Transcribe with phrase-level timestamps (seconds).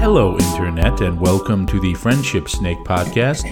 [0.00, 3.44] Hello, Internet, and welcome to the Friendship Snake Podcast.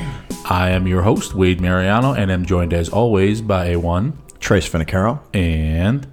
[0.51, 4.69] I am your host, Wade Mariano, and am joined as always by a one Trace
[4.69, 5.21] Finicaro.
[5.35, 6.07] and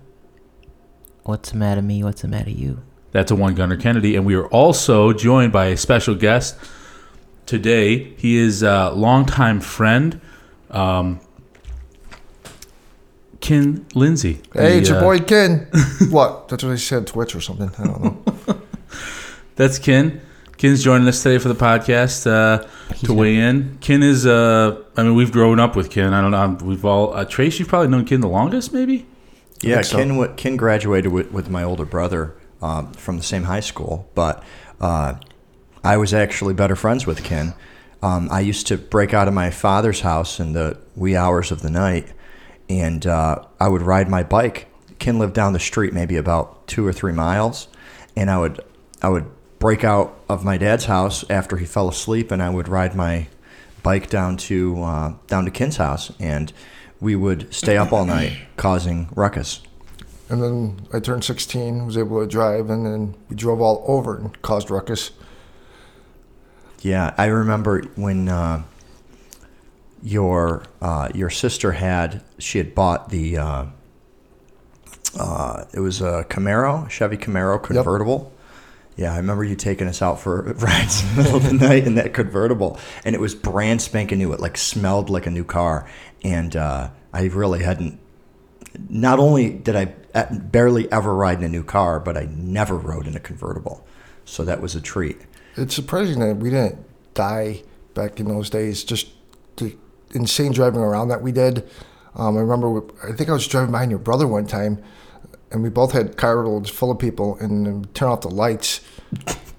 [1.23, 2.03] What's the matter me?
[2.03, 2.81] What's the matter you?
[3.11, 4.17] that's a one Gunner Kennedy.
[4.17, 6.57] And we are also joined by a special guest
[7.45, 8.13] today.
[8.17, 10.19] He is a longtime friend,
[10.69, 11.21] um,
[13.39, 14.41] Ken Lindsay.
[14.53, 15.67] Hey, it's The, your uh, boy Ken.
[16.09, 16.49] what?
[16.49, 17.71] That's what I said, Twitch or something.
[17.79, 18.03] I don't
[18.47, 18.61] know.
[19.55, 20.19] That's Ken.
[20.57, 22.65] Ken's joining us today for the podcast uh,
[23.05, 23.77] to weigh in.
[23.81, 26.13] Ken is, uh, I mean, we've grown up with Ken.
[26.13, 26.65] I don't know.
[26.65, 29.05] We've all, uh, Trace, you've probably known Ken the longest, maybe?
[29.61, 29.97] Yeah, so.
[29.97, 34.43] Ken, Ken graduated with, with my older brother um, from the same high school, but
[34.79, 35.15] uh,
[35.83, 37.53] I was actually better friends with Ken.
[38.01, 41.63] Um, I used to break out of my father's house in the wee hours of
[41.63, 42.13] the night,
[42.69, 44.67] and uh, I would ride my bike.
[44.99, 47.67] Ken lived down the street, maybe about two or three miles,
[48.15, 48.61] and I would
[49.01, 49.25] I would
[49.65, 53.25] break out of my dad's house after he fell asleep, and I would ride my
[53.81, 56.53] bike down to uh, down to Ken's house, and
[57.01, 59.63] we would stay up all night causing ruckus.
[60.29, 64.15] And then I turned 16, was able to drive, and then we drove all over
[64.15, 65.09] and caused ruckus.
[66.81, 68.61] Yeah, I remember when uh,
[70.03, 73.65] your uh, your sister had she had bought the uh,
[75.19, 78.31] uh, it was a Camaro, Chevy Camaro convertible.
[78.95, 81.85] Yeah, I remember you taking us out for rides in the middle of the night
[81.85, 84.31] in that convertible, and it was brand spanking new.
[84.33, 85.89] It like smelled like a new car,
[86.23, 87.99] and uh, I really hadn't.
[88.89, 92.77] Not only did I uh, barely ever ride in a new car, but I never
[92.77, 93.85] rode in a convertible,
[94.23, 95.17] so that was a treat.
[95.57, 96.77] It's surprising that we didn't
[97.13, 98.83] die back in those days.
[98.83, 99.07] Just
[99.57, 99.75] the
[100.13, 101.67] insane driving around that we did.
[102.15, 104.81] Um, I remember, I think I was driving behind your brother one time,
[105.51, 108.81] and we both had car full of people, and turn off the lights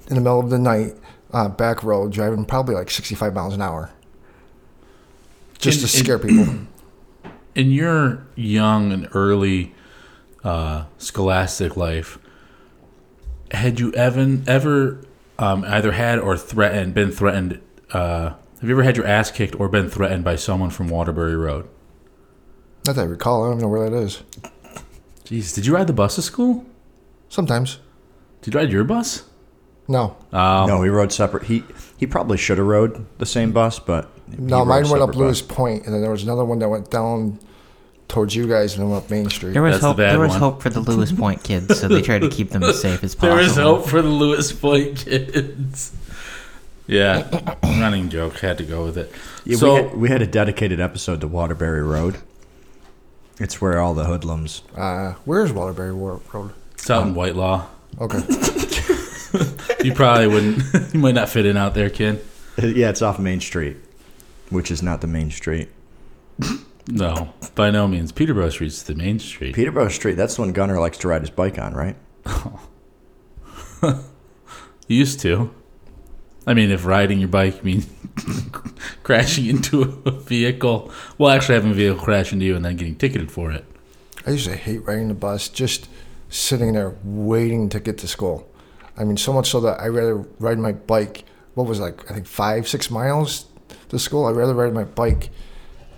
[0.09, 0.95] in the middle of the night,
[1.33, 3.91] uh, back road, driving probably like 65 miles an hour,
[5.59, 6.55] just In- to in- scare people.
[7.55, 9.75] in your young and early
[10.45, 12.19] uh, scholastic life,
[13.53, 15.01] had you ever ever
[15.39, 17.61] um, either had or threatened been threatened?
[17.93, 18.31] Uh,
[18.61, 21.69] have you ever had your ass kicked or been threatened by someone from Waterbury Road?
[22.87, 23.43] Not that I recall.
[23.45, 24.23] I don't even know where that is.
[25.27, 26.65] Jeez, did you ride the bus to school?
[27.29, 27.79] Sometimes.
[28.43, 29.25] Did you ride your bus?
[29.89, 30.17] No.
[30.33, 31.45] Oh, No, we rode separate.
[31.45, 31.63] He
[31.97, 35.09] he probably should have rode the same bus, but he No, rode mine went up
[35.11, 37.39] separate Lewis Point, and then there was another one that went down
[38.09, 39.53] towards you guys and then went up Main Street.
[39.53, 39.97] There was That's the hope.
[39.97, 40.39] bad There was one.
[40.41, 43.15] hope for the Lewis Point kids, so they tried to keep them as safe as
[43.17, 43.37] possible.
[43.37, 45.93] there is hope for the Lewis Point kids.
[46.87, 49.11] Yeah, running joke had to go with it.
[49.45, 52.19] Yeah, so we, had, we had a dedicated episode to Waterbury Road.
[53.39, 54.63] It's where all the hoodlums.
[54.77, 56.53] Uh, where's Waterbury Wa- Road?
[56.73, 57.67] it's out in Whitelaw.
[58.01, 58.21] Okay.
[59.85, 60.63] You probably wouldn't.
[60.95, 62.19] you might not fit in out there, Ken.
[62.59, 63.77] Yeah, it's off Main Street,
[64.51, 65.69] which is not the main street.
[66.89, 68.13] No, by no means.
[68.13, 69.57] Peterboro Street's the main street.
[69.57, 70.15] Peterboro Street.
[70.15, 71.97] That's the one Gunner likes to ride his bike on, right?
[74.87, 75.53] Used to.
[76.47, 77.89] I mean, if riding your bike means
[79.03, 82.95] crashing into a vehicle, well, actually having a vehicle crash into you and then getting
[82.95, 83.65] ticketed for it.
[84.27, 85.89] I used to hate riding the bus, just
[86.29, 88.49] sitting there waiting to get to school.
[88.97, 91.25] I mean, so much so that I rather ride my bike.
[91.55, 93.47] What was it, like I think five, six miles
[93.89, 94.27] to school.
[94.27, 95.31] I'd rather ride my bike,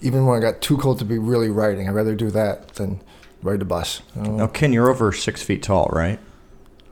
[0.00, 1.88] even when I got too cold to be really riding.
[1.88, 3.00] I'd rather do that than
[3.42, 4.02] ride the bus.
[4.16, 4.36] I know.
[4.36, 6.18] Now, Ken, you're over six feet tall, right?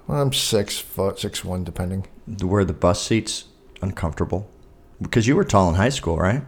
[0.07, 2.07] Well, I'm six foot, six one, depending.
[2.43, 3.45] Were the bus seats
[3.83, 4.51] uncomfortable?
[5.01, 6.43] Because you were tall in high school, right?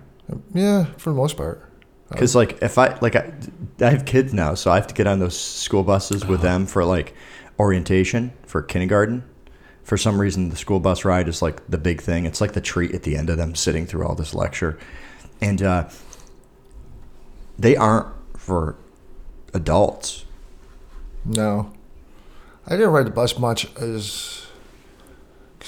[0.53, 1.65] Yeah, for the most part.
[2.11, 3.33] Because like if I like I,
[3.81, 6.67] I have kids now, so I have to get on those school buses with them
[6.67, 7.15] for like
[7.59, 9.25] orientation for kindergarten.
[9.83, 12.25] For some reason, the school bus ride is like the big thing.
[12.25, 14.79] It's like the treat at the end of them sitting through all this lecture,
[15.41, 15.89] and uh,
[17.59, 18.77] they aren't for
[19.53, 20.25] adults.
[21.25, 21.73] No,
[22.67, 24.47] I didn't ride the bus much as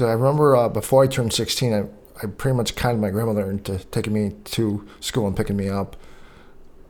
[0.00, 1.84] because I remember uh, before I turned 16, I,
[2.22, 5.94] I pretty much conned my grandmother into taking me to school and picking me up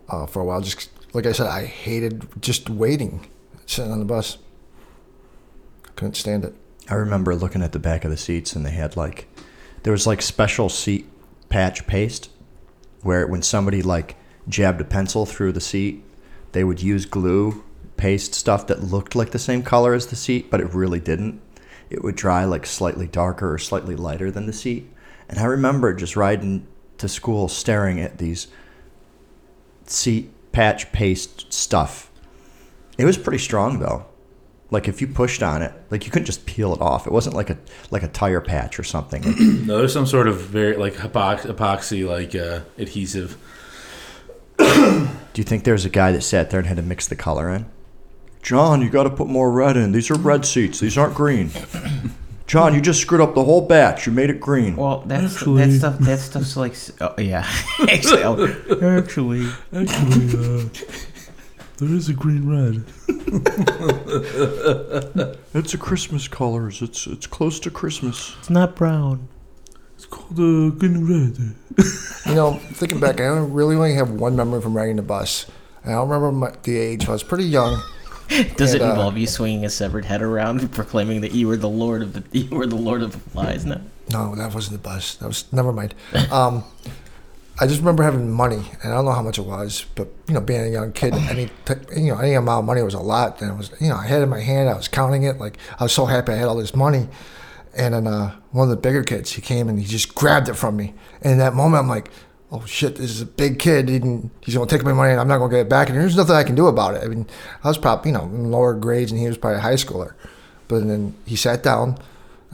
[0.08, 0.60] uh, for a while.
[0.60, 3.28] Just like I said, I hated just waiting,
[3.66, 4.38] sitting on the bus.
[5.84, 6.54] I Couldn't stand it.
[6.88, 9.26] I remember looking at the back of the seats, and they had like
[9.82, 11.08] there was like special seat
[11.48, 12.30] patch paste,
[13.02, 14.14] where when somebody like
[14.48, 16.04] jabbed a pencil through the seat,
[16.52, 17.64] they would use glue
[17.96, 21.42] paste stuff that looked like the same color as the seat, but it really didn't.
[21.90, 24.90] It would dry like slightly darker or slightly lighter than the seat.
[25.28, 26.66] And I remember just riding
[26.98, 28.46] to school staring at these
[29.86, 32.10] seat patch paste stuff.
[32.96, 34.06] It was pretty strong though.
[34.70, 37.06] Like if you pushed on it, like you couldn't just peel it off.
[37.06, 37.58] It wasn't like a
[37.90, 39.24] like a tire patch or something.
[39.66, 43.36] No, there's some sort of very like epox- epoxy like uh, adhesive.
[44.58, 47.50] do you think there's a guy that sat there and had to mix the color
[47.50, 47.66] in?
[48.42, 49.92] John, you got to put more red in.
[49.92, 50.80] These are red seats.
[50.80, 51.50] These aren't green.
[52.46, 54.06] John, you just screwed up the whole batch.
[54.06, 54.76] You made it green.
[54.76, 55.98] Well, that's Actually- that stuff.
[55.98, 57.46] That stuff's like, oh yeah.
[57.88, 60.64] actually, oh, actually, Actually, uh,
[61.76, 62.84] there is a green red.
[65.54, 66.82] It's a Christmas colors.
[66.82, 68.34] It's it's close to Christmas.
[68.38, 69.28] it's not brown.
[69.96, 71.54] It's called uh, green red.
[72.26, 75.46] You know, thinking back, I only- really only have one memory from riding the bus.
[75.84, 77.08] I don't remember my, the age.
[77.08, 77.80] I was pretty young.
[78.56, 81.48] Does it And, uh, involve you swinging a severed head around, and proclaiming that you
[81.48, 83.66] were the lord of the you were the lord of the flies?
[83.66, 83.80] No.
[84.12, 85.16] No, that wasn't the bus.
[85.16, 85.94] That was never mind.
[86.32, 86.64] Um,
[87.60, 90.34] I just remember having money, and I don't know how much it was, but you
[90.34, 91.50] know, being a young kid, any
[91.96, 93.40] you know any amount of money was a lot.
[93.40, 95.38] And it was you know I had it in my hand, I was counting it,
[95.38, 97.08] like I was so happy I had all this money.
[97.76, 100.54] And then uh, one of the bigger kids, he came and he just grabbed it
[100.54, 100.94] from me.
[101.22, 102.10] And in that moment, I'm like,
[102.52, 103.88] oh shit, this is a big kid.
[103.88, 104.00] He
[104.40, 105.88] he's gonna take my money, and I'm not gonna get it back.
[105.88, 107.04] And there's nothing I can do about it.
[107.04, 107.26] I mean,
[107.64, 110.14] I was probably you know in lower grades, and he was probably a high schooler.
[110.70, 111.98] But then he sat down,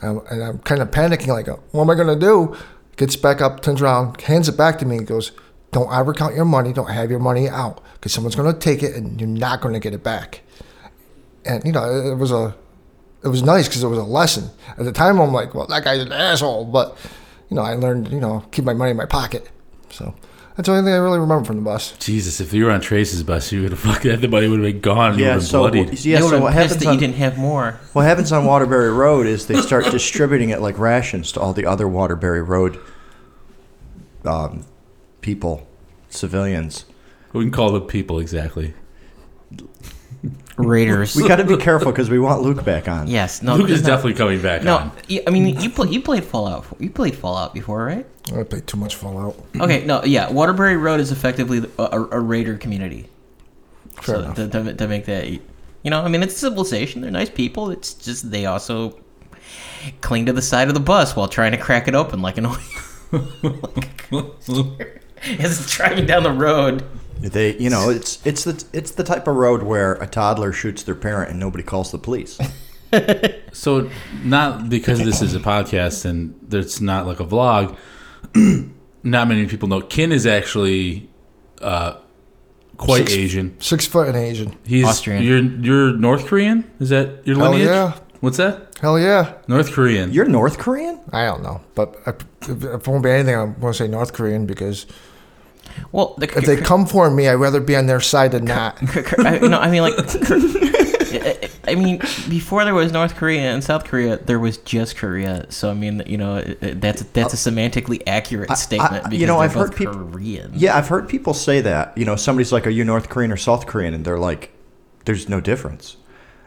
[0.01, 2.57] um, and I'm kind of panicking, like, what am I going to do?
[2.95, 5.31] Gets back up, turns around, hands it back to me, and goes,
[5.71, 6.73] don't ever count your money.
[6.73, 9.73] Don't have your money out because someone's going to take it and you're not going
[9.73, 10.41] to get it back.
[11.45, 12.55] And, you know, it was a,
[13.23, 14.49] it was nice because it was a lesson.
[14.77, 16.65] At the time, I'm like, well, that guy's an asshole.
[16.65, 16.97] But,
[17.49, 19.47] you know, I learned, you know, keep my money in my pocket.
[19.89, 20.13] So
[20.55, 21.91] that's the only thing I really remember from the bus.
[21.99, 24.81] Jesus, if you were on Trace's bus, you would have fucking everybody would have been
[24.81, 25.11] gone.
[25.11, 25.39] and you Yeah.
[25.39, 26.03] So bloodied.
[26.03, 26.19] yeah.
[26.19, 27.79] you So what happens that on you didn't have more.
[27.93, 31.65] what happens on Waterbury Road is they start distributing it like rations to all the
[31.65, 32.79] other Waterbury Road
[34.25, 34.65] um,
[35.21, 35.67] people,
[36.09, 36.85] civilians.
[37.33, 38.73] We can call the people exactly.
[40.57, 41.15] Raiders.
[41.15, 43.07] We got to be careful because we want Luke back on.
[43.07, 43.41] yes.
[43.43, 43.55] No.
[43.55, 44.77] Luke is no, definitely coming back No.
[44.77, 44.91] on.
[45.07, 46.65] you- I mean, you play, you played Fallout.
[46.79, 48.05] You played Fallout before, right?
[48.35, 49.35] I played too much Fallout.
[49.59, 49.85] Okay.
[49.85, 50.03] No.
[50.03, 50.31] Yeah.
[50.31, 53.07] Waterbury Road is effectively a, a, a raider community.
[54.01, 55.39] Fair so to, to, to make that, you
[55.85, 57.01] know, I mean, it's a civilization.
[57.01, 57.69] They're nice people.
[57.69, 58.99] It's just they also
[60.01, 62.47] cling to the side of the bus while trying to crack it open like an.
[65.39, 66.83] As it's driving down the road.
[67.19, 70.83] They, you know, it's it's the it's the type of road where a toddler shoots
[70.83, 72.37] their parent and nobody calls the police.
[73.51, 73.89] So,
[74.23, 77.75] not because this is a podcast and it's not like a vlog.
[79.03, 81.09] not many people know Ken is actually
[81.61, 81.97] uh,
[82.77, 83.59] quite Six- Asian.
[83.59, 84.55] Six foot and Asian.
[84.65, 85.21] He's Austrian.
[85.23, 86.69] You're you're North Korean.
[86.79, 87.67] Is that your Hell lineage?
[87.67, 87.97] yeah.
[88.21, 88.75] What's that?
[88.79, 89.33] Hell yeah.
[89.47, 90.13] North Korean.
[90.13, 90.99] You're North Korean?
[91.11, 91.61] I don't know.
[91.75, 94.85] But if, if it won't be anything, I want to say North Korean because
[95.91, 98.77] Well, the, if they come for me, I'd rather be on their side than not.
[99.19, 99.95] I, no, I mean like.
[99.97, 101.97] I- I mean,
[102.29, 105.45] before there was North Korea and South Korea, there was just Korea.
[105.49, 109.19] So I mean, you know, it- it- that's that's a semantically accurate statement I- because
[109.19, 110.51] you know, I've both heard peop- Korean.
[110.55, 111.97] Yeah, I've heard people say that.
[111.97, 114.51] You know, somebody's like, "Are you North Korean or South Korean?" And they're like,
[115.05, 115.97] "There's no difference."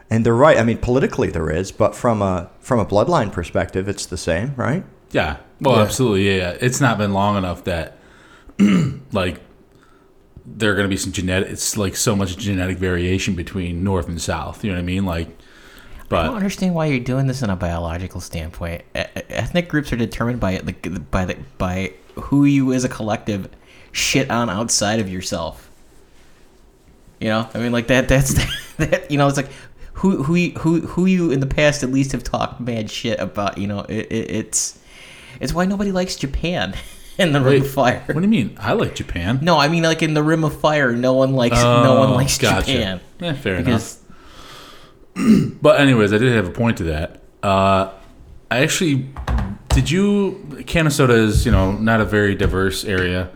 [0.09, 0.57] And they're right.
[0.57, 4.53] I mean, politically there is, but from a from a bloodline perspective, it's the same,
[4.57, 4.83] right?
[5.11, 5.37] Yeah.
[5.59, 5.81] Well, Yeah.
[5.83, 6.27] absolutely.
[6.29, 6.57] Yeah, yeah.
[6.61, 7.97] It's not been long enough that
[9.11, 9.41] like
[10.45, 11.49] there are going to be some genetic.
[11.49, 14.63] It's like so much genetic variation between North and South.
[14.63, 15.05] You know what I mean?
[15.05, 15.29] Like,
[16.09, 18.83] but I don't understand why you're doing this in a biological standpoint.
[18.95, 20.73] E- Ethnic groups are determined by the
[21.11, 23.49] by the by who you as a collective
[23.91, 25.69] shit on outside of yourself.
[27.19, 28.09] You know, I mean, like that.
[28.09, 28.33] That's
[28.77, 29.09] that.
[29.09, 29.51] You know, it's like
[29.93, 33.57] who who who who you in the past at least have talked mad shit about.
[33.57, 34.79] You know, it, it, it's
[35.39, 36.73] it's why nobody likes Japan
[37.17, 38.03] in the Rim Wait, of Fire.
[38.07, 38.55] what do you mean?
[38.59, 39.39] I like Japan.
[39.41, 42.15] No, I mean like in the Rim of Fire, no one likes no one Oh,
[42.15, 42.71] likes gotcha.
[42.71, 43.97] Japan Yeah, fair enough.
[45.61, 47.21] But anyways, I did have a point to that.
[47.43, 47.91] Uh,
[48.49, 49.09] I actually
[49.69, 53.29] did you Canastota is you know not a very diverse area.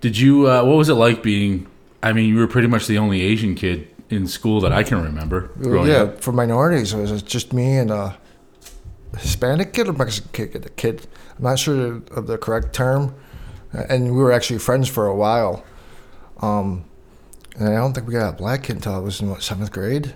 [0.00, 0.48] Did you?
[0.48, 1.66] Uh, what was it like being?
[2.02, 5.02] I mean, you were pretty much the only Asian kid in school that I can
[5.02, 5.50] remember.
[5.60, 6.22] growing yeah, up.
[6.22, 8.16] for minorities, it was just me and a
[9.18, 10.66] Hispanic kid or Mexican kid.
[10.66, 11.06] A kid.
[11.38, 13.14] I'm not sure of the correct term.
[13.72, 15.64] And we were actually friends for a while.
[16.40, 16.84] Um,
[17.56, 19.70] and I don't think we got a black kid until I was in what seventh
[19.72, 20.14] grade.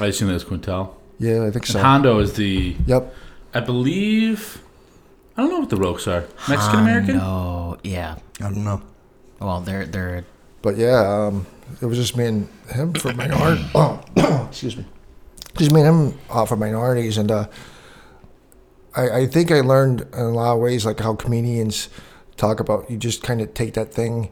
[0.00, 0.94] I assume that's Quintel.
[1.18, 1.80] Yeah, I think so.
[1.80, 3.14] Hondo is the, Yep.
[3.54, 4.62] I believe.
[5.36, 6.24] I don't know what the Rokes are.
[6.48, 7.16] Mexican American.
[7.18, 8.16] No, yeah.
[8.40, 8.82] I don't know.
[9.40, 10.24] Well, they're they're
[10.62, 11.46] But yeah, um,
[11.80, 13.64] it was just me and him for minority.
[13.74, 14.02] Oh,
[14.48, 14.86] excuse me.
[15.56, 17.46] Just me and him uh, for minorities, and uh,
[18.94, 21.88] I, I think I learned in a lot of ways like how comedians
[22.36, 22.90] talk about.
[22.90, 24.30] You just kind of take that thing,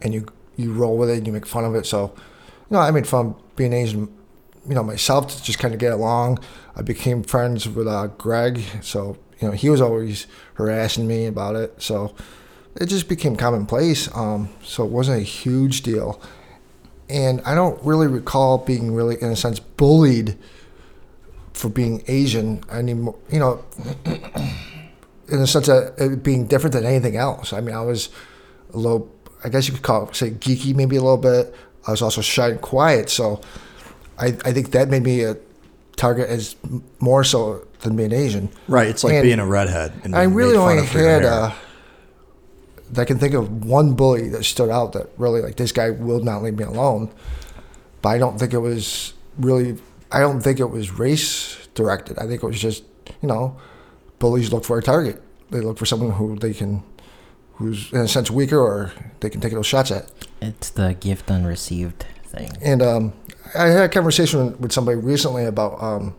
[0.00, 1.86] and you you roll with it, and you make fun of it.
[1.86, 4.08] So, you know, I made fun of being Asian
[4.68, 6.38] you know myself to just kind of get along.
[6.74, 11.56] I became friends with uh, Greg, so you know he was always harassing me about
[11.56, 11.80] it.
[11.80, 12.14] So
[12.80, 14.14] it just became commonplace.
[14.14, 16.20] Um, so it wasn't a huge deal,
[17.08, 20.36] and I don't really recall being really, in a sense, bullied
[21.56, 23.16] for being Asian anymore.
[23.32, 23.64] You know,
[25.28, 27.52] in the sense of it being different than anything else.
[27.52, 28.10] I mean, I was
[28.74, 29.10] a little,
[29.42, 31.54] I guess you could call it, say, geeky maybe a little bit.
[31.86, 33.40] I was also shy and quiet, so
[34.18, 35.36] I, I think that made me a
[35.96, 36.56] target as
[37.00, 38.50] more so than being Asian.
[38.68, 38.88] Right.
[38.88, 39.92] It's like And being a redhead.
[40.04, 41.52] And I really only of for your had, uh,
[42.98, 46.20] I can think of one bully that stood out that really, like, this guy will
[46.20, 47.10] not leave me alone.
[48.02, 49.78] But I don't think it was really,
[50.12, 52.18] I don't think it was race directed.
[52.18, 52.84] I think it was just,
[53.22, 53.56] you know,
[54.18, 55.22] bullies look for a target.
[55.50, 56.82] They look for someone who they can,
[57.54, 60.10] who's in a sense weaker or they can take those shots at.
[60.40, 62.50] It's the gift unreceived thing.
[62.60, 63.12] And um,
[63.54, 66.14] I had a conversation with somebody recently about um,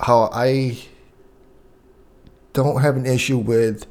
[0.00, 0.78] how I
[2.52, 3.86] don't have an issue with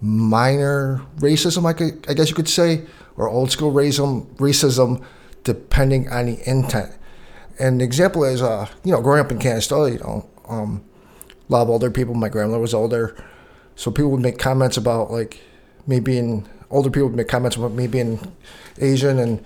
[0.00, 2.86] minor racism, I, could, I guess you could say,
[3.16, 5.04] or old school racism, racism,
[5.44, 6.92] depending on the intent.
[7.60, 10.82] And the example is, uh, you know, growing up in Canastota, you know, um,
[11.48, 12.14] a lot of older people.
[12.14, 13.16] My grandmother was older,
[13.76, 15.40] so people would make comments about like
[15.86, 16.90] me being older.
[16.90, 18.32] People would make comments about me being
[18.78, 19.44] Asian, and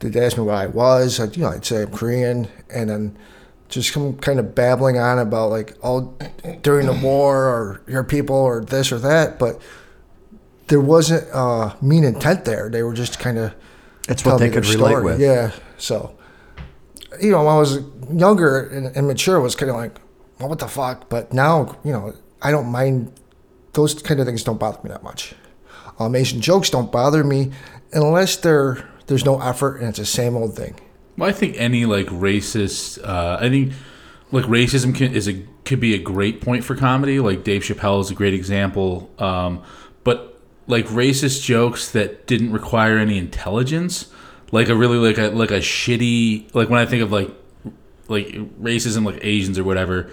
[0.00, 1.20] they'd ask me what I was.
[1.20, 3.18] I'd, you know, I'd say I'm Korean, and then
[3.68, 6.16] just come kind of babbling on about like all
[6.62, 9.60] during the war or your people or this or that, but
[10.68, 12.68] there wasn't uh, mean intent there.
[12.68, 13.54] They were just kind of
[14.08, 15.04] It's what they could relate story.
[15.04, 15.20] with.
[15.20, 16.16] Yeah, so
[17.20, 17.80] you know, when I was
[18.10, 19.98] younger and, and mature, was kind of like,
[20.38, 21.08] well, what the fuck?
[21.08, 23.12] But now, you know, I don't mind.
[23.72, 25.34] Those kind of things don't bother me that much.
[25.98, 27.52] Um, Asian jokes don't bother me
[27.92, 30.78] unless they're there's no effort and it's the same old thing.
[31.16, 33.72] Well, I think any like racist, uh, I think
[34.32, 37.20] like racism can, is a could be a great point for comedy.
[37.20, 39.10] Like Dave Chappelle is a great example.
[39.18, 39.62] Um,
[40.04, 44.12] but like racist jokes that didn't require any intelligence,
[44.56, 47.30] like a really like a like a shitty like when I think of like
[48.08, 50.10] like racism like Asians or whatever,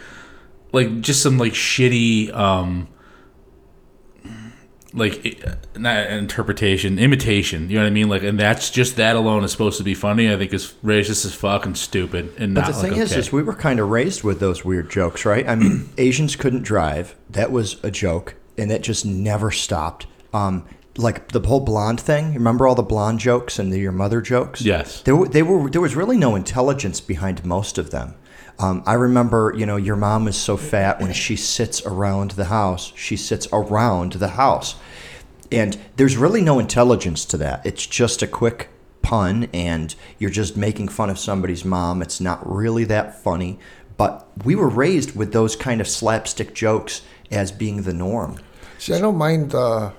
[0.74, 2.90] like just some like shitty um
[4.94, 5.42] like
[5.78, 7.70] not interpretation, imitation.
[7.70, 8.10] You know what I mean?
[8.10, 10.30] Like, and that's just that alone is supposed to be funny.
[10.32, 13.20] I think is racist as fucking stupid and But not the thing like, is, okay.
[13.22, 15.48] is we were kind of raised with those weird jokes, right?
[15.48, 17.16] I mean, Asians couldn't drive.
[17.30, 20.06] That was a joke, and that just never stopped.
[20.34, 20.66] Um,
[20.98, 22.34] like the whole blonde thing.
[22.34, 24.62] Remember all the blonde jokes and the your mother jokes?
[24.62, 25.02] Yes.
[25.02, 25.70] There, were- they were.
[25.70, 28.16] There was really no intelligence behind most of them.
[28.60, 32.46] Um, I remember, you know, your mom is so fat when she sits around the
[32.46, 32.94] house.
[32.96, 34.76] She sits around the house,
[35.52, 37.66] and there's really no intelligence to that.
[37.66, 38.70] It's just a quick
[39.02, 42.04] pun, and you're just making fun of somebody's mom.
[42.04, 43.58] It's not really that funny,
[43.98, 48.38] but we were raised with those kind of slapstick jokes as being the norm.
[48.78, 49.92] See, I don't mind uh,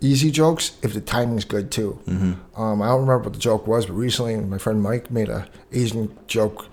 [0.00, 1.98] easy jokes if the timing's good too.
[2.06, 2.60] Mm-hmm.
[2.60, 5.48] Um, I don't remember what the joke was, but recently my friend Mike made a
[5.72, 6.66] Asian joke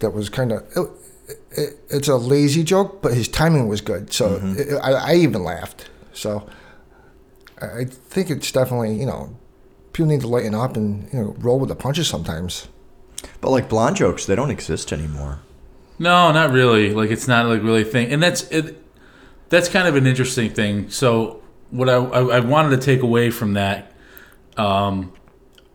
[0.00, 0.64] that was kind of.
[0.76, 0.90] It,
[1.52, 5.44] it, it's a lazy joke, but his timing was good, so it, I, I even
[5.44, 5.88] laughed.
[6.12, 6.48] So
[7.60, 9.36] I I think it's definitely you know
[9.92, 12.68] people need to lighten up and you know roll with the punches sometimes.
[13.40, 15.40] But like blonde jokes, they don't exist anymore.
[15.98, 16.94] No, not really.
[16.94, 18.82] Like it's not like really a thing, and that's it.
[19.50, 20.90] That's kind of an interesting thing.
[20.90, 21.39] So
[21.70, 23.92] what I I, I wanted to take away from that,
[24.56, 25.12] um,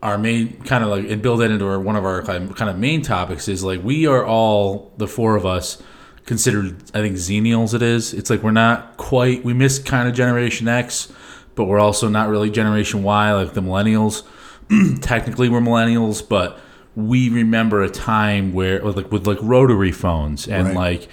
[0.02, 2.78] our main kind of like and build that into our, one of our kind of,
[2.78, 5.82] main topics is like we are all the four of us
[6.26, 7.74] considered I think xennials.
[7.74, 8.12] It is.
[8.14, 9.44] It's like we're not quite.
[9.44, 11.12] We miss kind of Generation X,
[11.54, 14.22] but we're also not really Generation Y like the millennials.
[15.00, 16.58] Technically, we're millennials, but
[16.94, 20.76] we remember a time where like with like rotary phones and Right.
[20.76, 21.08] like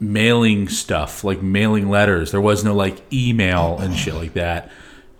[0.00, 2.32] mailing stuff, like mailing letters.
[2.32, 4.70] There was no like email and shit like that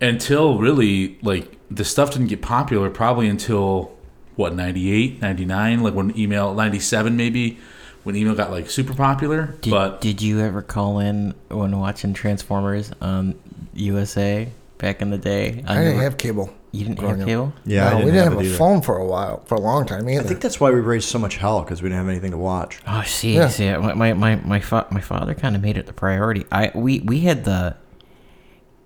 [0.01, 3.95] until really like the stuff didn't get popular probably until
[4.35, 7.59] what 98, 99, like when email 97 maybe
[8.03, 9.55] when email got like super popular.
[9.61, 13.35] Did, but did you ever call in when watching Transformers um, on
[13.73, 15.63] USA back in the day?
[15.67, 16.53] I didn't have cable.
[16.73, 17.27] You didn't growing have up.
[17.27, 17.53] cable?
[17.65, 18.55] Yeah, no, didn't we didn't have have, a either.
[18.57, 20.21] phone for a while, for a long time either.
[20.21, 22.37] I think that's why we raised so much hell because we didn't have anything to
[22.37, 22.79] watch.
[22.87, 23.49] Oh, see, Yeah.
[23.49, 26.45] see, my my my my, fa- my father kind of made it the priority.
[26.51, 27.75] I we we had the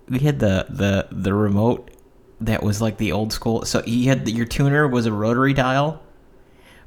[0.08, 1.90] we had the the the remote
[2.40, 3.64] that was like the old school.
[3.64, 6.02] So he had the, your tuner was a rotary dial,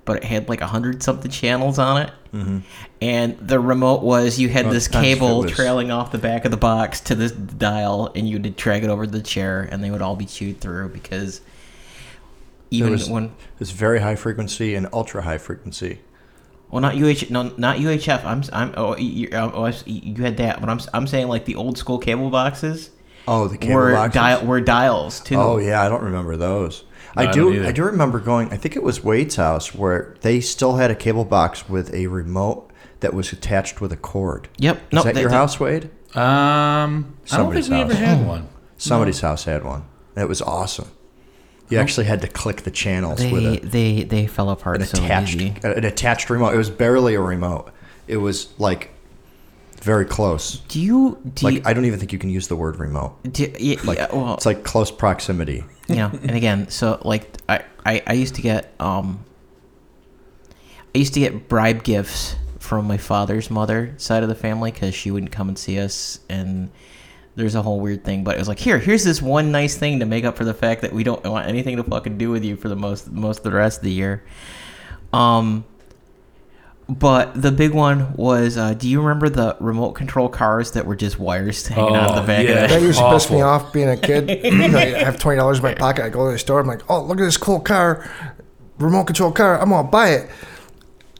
[0.05, 2.11] but it had like a hundred something channels on it.
[2.33, 2.59] Mm-hmm.
[3.01, 6.17] And the remote was you had it this depends if it cable trailing off the
[6.17, 9.67] back of the box to this dial, and you would drag it over the chair,
[9.71, 11.41] and they would all be chewed through because
[12.71, 15.99] even was- when It's very high frequency and ultra high frequency.
[16.69, 20.69] well not UH no not UHF I'm I'm oh you, oh, you had that but
[20.69, 22.91] I'm I'm saying like the old school cable boxes
[23.27, 24.13] Oh, the cable were boxes.
[24.13, 25.35] dial were dials too.
[25.35, 26.83] Oh yeah, I don't remember those.
[27.23, 27.65] No, I I do.
[27.67, 28.51] I do remember going.
[28.51, 32.07] I think it was Wade's house where they still had a cable box with a
[32.07, 32.69] remote
[33.01, 34.47] that was attached with a cord.
[34.57, 34.77] Yep.
[34.77, 35.89] Is No, that they- your they- house, Wade?
[36.15, 38.17] Um, Somebody's I don't Somebody's think we ever house.
[38.19, 38.47] had one.
[38.77, 39.83] Somebody's house had one.
[40.17, 40.87] It was awesome.
[41.69, 44.87] You actually had to click the channels with They a, they they fell apart an
[44.87, 45.53] so attached easy.
[45.63, 46.53] an attached remote.
[46.55, 47.69] It was barely a remote.
[48.07, 48.89] It was like
[49.81, 50.61] very close.
[50.67, 53.13] Do you do Like you, I don't even think you can use the word remote.
[53.31, 55.63] do, yeah, Like yeah, well, it's like close proximity.
[55.89, 59.25] You know, and again, so like I, I, I used to get um
[60.93, 64.93] I used to get bribe gifts from my father's mother side of the family because
[64.93, 66.69] she wouldn't come and see us and
[67.35, 69.99] there's a whole weird thing but it was like here here's this one nice thing
[69.99, 72.43] to make up for the fact that we don't want anything to fucking do with
[72.43, 74.23] you for the most most of the rest of the year.
[75.13, 75.65] Um
[76.89, 80.95] but the big one was uh, do you remember the remote control cars that were
[80.95, 82.63] just wires hanging out of the Oh, back yeah.
[82.65, 84.43] of That used to piss me off being a kid.
[84.43, 86.03] You know, I have twenty dollars in my pocket.
[86.05, 86.59] I go to the store.
[86.59, 88.09] I'm like, oh, look at this cool car,
[88.79, 89.59] remote control car.
[89.61, 90.29] I'm gonna buy it,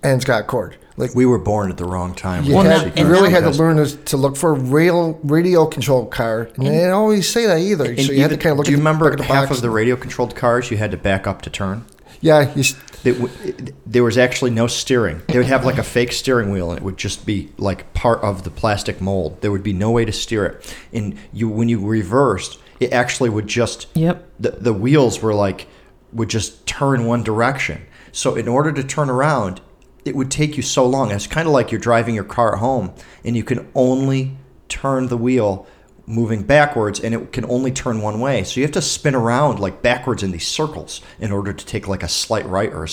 [0.03, 0.75] and it's got a cord.
[0.97, 2.43] Like We were born at the wrong time.
[2.43, 5.65] you, Well, had, you really had to learn to, to look for a rail radio
[5.65, 7.95] control car, and they didn't always say that either.
[7.95, 8.65] So you had to kind of look.
[8.65, 9.57] Do you at the remember back of the half box.
[9.59, 11.85] of the radio controlled cars you had to back up to turn?
[12.21, 15.21] Yeah, you, s- It w- it- there was actually no steering.
[15.27, 18.21] They would have like a fake steering wheel, and it would just be like part
[18.21, 19.41] of the plastic mold.
[19.41, 20.75] There would be no way to steer it.
[20.91, 24.27] And you, when you reversed, it actually would just Yep.
[24.39, 25.67] the the wheels were like
[26.11, 27.83] would just turn one direction.
[28.11, 29.61] So in order to turn around,
[30.03, 31.11] it would take you so long.
[31.11, 32.91] It's kind of like you're driving your car at home,
[33.23, 34.35] and you can only
[34.67, 35.65] turn the wheel
[36.09, 39.59] moving backwards and it can only turn one way so you have to spin around
[39.59, 42.87] like backwards in these circles in order to take like a slight right or a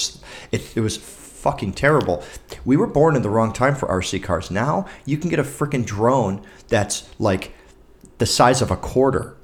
[0.53, 2.23] it, it was fucking terrible
[2.65, 5.43] we were born in the wrong time for rc cars now you can get a
[5.43, 7.53] freaking drone that's like
[8.19, 9.35] the size of a quarter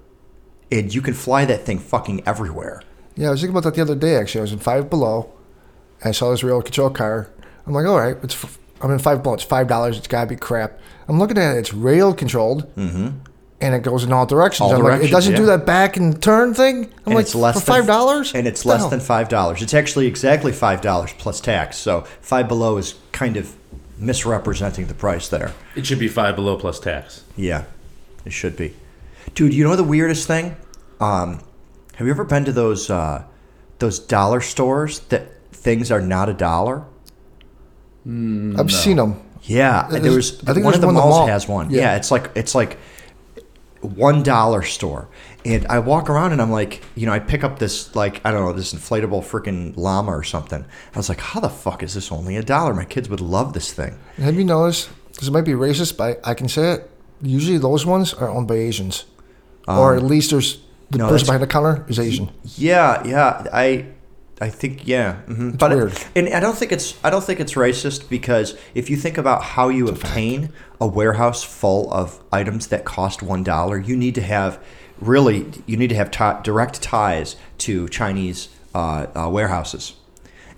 [0.70, 2.82] and you can fly that thing fucking everywhere
[3.14, 3.28] yeah.
[3.28, 4.16] I was thinking about that the other day.
[4.16, 5.30] Actually, I was in Five Below.
[6.00, 7.28] And I saw this rail control car.
[7.66, 8.42] I'm like, all right, it's.
[8.42, 9.34] f- I'm in Five Below.
[9.34, 9.98] It's five dollars.
[9.98, 10.80] It's gotta be crap.
[11.08, 11.58] I'm looking at it.
[11.60, 12.74] It's rail controlled.
[12.74, 13.18] Mm-hmm.
[13.62, 14.72] And it goes in all directions.
[14.72, 16.84] All I'm like, it doesn't do that back and turn thing.
[16.84, 19.72] I'm and like, it's less for five dollars, and it's less than five dollars it's
[19.74, 23.54] actually exactly five dollars plus tax so five below is kind of
[23.98, 27.24] misrepresenting the price there It should be five below plus tax.
[27.36, 27.64] Yeah,
[28.24, 28.74] it should be.
[29.34, 30.56] Dude, you know the weirdest thing?
[31.00, 31.40] Um,
[31.94, 33.24] have you ever been to those uh,
[33.78, 36.84] those dollar stores that things are not a dollar?
[38.04, 39.22] I've seen them.
[39.42, 40.40] Yeah, There's- there was.
[40.48, 41.26] I think one of the one in the malls mall.
[41.26, 41.70] has one.
[41.70, 41.80] Yeah.
[41.80, 41.96] Yeah.
[41.96, 42.78] it's like it's like
[43.82, 45.08] one dollar store,
[45.44, 48.30] and I walk around and I'm like, you know, I pick up this like I
[48.30, 50.64] don't know this inflatable freaking llama or something.
[50.94, 52.74] I was like, how the fuck is this only a dollar?
[52.74, 53.98] My kids would love this thing.
[54.16, 54.88] Have you noticed?
[55.20, 56.90] This might be racist, but I can say it.
[57.20, 59.04] Usually, those ones are owned by Asians,
[59.68, 60.58] or at least there's
[60.90, 62.30] the Um, no, person behind the counter is Asian.
[62.56, 63.86] Yeah, yeah, I,
[64.42, 65.96] I think yeah, hmm but weird.
[66.16, 69.40] and I don't think it's I don't think it's racist because if you think about
[69.54, 70.50] how you obtain
[70.80, 74.58] a warehouse full of items that cost one dollar, you need to have
[75.00, 79.94] really you need to have ti direct ties to Chinese uh, uh, warehouses.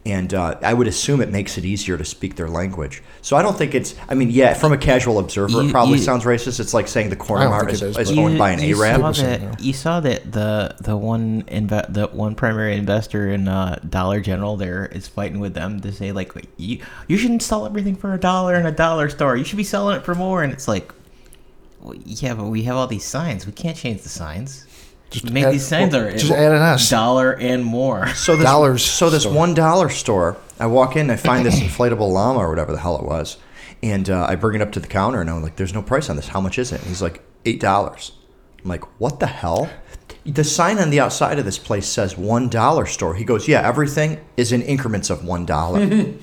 [0.06, 3.02] And uh, I would assume it makes it easier to speak their language.
[3.22, 3.94] So I don't think it's.
[4.06, 6.60] I mean, yeah, from a casual observer, You- it probably you- sounds racist.
[6.60, 8.50] It's like saying the corner I don't mart think is, is, is but- owned by
[8.50, 9.00] an you Arab.
[9.00, 13.48] Saw Percent, that, you saw that the the one inve- the one primary investor in
[13.48, 17.64] uh, Dollar General there is fighting with them to say like you you shouldn't sell
[17.64, 19.36] everything for a dollar in a dollar store.
[19.38, 20.42] You should be selling it for more.
[20.42, 20.92] And it's like,
[21.80, 23.46] well, yeah, but we have all these signs.
[23.46, 24.66] We can't change the signs.
[25.14, 26.90] Just make add- these signs well, are just add an S.
[26.90, 28.08] dollar and more.
[28.08, 29.32] So this Dollars So this store.
[29.34, 32.96] one dollar store, I walk in, I find this inflatable llama or whatever the hell
[32.98, 33.36] it was,
[33.82, 36.10] and uh, I bring it up to the counter, and I'm like, "There's no price
[36.10, 36.28] on this.
[36.28, 38.12] How much is it?" And he's like, eight dollars.
[38.62, 39.70] I'm like, "What the hell?"
[40.26, 43.14] The sign on the outside of this place says one dollar store.
[43.14, 45.80] He goes, "Yeah, everything is in increments of one dollar.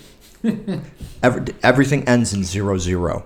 [1.24, 3.26] Every, everything ends in zero zero.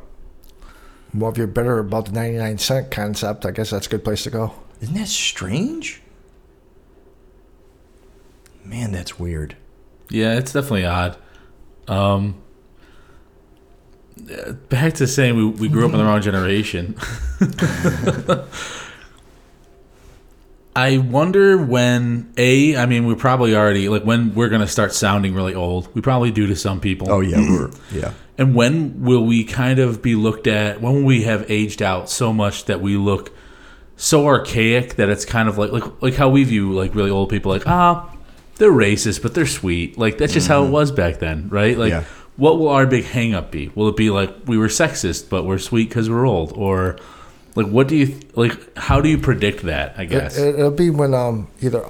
[1.14, 4.24] Well, if you're bitter about the 99 cent concept, I guess that's a good place
[4.24, 4.54] to go.
[4.82, 6.02] Isn't that strange?
[8.64, 9.56] Man, that's weird.
[10.10, 11.18] Yeah, it's definitely odd.
[11.88, 12.42] Um,
[14.70, 16.96] back to saying we, we grew up in the wrong generation.
[20.76, 22.76] I wonder when a.
[22.76, 25.94] I mean, we're probably already like when we're gonna start sounding really old.
[25.96, 27.10] We probably do to some people.
[27.10, 28.12] Oh yeah, we're yeah.
[28.38, 30.82] And when will we kind of be looked at?
[30.82, 33.32] When will we have aged out so much that we look
[33.98, 37.30] so archaic that it's kind of like like like how we view like really old
[37.30, 37.52] people?
[37.52, 38.14] Like ah,
[38.58, 39.98] they're racist, but they're sweet.
[39.98, 41.78] Like that's just how it was back then, right?
[41.78, 42.04] Like, Yeah.
[42.38, 43.72] what will our big hang up be?
[43.76, 46.98] Will it be like we were sexist, but we're sweet because we're old, or
[47.56, 48.78] like what do you like?
[48.78, 49.96] How do you predict that?
[49.98, 50.38] I guess.
[50.38, 51.86] It, it'll be when um either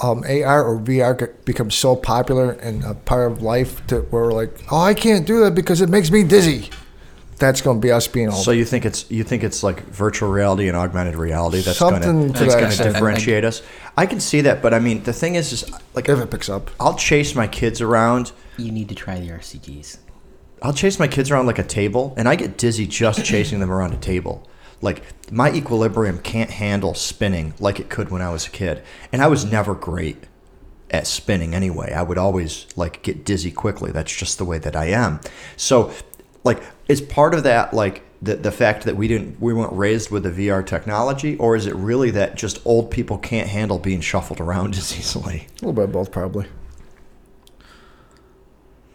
[0.00, 4.50] um AR or VR becomes so popular and a part of life that we're like,
[4.70, 6.70] oh, I can't do that because it makes me dizzy.
[7.38, 8.42] That's going to be us being old.
[8.42, 12.02] So you think it's you think it's like virtual reality and augmented reality that's Something
[12.02, 13.62] going to that's going to differentiate us?
[13.96, 16.48] I can see that, but I mean the thing is, is like if it picks
[16.48, 16.70] up.
[16.80, 18.32] I'll chase my kids around.
[18.56, 19.98] You need to try the RCGs.
[20.62, 23.70] I'll chase my kids around like a table, and I get dizzy just chasing them
[23.70, 24.48] around a table.
[24.80, 29.22] Like my equilibrium can't handle spinning like it could when I was a kid, and
[29.22, 30.24] I was never great
[30.90, 31.92] at spinning anyway.
[31.92, 33.90] I would always like get dizzy quickly.
[33.90, 35.20] That's just the way that I am.
[35.56, 35.92] So,
[36.44, 40.10] like, is part of that like the the fact that we didn't we weren't raised
[40.10, 44.00] with the VR technology, or is it really that just old people can't handle being
[44.00, 45.46] shuffled around as easily?
[45.48, 46.46] A little bit of both, probably.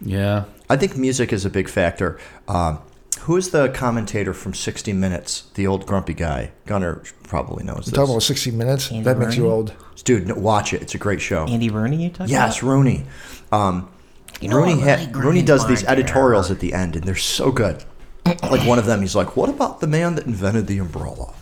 [0.00, 0.44] yeah.
[0.70, 2.18] I think music is a big factor.
[2.48, 2.78] Um,
[3.20, 5.42] who is the commentator from 60 Minutes?
[5.54, 6.52] The old grumpy guy.
[6.66, 7.92] Gunner probably knows You're this.
[7.92, 8.90] talking about 60 minutes?
[8.90, 9.74] Andy that makes you old.
[10.04, 10.82] Dude, no, watch it.
[10.82, 11.44] It's a great show.
[11.46, 12.68] Andy Rooney, you talking yes, about?
[12.70, 13.04] Rooney.
[13.52, 13.90] Um,
[14.42, 17.50] You know, Rooney, I ha- Rooney does these editorials at the end, and they're so
[17.52, 17.84] good.
[18.26, 21.32] like one of them, he's like, "What about the man that invented the umbrella?"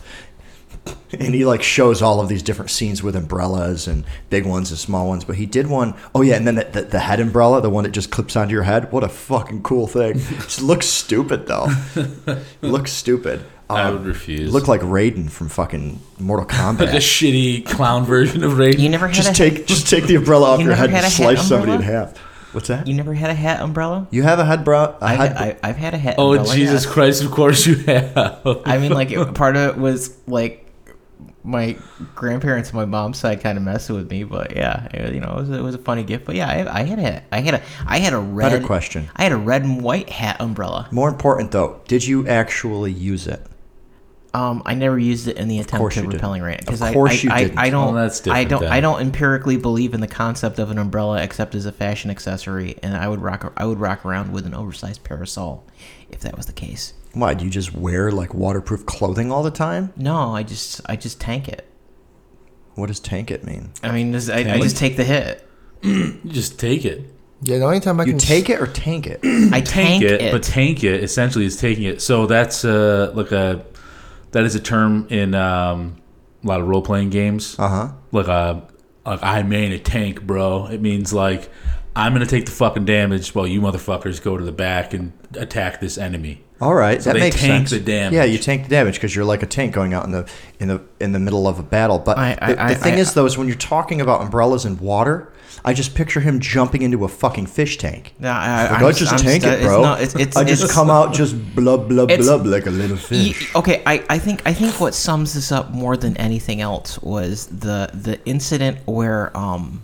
[1.13, 4.79] And he like shows all of these different scenes with umbrellas and big ones and
[4.79, 5.23] small ones.
[5.25, 7.83] But he did one oh yeah, and then the, the, the head umbrella, the one
[7.83, 8.91] that just clips onto your head.
[8.91, 10.13] What a fucking cool thing!
[10.19, 11.67] just looks stupid though.
[12.61, 13.43] looks stupid.
[13.69, 14.51] I Um, would refuse.
[14.51, 16.79] Look like Raiden from fucking Mortal Kombat.
[16.87, 18.79] like a shitty clown version of Raiden.
[18.79, 20.97] You never had just a take just take the umbrella off You your head and
[20.97, 22.13] a hat slice somebody in half.
[22.51, 22.87] What's that?
[22.87, 24.07] You never had a hat umbrella?
[24.11, 24.83] You have a hat bro.
[24.83, 26.19] A I've, head, I, I've had a hat.
[26.19, 26.29] Umbrella.
[26.29, 26.91] Oh umbrella, Jesus yeah.
[26.91, 27.23] Christ!
[27.23, 28.61] Of course you have.
[28.65, 30.71] I mean, like it, part of it was like
[31.43, 31.77] my
[32.13, 35.31] grandparents on my mom's side kind of messing with me, but yeah, it, you know,
[35.31, 36.25] it was, it was a funny gift.
[36.25, 38.51] But yeah, I, I had a, I had a, I had a red.
[38.51, 39.09] Better question.
[39.15, 40.87] I had a red and white hat umbrella.
[40.91, 43.45] More important though, did you actually use it?
[44.33, 46.13] Um, I never used it in the attempt course to didn't.
[46.13, 47.59] repelling rain because Of I, course I, you I, didn't.
[47.59, 48.71] I don't, Well, that's I don't, then.
[48.71, 52.77] I don't empirically believe in the concept of an umbrella except as a fashion accessory,
[52.81, 55.65] and I would rock, I would rock around with an oversized parasol
[56.09, 56.93] if that was the case.
[57.13, 57.33] Why?
[57.33, 59.91] Do you just wear like waterproof clothing all the time?
[59.97, 61.67] No, I just, I just tank it.
[62.75, 63.71] What does tank it mean?
[63.83, 65.45] I mean, this, I, I just take the hit.
[65.83, 67.03] You just take it.
[67.41, 69.19] Yeah, the only time I You can take it or tank it?
[69.51, 70.31] I tank, it.
[70.31, 72.01] but tank it essentially is taking it.
[72.01, 73.65] So that's uh, like a
[74.31, 75.97] that is a term in um,
[76.43, 77.55] a lot of role playing games.
[77.59, 77.91] Uh huh.
[78.11, 78.63] Like a
[79.05, 80.67] like I main a tank, bro.
[80.67, 81.49] It means like
[81.95, 85.79] I'm gonna take the fucking damage while you motherfuckers go to the back and attack
[85.81, 86.43] this enemy.
[86.61, 87.71] All right, that they makes tank sense.
[87.71, 88.13] the damage.
[88.13, 90.67] Yeah, you tank the damage because you're like a tank going out in the in
[90.67, 91.97] the in the middle of a battle.
[91.97, 94.21] But I- I- the, the I- thing I- is, though, is when you're talking about
[94.21, 98.13] umbrellas and water, I just picture him jumping into a fucking fish tank.
[98.19, 99.81] Yeah, I, Like, I'm I just I'm tank st- it, it's bro.
[99.81, 102.97] not- it's, it's, I just it's- come out just blub blub blub like a little
[102.97, 103.53] fish.
[103.55, 107.47] okay, I, I think I think what sums this up more than anything else was
[107.47, 109.81] the the incident where um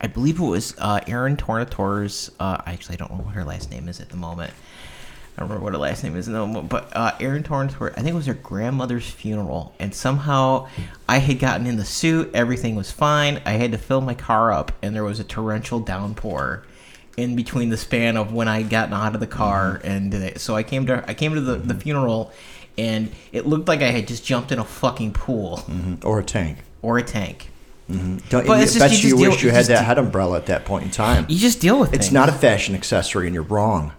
[0.00, 3.70] I believe it was uh, Erin Tornator's uh, I actually don't know what her last
[3.70, 4.52] name is at the moment.
[5.36, 8.08] I don't remember what her last name is, no, but uh, Erin Tornator, I think
[8.08, 10.68] it was her grandmother's funeral, and somehow
[11.06, 13.42] I had gotten in the suit, everything was fine.
[13.44, 16.64] I had to fill my car up, and there was a torrential downpour
[17.18, 19.86] in between the span of when I had gotten out of the car mm-hmm.
[19.86, 20.40] and did it.
[20.40, 21.78] So I came to I came to the, the mm-hmm.
[21.80, 22.32] funeral,
[22.78, 26.06] and it looked like I had just jumped in a fucking pool mm-hmm.
[26.06, 26.58] or a tank.
[26.80, 27.50] or a tank.
[27.88, 30.46] Don't, But it's just- you you, just deal- wish you had that head umbrella at
[30.46, 31.26] that point in time.
[31.28, 31.96] You just deal with it.
[32.00, 33.92] It's not a fashion accessory, and you're wrong.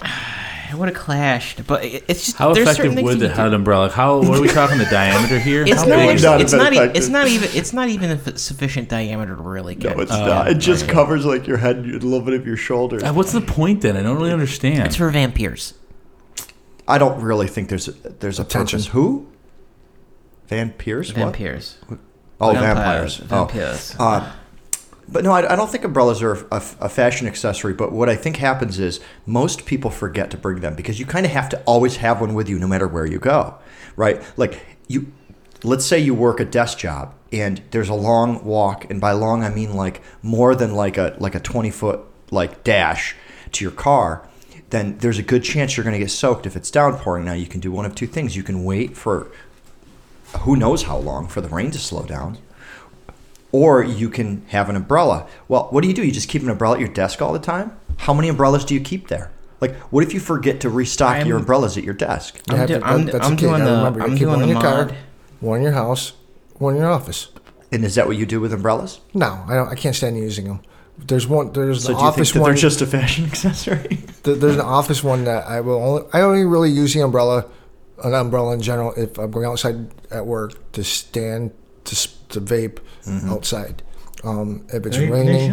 [0.74, 3.36] It would have clashed, but it, it's just How there's effective would you the can
[3.36, 3.88] head umbrella?
[3.90, 5.62] How what are we talking the diameter here?
[5.62, 5.96] It's How not.
[5.98, 6.42] big It's, is not it?
[6.42, 6.72] it's not.
[6.72, 7.48] e- It's not even.
[7.54, 10.00] It's not even a f- sufficient diameter to really No, get.
[10.00, 10.48] it's Oh, not.
[10.48, 10.92] It just okay.
[10.92, 13.04] covers like your head, and a little bit of your shoulders.
[13.04, 13.96] Uh, What's the point then?
[13.96, 14.84] I don't really understand.
[14.86, 15.74] It's for vampires.
[16.88, 18.80] I don't really think there's a, there's a Attention.
[18.80, 18.92] purpose.
[18.92, 19.28] Who?
[20.48, 21.10] Van Pierce?
[21.10, 21.16] What?
[21.16, 21.78] Vampires.
[22.40, 23.16] Oh, Vampires.
[23.16, 23.16] vampires.
[23.18, 23.96] Vampires.
[24.00, 24.04] Oh.
[24.08, 24.32] Uh,
[25.08, 27.72] but no, I, I don't think umbrellas are a, a fashion accessory.
[27.72, 31.26] But what I think happens is most people forget to bring them because you kind
[31.26, 33.58] of have to always have one with you no matter where you go,
[33.96, 34.22] right?
[34.36, 35.12] Like you,
[35.62, 39.42] let's say you work a desk job and there's a long walk, and by long
[39.42, 43.16] I mean like more than like a like a twenty foot like dash
[43.52, 44.28] to your car.
[44.70, 47.24] Then there's a good chance you're going to get soaked if it's downpouring.
[47.24, 49.30] Now you can do one of two things: you can wait for
[50.40, 52.38] who knows how long for the rain to slow down
[53.54, 55.28] or you can have an umbrella.
[55.46, 56.04] Well, what do you do?
[56.04, 57.70] You just keep an umbrella at your desk all the time?
[57.98, 59.30] How many umbrellas do you keep there?
[59.60, 62.40] Like, what if you forget to restock I'm- your umbrellas at your desk?
[62.50, 64.42] I'm have do- I'm- that- that's I'm the doing gotta the- remember, I'm doing one
[64.42, 64.90] in the your car,
[65.38, 66.14] one in your house,
[66.58, 67.28] one in your office.
[67.70, 68.98] And is that what you do with umbrellas?
[69.14, 69.68] No, I don't.
[69.68, 70.60] I can't stand using them.
[70.98, 71.52] There's one.
[71.52, 72.50] There's So the do you think office that one.
[72.50, 73.98] they're just a fashion accessory?
[74.24, 77.46] Th- there's an office one that I will only I only really use the umbrella,
[78.02, 81.52] an umbrella in general if I'm going outside at work to stand
[81.84, 81.94] to
[82.30, 83.30] to vape Mm-hmm.
[83.30, 83.82] outside.
[84.22, 85.52] Um, if it's raining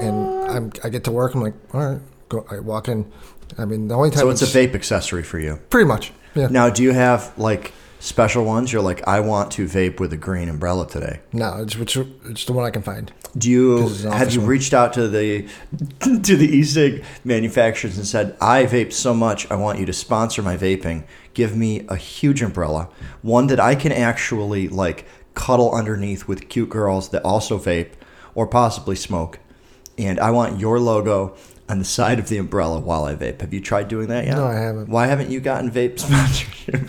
[0.00, 2.46] and I'm I get to work, I'm like, all right, go.
[2.50, 3.10] I walk in.
[3.58, 5.56] I mean, the only time so it's a vape accessory for you.
[5.70, 6.12] pretty much.
[6.34, 6.48] Yeah.
[6.48, 8.72] Now, do you have like special ones?
[8.72, 11.20] You're like, I want to vape with a green umbrella today.
[11.32, 13.12] No, it's it's, it's the one I can find.
[13.36, 14.48] Do you This is an have you one.
[14.48, 15.48] reached out to the
[16.00, 20.40] to the e-cig manufacturers and said, I vape so much, I want you to sponsor
[20.42, 21.04] my vaping.
[21.34, 22.88] Give me a huge umbrella,
[23.22, 25.04] one that I can actually like
[25.34, 27.92] cuddle underneath with cute girls that also vape
[28.34, 29.38] or possibly smoke.
[29.98, 31.36] And I want your logo
[31.68, 33.40] on the side of the umbrella while I vape.
[33.40, 34.36] Have you tried doing that yet?
[34.36, 34.88] No, I haven't.
[34.88, 36.88] Why haven't you gotten vape sponsorship?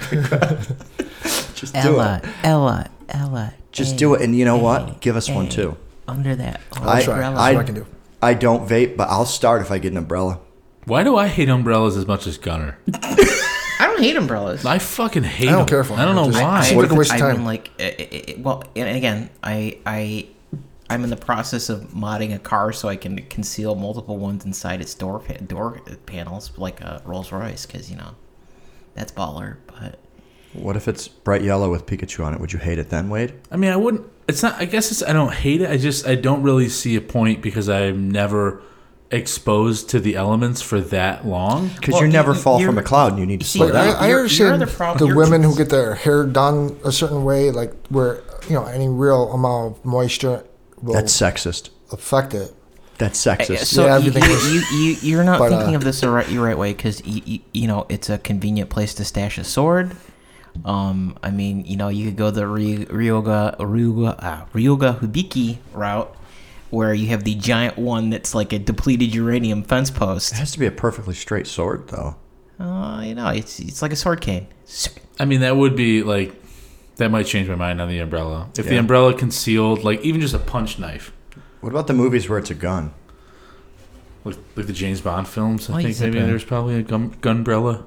[1.56, 2.30] Just do Ella, it.
[2.44, 3.20] Ella, Ella.
[3.28, 3.54] Ella.
[3.72, 4.22] Just hey, do it.
[4.22, 5.02] And you know hey, what?
[5.02, 5.78] Give us one too.
[6.08, 7.36] Under that I, umbrella.
[7.36, 7.86] That's I, I can do.
[8.22, 10.40] I don't vape, but I'll start if I get an umbrella.
[10.86, 12.78] Why do I hate umbrellas as much as Gunner?
[13.96, 14.66] I don't hate umbrellas.
[14.66, 15.68] I fucking hate I don't them.
[15.68, 16.64] care for I don't know Just- why.
[16.64, 17.36] Seems like a waste of I time.
[17.38, 20.28] mean, like, uh, uh, uh, well, and again, I, I,
[20.90, 24.82] I'm in the process of modding a car so I can conceal multiple ones inside
[24.82, 28.16] its door pa- door panels, like a Rolls Royce, because you know,
[28.96, 29.58] that's baller.
[29.68, 29.98] But
[30.54, 32.40] What if it's bright yellow with Pikachu on it?
[32.40, 33.34] Would you hate it then, Wade?
[33.52, 34.06] I mean, I wouldn't.
[34.28, 34.56] It's not.
[34.62, 35.02] I guess it's.
[35.04, 35.70] I don't hate it.
[35.70, 36.08] I just.
[36.08, 38.62] I don't really see a point because I'm never
[39.12, 41.70] exposed to the elements for that long.
[41.76, 43.60] Because Well, you you- never you- fall from a cloud and you need to see,
[43.60, 44.10] slow Like, I.
[44.10, 47.74] I understand the problem- the women who get their hair done a certain way, like
[47.90, 50.44] where you know any real amount of moisture
[50.82, 51.70] will That's sexist.
[51.92, 52.54] affect it.
[52.98, 53.66] That's sexist.
[53.66, 56.38] so Yeah, you you you you're not but, thinking uh, of this the right, the
[56.38, 59.92] right way because you, you, you know it's a convenient place to stash a sword.
[60.64, 65.58] Um, I mean, you know, you could go the Ry- Ryoga Ryuga uh, Ryoga Hibiki
[65.74, 66.16] route,
[66.76, 70.34] where you have the giant one that's like a depleted uranium fence post.
[70.34, 72.16] It has to be a perfectly straight sword, though.
[72.60, 74.48] Uh, you know, it's it's like a sword cane.
[75.20, 76.34] I mean, that would be like.
[76.98, 78.48] That might change my mind on the umbrella.
[78.58, 81.12] If the umbrella concealed, like even just a punch knife,
[81.60, 82.94] What about the movies where it's a gun?
[84.24, 85.70] like, like the James Bond films.
[85.70, 87.84] I Well, think maybe there's probably a gun gunbrella.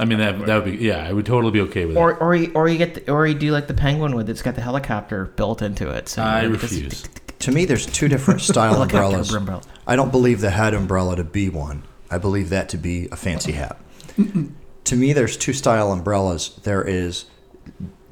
[0.00, 1.06] I mean that that would be yeah.
[1.06, 2.18] I would totally be okay with Or it.
[2.20, 4.54] or you, or you get the, or you do like the penguin with it's got
[4.54, 6.08] the helicopter built into it.
[6.08, 7.04] So I refuse.
[7.40, 9.32] To me, there's two different style umbrellas.
[9.32, 9.62] umbrella.
[9.86, 11.82] I don't believe the head umbrella to be one.
[12.10, 13.78] I believe that to be a fancy hat.
[14.84, 16.58] to me, there's two style umbrellas.
[16.64, 17.26] There is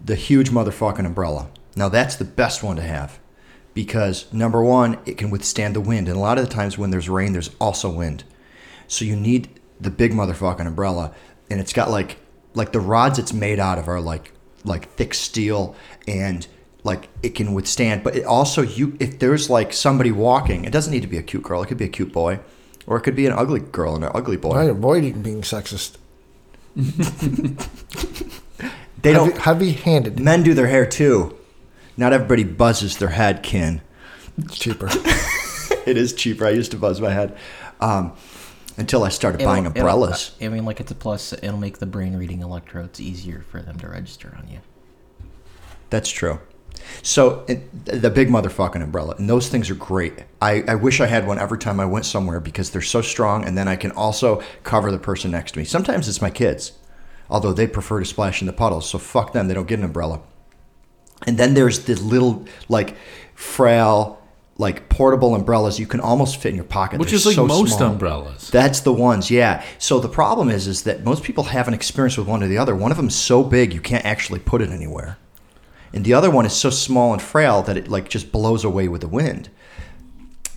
[0.05, 1.51] the huge motherfucking umbrella.
[1.77, 3.19] Now, that's the best one to have
[3.75, 6.09] because number one, it can withstand the wind.
[6.09, 8.25] And a lot of the times when there's rain, there's also wind.
[8.89, 9.49] So you need
[9.81, 11.13] the big motherfucking umbrella.
[11.51, 12.19] And it's got like
[12.55, 14.33] like the rods it's made out of are like
[14.65, 15.75] like thick steel
[16.07, 16.47] and
[16.85, 20.93] like it can withstand but it also you if there's like somebody walking it doesn't
[20.93, 22.39] need to be a cute girl it could be a cute boy
[22.87, 25.43] or it could be an ugly girl and an ugly boy I avoid even being
[25.43, 25.97] sexist.
[29.03, 30.19] they don't Heavy handed.
[30.21, 31.37] men do their hair too
[31.97, 33.81] not everybody buzzes their head Ken
[34.39, 34.89] It's cheaper.
[35.87, 37.37] it is cheaper i used to buzz my head
[37.81, 38.13] um,
[38.79, 41.33] until i started It'll- buying umbrellas uh, I mean, like it's a plus.
[41.33, 44.61] It'll make the brain reading electrodes easier for them to register on you.
[45.91, 46.41] That's true.
[47.03, 50.25] So it, the big motherfucking umbrella, and those things are great.
[50.41, 53.45] I, I wish I had one every time I went somewhere because they're so strong,
[53.45, 55.65] and then I can also cover the person next to me.
[55.65, 56.73] Sometimes it's my kids,
[57.29, 58.89] although they prefer to splash in the puddles.
[58.89, 60.21] So fuck them; they don't get an umbrella.
[61.27, 62.97] And then there's the little like
[63.35, 64.18] frail,
[64.59, 67.47] like portable umbrellas you can almost fit in your pocket, Which They're is like so
[67.47, 67.93] most small.
[67.93, 68.51] umbrellas.
[68.51, 69.65] That's the ones, yeah.
[69.79, 72.59] So the problem is, is that most people have an experience with one or the
[72.59, 72.75] other.
[72.75, 75.17] One of them's so big you can't actually put it anywhere,
[75.93, 78.89] and the other one is so small and frail that it like just blows away
[78.89, 79.49] with the wind.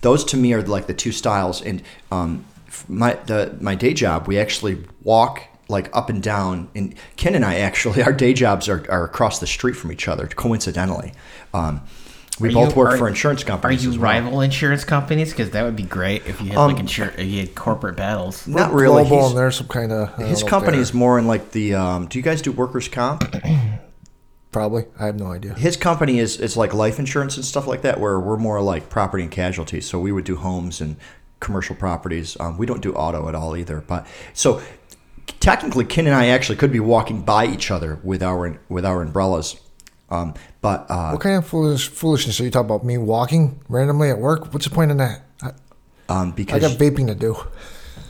[0.00, 1.62] Those to me are like the two styles.
[1.62, 2.44] And um,
[2.88, 6.68] my the my day job, we actually walk like up and down.
[6.74, 10.08] And Ken and I actually, our day jobs are, are across the street from each
[10.08, 10.26] other.
[10.26, 11.12] Coincidentally,
[11.54, 11.82] um,
[12.40, 13.80] we Are both you- work are- for insurance companies.
[13.80, 14.10] Are you as well.
[14.10, 15.30] rival insurance companies?
[15.30, 17.96] Because that would be great if you had Um, like insur- if you had corporate
[17.96, 18.46] battles.
[18.46, 19.02] Not We're really.
[19.04, 21.74] Global, He's- and there's some kind of His company is more in like the.
[21.74, 23.24] Um, do you guys do workers' comp?
[24.52, 24.84] probably.
[24.98, 25.54] I have no idea.
[25.54, 28.88] His company is is like life insurance and stuff like that, where we're more like
[28.88, 29.80] property and casualty.
[29.80, 30.96] So we would do homes and
[31.40, 32.36] commercial properties.
[32.40, 33.82] Um, we don't do auto at all either.
[33.86, 34.60] But so
[35.40, 39.02] technically, Ken and I actually could be walking by each other with our with our
[39.02, 39.56] umbrellas.
[40.12, 42.84] Um, but uh, What kind of foolish, foolishness are you talking about?
[42.84, 44.52] Me walking randomly at work?
[44.52, 45.22] What's the point in that?
[45.42, 45.52] I,
[46.08, 47.36] um, I got vaping to do.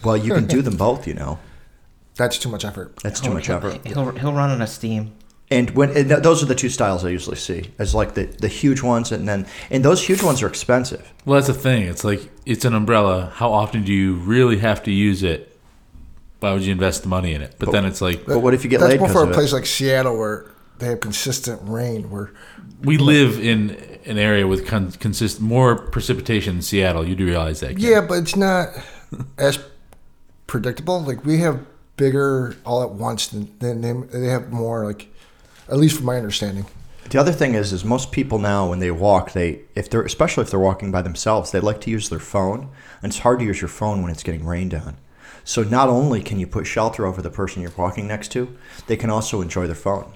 [0.05, 1.07] well, you can do them both.
[1.07, 1.39] You know,
[2.17, 2.97] That's too much effort.
[3.03, 3.87] that's too much effort.
[3.87, 5.13] He'll he'll run on a steam.
[5.51, 8.49] And when and those are the two styles I usually see, as like the, the
[8.49, 11.13] huge ones, and then and those huge ones are expensive.
[11.25, 11.83] Well, that's the thing.
[11.83, 13.31] It's like it's an umbrella.
[13.35, 15.57] How often do you really have to use it?
[16.41, 17.55] Why would you invest the money in it?
[17.59, 19.33] But then it's like But what if you get That's laid more for of a
[19.33, 19.35] it?
[19.35, 20.47] place like Seattle where
[20.79, 22.11] they have consistent rain.
[22.11, 22.33] Where
[22.83, 23.71] we live in
[24.05, 27.07] an area with con- consist more precipitation in Seattle.
[27.07, 27.77] You do realize that?
[27.77, 27.81] Ken.
[27.81, 28.69] yeah, but it's not
[29.39, 29.59] as
[30.47, 31.01] predictable.
[31.01, 31.65] Like we have
[31.97, 34.85] bigger all at once than, than they, they have more.
[34.85, 35.09] Like
[35.69, 36.67] at least from my understanding.
[37.11, 40.43] The other thing is, is most people now when they walk, they if they're especially
[40.43, 42.69] if they're walking by themselves, they like to use their phone,
[43.03, 44.97] and it's hard to use your phone when it's getting rained on.
[45.45, 48.57] So not only can you put shelter over the person you're walking next to,
[48.87, 50.13] they can also enjoy their phone.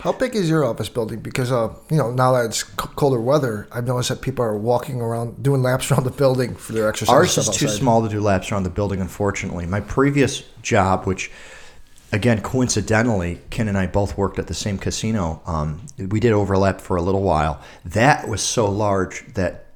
[0.00, 1.20] How big is your office building?
[1.20, 4.56] Because uh, you know, now that it's c- colder weather, I've noticed that people are
[4.56, 7.12] walking around, doing laps around the building for their exercise.
[7.12, 9.66] Ours is too small to do laps around the building, unfortunately.
[9.66, 11.30] My previous job, which
[12.12, 15.42] again coincidentally, Ken and I both worked at the same casino.
[15.46, 17.60] Um, we did overlap for a little while.
[17.84, 19.66] That was so large that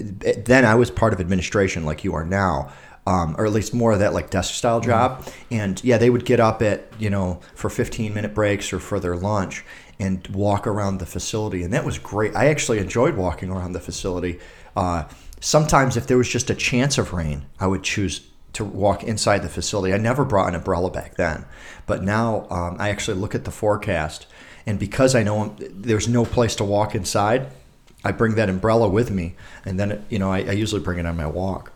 [0.00, 2.72] then I was part of administration, like you are now.
[3.06, 5.24] Um, or at least more of that like desk style job.
[5.48, 8.98] And yeah, they would get up at, you know, for 15 minute breaks or for
[8.98, 9.64] their lunch
[9.98, 11.62] and walk around the facility.
[11.62, 12.34] And that was great.
[12.34, 14.40] I actually enjoyed walking around the facility.
[14.74, 15.04] Uh,
[15.40, 19.42] sometimes if there was just a chance of rain, I would choose to walk inside
[19.42, 19.92] the facility.
[19.92, 21.44] I never brought an umbrella back then.
[21.84, 24.26] But now um, I actually look at the forecast.
[24.66, 27.48] And because I know there's no place to walk inside,
[28.04, 29.36] I bring that umbrella with me.
[29.64, 31.72] And then, you know, I, I usually bring it on my walk.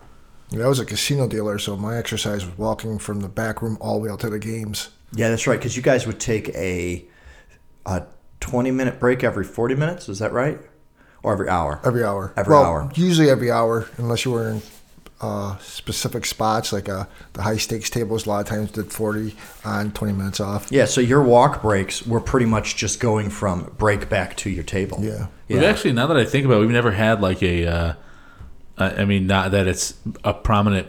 [0.51, 3.77] Yeah, I was a casino dealer, so my exercise was walking from the back room
[3.79, 4.89] all the way out to the games.
[5.13, 5.57] Yeah, that's right.
[5.57, 7.05] Because you guys would take a
[7.85, 8.03] a
[8.39, 10.09] twenty minute break every forty minutes.
[10.09, 10.59] Is that right?
[11.23, 11.79] Or every hour?
[11.85, 12.33] Every hour.
[12.35, 12.91] Every well, hour.
[12.95, 14.61] Usually every hour, unless you were in
[15.21, 18.25] uh, specific spots, like uh, the high stakes tables.
[18.25, 20.67] A lot of times did 40 on, 20 minutes off.
[20.71, 20.85] Yeah.
[20.85, 24.97] So your walk breaks were pretty much just going from break back to your table.
[25.01, 25.27] Yeah.
[25.47, 27.67] We've actually, now that I think about it, we've never had like a.
[27.67, 27.93] Uh,
[28.81, 30.87] I I mean, not that it's a prominent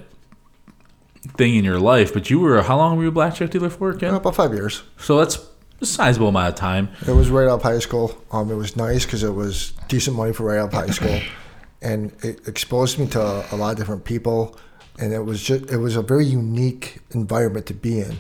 [1.36, 3.92] thing in your life, but you were how long were you a blackjack dealer for,
[3.94, 4.14] Ken?
[4.14, 4.82] About five years.
[4.98, 5.38] So that's
[5.80, 6.88] a sizable amount of time.
[7.06, 8.16] It was right out of high school.
[8.30, 11.20] Um, it was nice because it was decent money for right out of high school,
[11.82, 14.56] and it exposed me to a lot of different people,
[14.98, 18.18] and it was just it was a very unique environment to be in.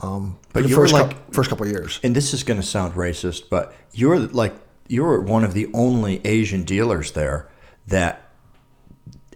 [0.00, 1.98] Um, But for the you were first like- cou- first couple of years.
[2.04, 4.54] And this is going to sound racist, but you're like
[4.86, 7.48] you're one of the only Asian dealers there
[7.88, 8.27] that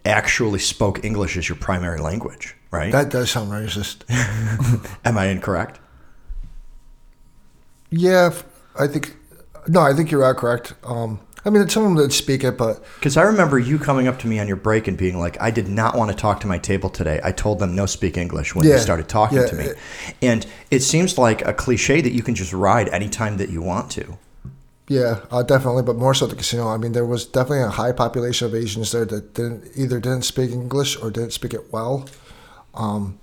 [0.05, 2.91] actually spoke English as your primary language, right?
[2.91, 4.03] That does sound racist.
[5.05, 5.79] Am I incorrect?
[7.89, 8.31] yeah,
[8.79, 9.15] I think.
[9.67, 10.73] No, I think you're correct.
[10.83, 14.07] Um, I mean, some of them did speak it, but Because I remember you coming
[14.07, 16.39] up to me on your break and being like, I did not want to talk
[16.41, 17.19] to my table today.
[17.23, 19.63] I told them no speak English when Yeah, they started talking yeah, to me.
[19.65, 19.77] it-
[20.21, 23.91] And it seems like a cliche that you can just ride anytime that you want
[23.91, 24.17] to.
[24.87, 26.67] Yeah, uh, definitely, but more so the casino.
[26.67, 30.23] I mean, there was definitely a high population of Asians there that didn't either didn't
[30.23, 32.05] speak English or didn't speak it well.
[32.73, 33.17] Um,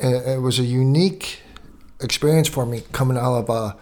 [0.00, 1.40] and it was a unique
[2.00, 3.74] experience for me coming out of uh,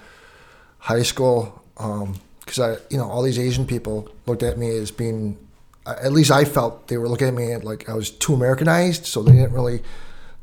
[0.78, 5.38] high school because I, you know, all these Asian people looked at me as being,
[5.86, 9.06] uh, at least I felt they were looking at me like I was too Americanized,
[9.06, 9.82] so they didn't really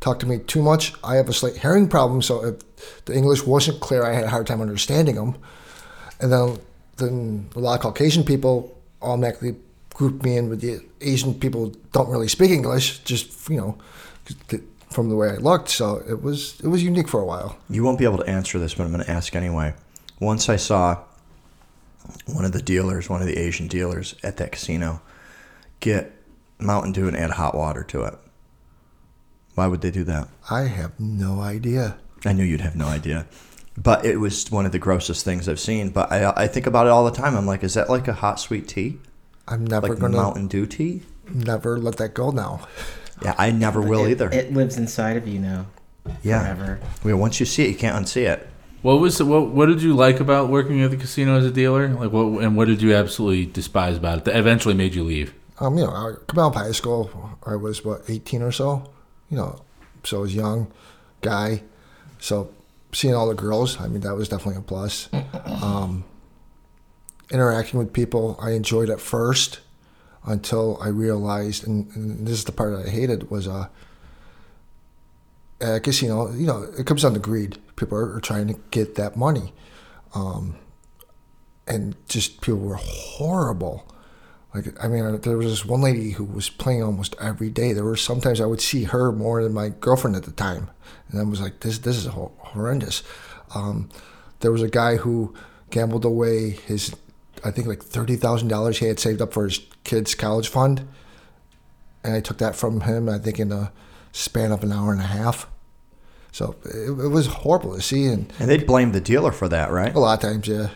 [0.01, 0.93] talk to me too much.
[1.03, 4.29] I have a slight hearing problem, so if the English wasn't clear, I had a
[4.29, 5.37] hard time understanding them.
[6.19, 6.58] And then,
[6.97, 9.55] then a lot of Caucasian people automatically
[9.93, 13.77] group me in with the Asian people who don't really speak English, just you know,
[14.89, 15.69] from the way I looked.
[15.69, 17.58] So it was it was unique for a while.
[17.69, 19.73] You won't be able to answer this, but I'm going to ask anyway.
[20.19, 20.97] Once I saw
[22.25, 25.01] one of the dealers, one of the Asian dealers at that casino,
[25.79, 26.12] get
[26.60, 28.15] Mountain Dew and add hot water to it.
[29.55, 30.27] Why would they do that?
[30.49, 31.97] I have no idea.
[32.25, 33.27] I knew you'd have no idea.
[33.77, 35.89] But it was one of the grossest things I've seen.
[35.91, 37.36] But I, I think about it all the time.
[37.36, 38.97] I'm like, is that like a hot sweet tea?
[39.47, 41.03] I'm never Like gonna Mountain Dew tea?
[41.32, 42.67] never let that go now.
[43.21, 44.29] Yeah, I never will it, either.
[44.32, 45.65] It lives inside of you now.
[46.23, 46.39] yeah.
[46.41, 46.79] Forever.
[47.03, 48.47] Well, once you see it, you can't unsee it.
[48.81, 49.50] What was what?
[49.50, 51.89] What did you like about working at the casino as a dealer?
[51.89, 52.41] Like what?
[52.41, 55.33] And what did you absolutely despise about it that eventually made you leave?
[55.60, 57.37] Um, you know, I come out of high school.
[57.46, 58.89] I was what 18 or so.
[59.29, 59.63] You know,
[60.06, 60.71] so I was young
[61.19, 61.63] guy.
[62.19, 62.52] So
[62.92, 65.10] seeing all the girls, I mean, that was definitely a plus.
[65.62, 66.06] Um,
[67.31, 69.60] interacting with people, I enjoyed at first
[70.25, 73.67] until I realized, and, and this is the part that I hated, was uh,
[75.62, 77.58] at a casino, you know, it comes down to greed.
[77.75, 79.54] People are, are trying to get that money.
[80.13, 80.56] Um,
[81.67, 83.85] and just people were horrible.
[84.54, 87.71] Like, I mean, there was this one lady who was playing almost every day.
[87.71, 90.69] There were sometimes I would see her more than my girlfriend at the time,
[91.12, 93.04] and I was like, "This, this is horrendous."
[93.54, 93.89] Um,
[94.39, 95.35] there was a guy who
[95.69, 96.95] gambled away his,
[97.45, 100.87] I think like thirty thousand dollars he had saved up for his kid's college fund,
[102.04, 103.08] and I took that from him.
[103.08, 103.71] I think in a
[104.12, 105.47] span of an hour and a half.
[106.31, 109.71] So it, it was horrible to see, and And they'd blame the dealer for that,
[109.71, 109.93] right?
[109.93, 110.69] a lot of times, yeah.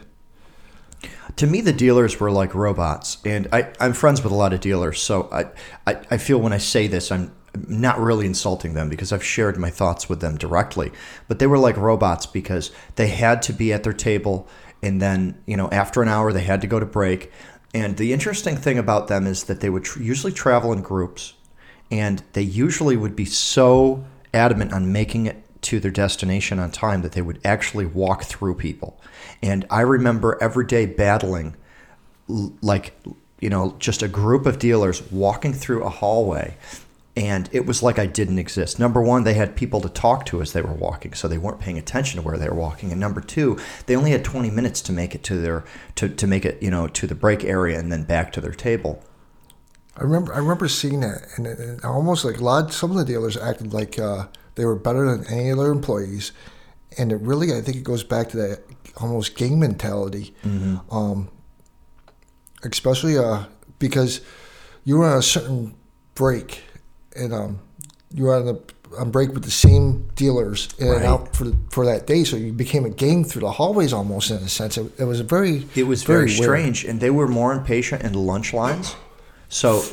[1.37, 4.59] To me, the dealers were like robots, and I, I'm friends with a lot of
[4.59, 5.45] dealers, so I,
[5.87, 7.31] I, I feel when I say this, I'm
[7.67, 10.91] not really insulting them because I've shared my thoughts with them directly.
[11.27, 14.47] But they were like robots because they had to be at their table,
[14.81, 17.31] and then you know after an hour they had to go to break.
[17.73, 21.33] And the interesting thing about them is that they would tr- usually travel in groups,
[21.89, 27.01] and they usually would be so adamant on making it to their destination on time
[27.01, 28.99] that they would actually walk through people.
[29.41, 31.55] And I remember every day battling,
[32.61, 32.97] like,
[33.39, 36.55] you know, just a group of dealers walking through a hallway.
[37.15, 38.79] And it was like I didn't exist.
[38.79, 41.59] Number one, they had people to talk to as they were walking, so they weren't
[41.59, 42.91] paying attention to where they were walking.
[42.91, 45.63] And number two, they only had 20 minutes to make it to their
[45.95, 48.51] to, to make it, you know, to the break area and then back to their
[48.53, 49.03] table.
[49.95, 52.73] I remember I remember seeing that, and, it- and almost like a lot.
[52.73, 54.25] Some of the dealers acted like uh,
[54.55, 56.31] they were better than any other employees,
[56.97, 58.63] and it really I think it goes back to that
[58.97, 60.33] almost gang mentality,
[60.91, 61.29] um,
[62.63, 63.43] especially uh,
[63.79, 64.21] because
[64.83, 65.75] you were on a certain
[66.15, 66.63] break,
[67.15, 67.59] and um,
[68.13, 68.57] you were on a
[68.99, 72.53] on break with the same dealers in and out for for that day, so you
[72.53, 74.77] became a gang through the hallways almost in a sense.
[74.77, 76.37] It, it was a very It was very, weird.
[76.37, 78.95] strange, and they were more impatient in the lunch lines.
[79.49, 79.83] So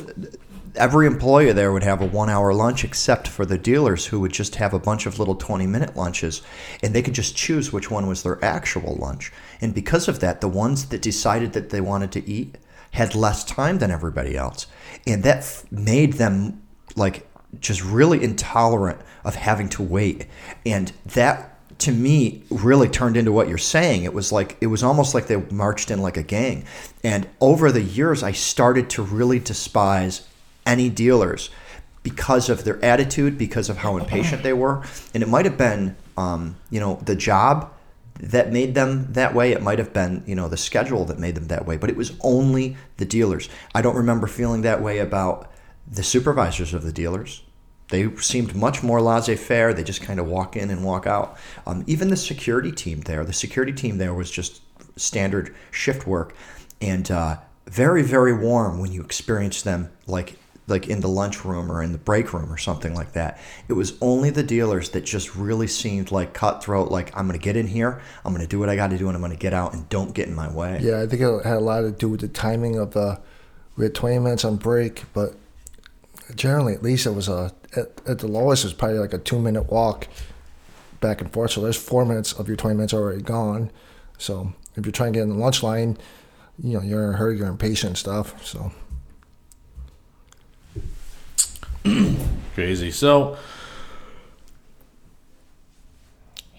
[0.75, 4.55] every employer there would have a one-hour lunch, except for the dealers who would just
[4.55, 6.41] have a bunch of little twenty-minute lunches,
[6.81, 9.31] and they could just choose which one was their actual lunch.
[9.59, 12.57] And because of that, the ones that decided that they wanted to eat
[12.91, 14.67] had less time than everybody else,
[15.07, 16.61] and that f- made them
[16.95, 17.27] like
[17.59, 20.27] just really intolerant of having to wait,
[20.65, 21.47] and that
[21.79, 24.03] to me really turned into what you're saying.
[24.03, 26.65] It was like it was almost like they marched in like a gang.
[27.03, 30.27] And over the years i started to really despise
[30.65, 31.49] any dealers
[32.03, 34.83] because of their attitude because of how impatient they were.
[35.13, 37.71] And it might have been um, you know the job
[38.19, 39.51] that made them that way.
[39.51, 41.95] It might have been you know the schedule that made them that way but it
[41.95, 43.49] was only the dealers.
[43.73, 45.51] I don't remember feeling that way about
[45.87, 47.43] the supervisors of the dealers.
[47.89, 49.73] They seemed much more laissez-faire.
[49.73, 51.37] They just kind of walk in and walk out.
[51.67, 54.61] Um, even the security team there, the security team there was just
[54.95, 56.33] standard shift work,
[56.79, 57.37] and uh,
[57.67, 60.37] very very warm when you experience them like
[60.67, 63.39] like in the lunchroom or in the break room or something like that.
[63.67, 66.91] It was only the dealers that just really seemed like cutthroat.
[66.91, 68.97] Like I'm going to get in here, I'm going to do what I got to
[68.97, 70.79] do, and I'm going to get out, and don't get in my way.
[70.81, 73.19] Yeah, I think it had a lot to do with the timing of the.
[73.77, 75.33] We had 20 minutes on break, but
[76.35, 79.17] generally, at least it was a at, at the lowest, it was probably like a
[79.17, 80.07] two minute walk
[80.99, 81.51] back and forth.
[81.51, 83.71] So there's four minutes of your 20 minutes already gone.
[84.17, 85.97] So if you're trying to get in the lunch line,
[86.61, 88.45] you know you're in a hurry, you're impatient stuff.
[88.45, 88.71] So
[92.55, 92.91] Crazy.
[92.91, 93.37] So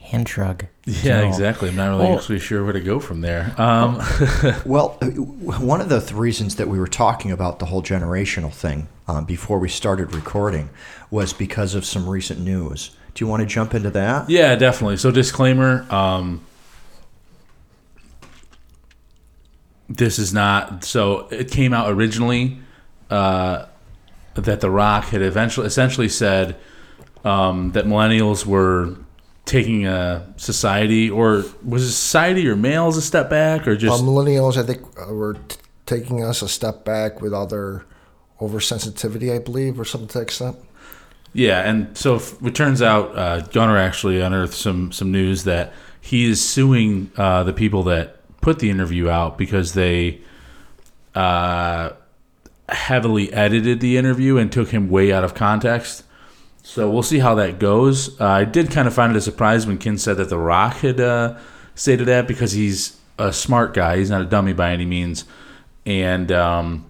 [0.01, 0.67] Hand shrug.
[0.85, 1.69] yeah, So- exactly.
[1.71, 3.55] I'm not really Well- actually sure where to go from there.
[3.59, 4.03] Um,
[4.67, 8.89] Well, one of the th- reasons that we were talking about the whole generational thing
[9.09, 10.69] um, before we started recording
[11.11, 12.91] was because of some recent news.
[13.15, 14.29] Do you want to jump into that?
[14.29, 14.97] Yeah, definitely.
[14.99, 16.43] So disclaimer, um
[19.89, 22.59] this is not so it came out originally
[23.11, 23.67] uh
[24.35, 26.57] that The Rock had eventually essentially said
[27.25, 28.97] um that millennials were
[29.45, 34.03] taking a society or was it society or males a step back or uh, just
[34.03, 35.57] millennials, I think, uh, were t-
[35.87, 37.85] taking us a step back with all their
[38.41, 40.57] oversensitivity, I believe, or something to that extent.
[41.33, 46.29] Yeah, and so it turns out uh, Gunnar actually unearthed some some news that he
[46.29, 50.21] is suing uh, the people that put the interview out because they
[51.15, 51.91] uh,
[52.75, 56.05] heavily edited the interview and took him way out of context.
[56.63, 58.21] So we'll see how that goes.
[58.21, 60.77] Uh, I did kind of find it a surprise when Ken said that The Rock
[60.77, 61.39] had uh,
[61.75, 63.99] stated that because he's a smart guy.
[63.99, 65.25] He's not a dummy by any means,
[65.85, 66.87] and um,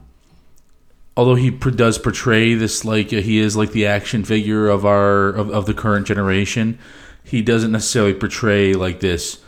[1.17, 4.85] although he pr- does portray this like uh, he is like the action figure of
[4.85, 6.79] our of, of the current generation
[7.25, 9.41] he doesn't necessarily portray like this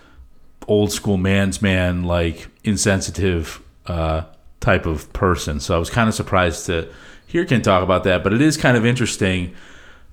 [0.69, 4.23] old school man's man like insensitive uh,
[4.65, 6.89] type of person so i was kind of surprised to
[7.27, 9.55] hear ken talk about that but it is kind of interesting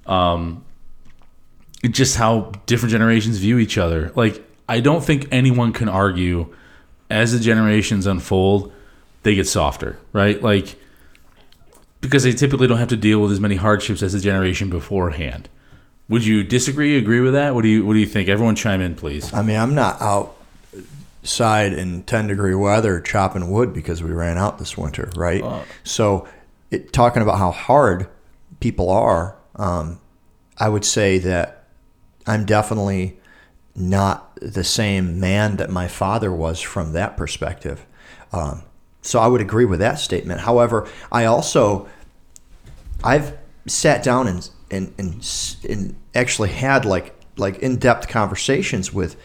[0.07, 0.65] um,
[1.89, 6.53] just how different generations view each other like i don't think anyone can argue
[7.09, 8.73] as the generations unfold
[9.23, 10.75] they get softer right like
[12.01, 15.47] because they typically don't have to deal with as many hardships as the generation beforehand.
[16.09, 16.97] Would you disagree?
[16.97, 17.55] Agree with that?
[17.55, 18.27] What do you What do you think?
[18.27, 19.33] Everyone chime in, please.
[19.33, 20.35] I mean, I'm not out
[21.21, 25.43] outside in 10 degree weather chopping wood because we ran out this winter, right?
[25.83, 26.27] so,
[26.71, 28.07] it, talking about how hard
[28.59, 29.99] people are, um,
[30.57, 31.67] I would say that
[32.25, 33.19] I'm definitely
[33.75, 37.85] not the same man that my father was from that perspective.
[38.31, 38.63] Um,
[39.01, 40.41] so I would agree with that statement.
[40.41, 41.87] However, I also
[43.03, 49.15] I've sat down and and and, and actually had like like in depth conversations with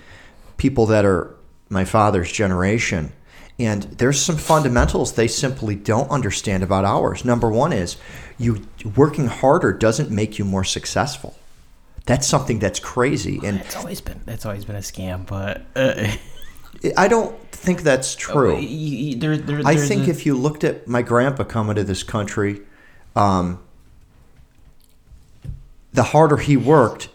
[0.57, 1.36] people that are
[1.69, 3.13] my father's generation.
[3.59, 7.25] And there's some fundamentals they simply don't understand about ours.
[7.25, 7.97] Number one is
[8.39, 11.35] you working harder doesn't make you more successful.
[12.05, 13.41] That's something that's crazy.
[13.43, 16.13] And It's always been that's always been a scam, but uh,
[16.97, 18.55] I don't think that's true.
[18.55, 21.83] y- y- there, there, I think a- if you looked at my grandpa coming to
[21.85, 22.61] this country,
[23.17, 23.59] um,
[25.95, 27.09] the harder he worked,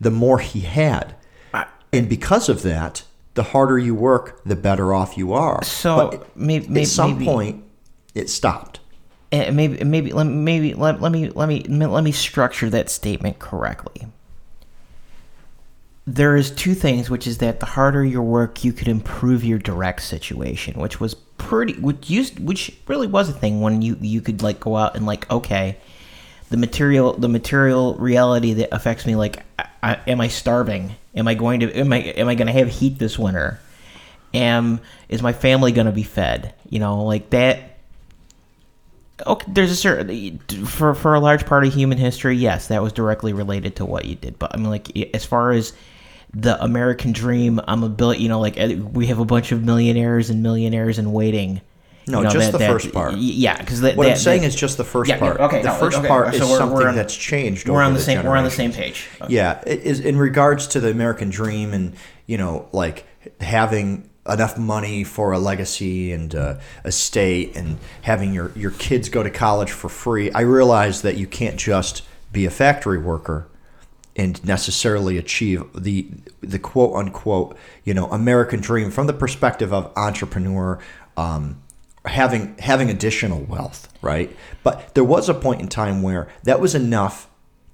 [0.00, 1.14] the more he had.
[1.92, 3.02] And because of that,
[3.34, 5.62] the harder you work, the better off you are.
[5.64, 7.64] So, But may- may- at some maybe- point,
[8.14, 8.80] it stopped.
[9.32, 13.38] Uh, maybe maybe let maybe let, let me let me let me structure that statement
[13.38, 14.06] correctly.
[16.06, 19.58] There is two things, which is that the harder your work, you could improve your
[19.58, 24.20] direct situation, which was pretty, which used, which really was a thing when you you
[24.20, 25.78] could like go out and like okay,
[26.50, 30.96] the material the material reality that affects me like I, I, am I starving?
[31.14, 33.60] Am I going to am I am I going to have heat this winter?
[34.32, 36.54] Am is my family going to be fed?
[36.68, 37.72] You know, like that
[39.26, 42.92] okay, there's a certain for for a large part of human history, yes, that was
[42.92, 44.38] directly related to what you did.
[44.38, 45.72] But I mean, like as far as
[46.34, 48.14] the American dream, I'm a bill.
[48.14, 51.60] You know, like eh, we have a bunch of millionaires and millionaires in waiting.
[52.06, 53.14] No, you know, just the first part.
[53.16, 55.38] Yeah, because What that, I'm saying that- is just the first Yeah, part.
[55.40, 57.68] okay, the no, first okay, part so is we're- something we're on- that's changed.
[57.68, 58.24] we're over on the the same.
[58.24, 59.08] We're on the same page.
[59.28, 61.94] Yeah, it is in regards to the American dream and
[62.26, 63.04] you know like
[63.40, 69.22] having enough money for a legacy and uh, estate and having your your kids go
[69.22, 70.30] to college for free.
[70.32, 73.46] I realize that you can't just be a factory worker
[74.16, 76.08] and necessarily achieve the
[76.40, 80.78] the quote unquote you know American dream from the perspective of entrepreneur
[81.16, 81.61] um,
[82.04, 84.34] having having additional wealth, right?
[84.62, 87.28] But there was a point in time where that was enough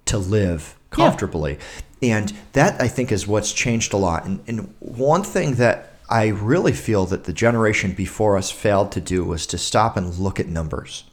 [0.07, 0.97] to live Yeah.
[0.97, 1.59] comfortably,
[2.03, 4.25] and that I think is what's changed a lot.
[4.25, 9.01] And, and one thing that I really feel that the generation before us failed to
[9.01, 11.05] do was to stop and look at numbers,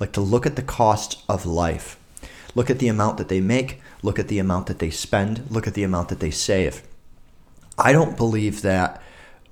[0.00, 1.96] like to look at the cost of life,
[2.56, 5.66] look at the amount that they make, look at the amount that they spend, look
[5.68, 6.82] at the amount that they save.
[7.78, 9.00] I don't believe that.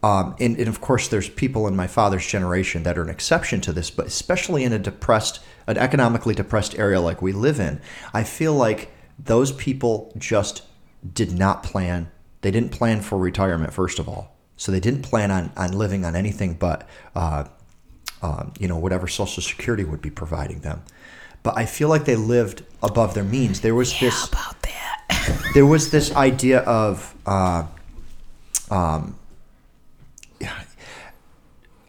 [0.03, 3.61] Um, and, and of course, there's people in my father's generation that are an exception
[3.63, 7.81] to this, but especially in a depressed, an economically depressed area like we live in,
[8.15, 10.63] I feel like those people just
[11.13, 12.11] did not plan.
[12.43, 14.37] They didn't plan for retirement, first of all.
[14.57, 17.45] So they didn't plan on, on living on anything but, uh,
[18.23, 20.83] um, you know, whatever Social Security would be providing them.
[21.43, 23.61] But I feel like they lived above their means.
[23.61, 25.51] There was this about that.
[25.55, 27.67] there was this idea of uh,
[28.71, 29.17] um,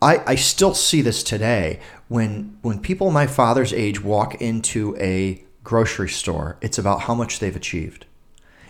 [0.01, 5.43] I, I still see this today when when people my father's age walk into a
[5.63, 8.05] grocery store it's about how much they've achieved.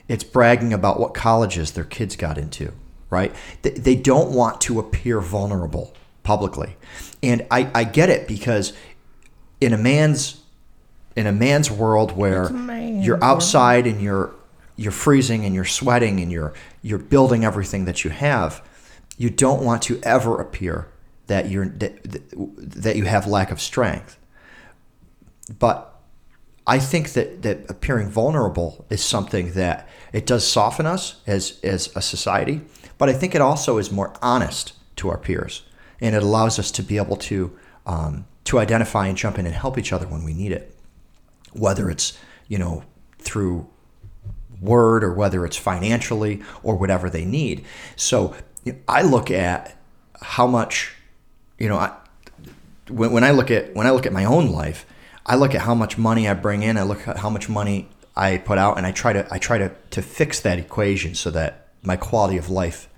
[0.08, 2.74] It's bragging about what colleges their kids got into
[3.10, 3.34] right?
[3.62, 6.76] They, they don't want to appear vulnerable publicly.
[7.24, 8.74] And I, I get it because
[9.60, 10.42] in a man's
[11.16, 14.34] in a man's world where man's you're outside and you're
[14.76, 18.64] you're freezing and you're sweating and you're you're building everything that you have
[19.18, 20.88] you don't want to ever appear
[21.30, 24.20] that you're that, you have lack of strength
[25.58, 26.00] but
[26.68, 31.92] I think that, that appearing vulnerable is something that it does soften us as, as
[31.96, 32.62] a society,
[33.00, 35.64] but I think it also is more honest to our peers,
[36.00, 39.56] and it allows us to be able to um, to identify and jump in and
[39.56, 40.76] help each other when we need it,
[41.54, 42.18] whether it's
[42.48, 42.84] you know
[43.18, 43.68] through
[44.62, 47.66] word or whether it's financially or whatever they need.
[47.96, 49.76] So you know, I look at
[50.22, 50.94] how much
[51.60, 51.95] you know I,
[52.89, 54.86] when, when I look at when I look at my own life,
[55.26, 56.78] I look at how much money I bring in.
[56.78, 59.57] I look at how much money I put out, and I try to I try
[59.57, 62.89] to to fix that equation so that my quality of life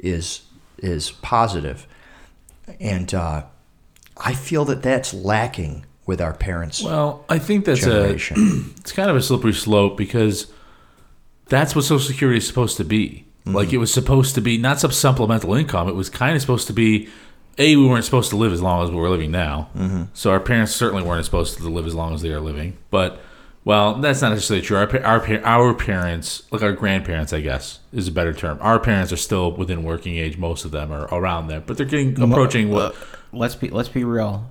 [0.00, 0.42] is
[0.78, 1.86] is positive.
[2.80, 3.44] And uh,
[4.16, 9.10] I feel that that's lacking with our parents' Well, I think that's a it's kind
[9.10, 10.52] of a slippery slope because
[11.48, 13.24] that's what Social Security is supposed to be.
[13.48, 15.88] Like it was supposed to be not some supplemental income.
[15.88, 17.08] It was kind of supposed to be.
[17.58, 19.70] A, we weren't supposed to live as long as we're living now,
[20.12, 22.76] so our parents certainly weren't supposed to live as long as they are living.
[22.90, 23.18] But
[23.64, 24.76] Well, that's not necessarily true.
[24.76, 28.58] Our, our, our parents, like our grandparents, I guess, is a better term.
[28.60, 30.36] Our parents are still within working age.
[30.38, 32.94] Most of them are around there, but they're getting approaching what.
[32.94, 32.98] Uh,
[33.32, 34.50] let's be let's be real.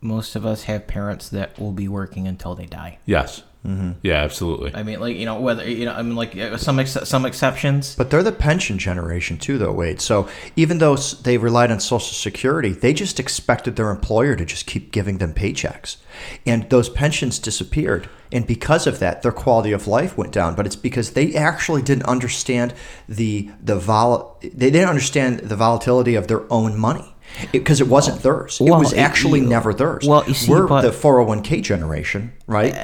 [0.00, 2.98] Most of us have parents that will be working until they die.
[3.06, 3.42] Yes.
[3.66, 3.92] Mm-hmm.
[4.02, 4.74] Yeah, absolutely.
[4.74, 7.24] I mean, like you know, whether you know, I mean, like uh, some ex- some
[7.24, 7.94] exceptions.
[7.94, 10.00] But they're the pension generation too, though, Wade.
[10.00, 14.66] So even though they relied on Social Security, they just expected their employer to just
[14.66, 15.98] keep giving them paychecks.
[16.44, 18.08] And those pensions disappeared.
[18.32, 20.56] And because of that, their quality of life went down.
[20.56, 22.74] But it's because they actually didn't understand
[23.08, 27.11] the the vol they didn't understand the volatility of their own money.
[27.50, 28.58] Because it, wasn't theirs.
[28.60, 30.04] It was actually you- never theirs.
[30.06, 32.74] well, you see, We're but- the 401k generation, right?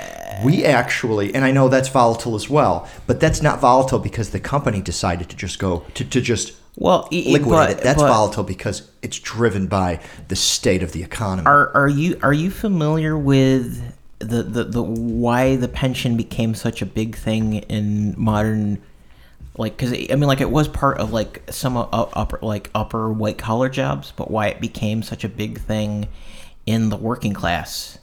[0.45, 4.39] we actually, and I know that's volatile as well, but that's not volatile because the
[4.41, 7.81] company decided to just go to, to just Well, liquidate but- it.
[7.83, 11.47] That's but- volatile because it's driven by the state of the economy.
[11.47, 13.83] Are are you are you familiar with
[14.21, 18.79] the, the, the why the pension became such a big thing in modern
[19.59, 23.13] like because I mean like it was part of like some u- upper like upper
[23.13, 26.09] white collar jobs, but why it became such a big thing
[26.65, 27.99] in the working class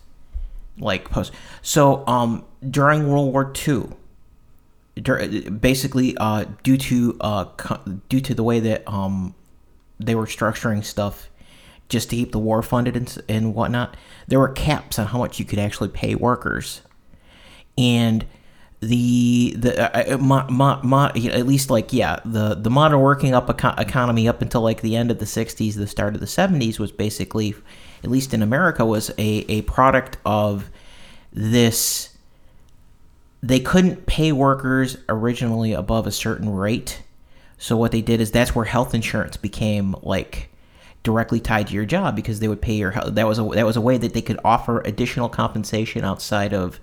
[0.78, 1.32] like post.
[1.62, 3.88] So um during World War II,
[4.96, 9.34] dur- basically uh due to uh co- due to the way that um
[9.98, 11.30] they were structuring stuff
[11.88, 13.96] just to keep the war funded and, and whatnot,
[14.28, 16.82] there were caps on how much you could actually pay workers.
[17.78, 18.26] And
[18.88, 23.34] the the uh, uh, mo, you know, at least like yeah the the modern working
[23.34, 26.26] up eco- economy up until like the end of the 60s the start of the
[26.26, 27.56] 70s was basically
[28.04, 30.70] at least in America was a, a product of
[31.32, 32.16] this
[33.46, 37.04] they couldn't pay workers originally above a certain rate.
[37.60, 40.50] So what they did is that's where health insurance became like
[41.04, 43.14] directly tied to your job because they would pay your health.
[43.14, 46.80] That was a that was a way that they could offer additional compensation outside of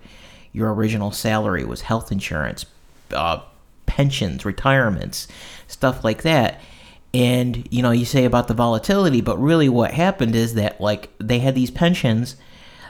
[0.52, 2.66] your original salary was health insurance,
[3.12, 3.40] uh,
[3.86, 5.28] pensions, retirements,
[5.66, 6.60] stuff like that.
[7.14, 11.10] And you know, you say about the volatility, but really what happened is that like
[11.18, 12.36] they had these pensions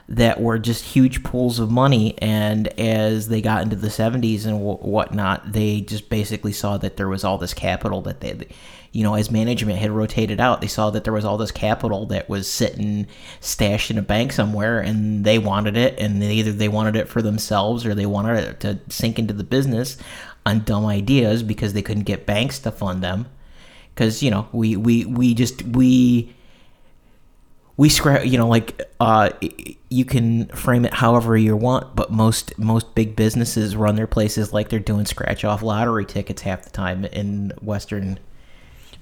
[0.08, 2.16] that were just huge pools of money.
[2.18, 6.96] And as they got into the 70s and wh- whatnot, they just basically saw that
[6.96, 8.48] there was all this capital that they,
[8.92, 12.04] you know, as management had rotated out, they saw that there was all this capital
[12.06, 13.06] that was sitting
[13.40, 17.08] stashed in a bank somewhere, and they wanted it, and they, either they wanted it
[17.08, 19.96] for themselves or they wanted it to sink into the business
[20.44, 23.26] on dumb ideas because they couldn't get banks to fund them.
[23.94, 26.34] Because you know, we we we just we
[27.78, 29.30] we scrap you know like uh
[29.88, 34.52] you can frame it however you want but most most big businesses run their places
[34.52, 38.18] like they're doing scratch off lottery tickets half the time in western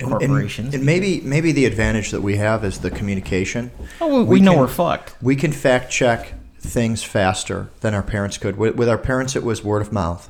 [0.01, 3.71] corporations And, maybe maybe the advantage that we have is the communication.
[4.01, 8.37] oh, we, know can- we're fucked We can fact check things faster than our parents
[8.39, 8.57] could.
[8.57, 10.29] With, with our parents, it was word of mouth,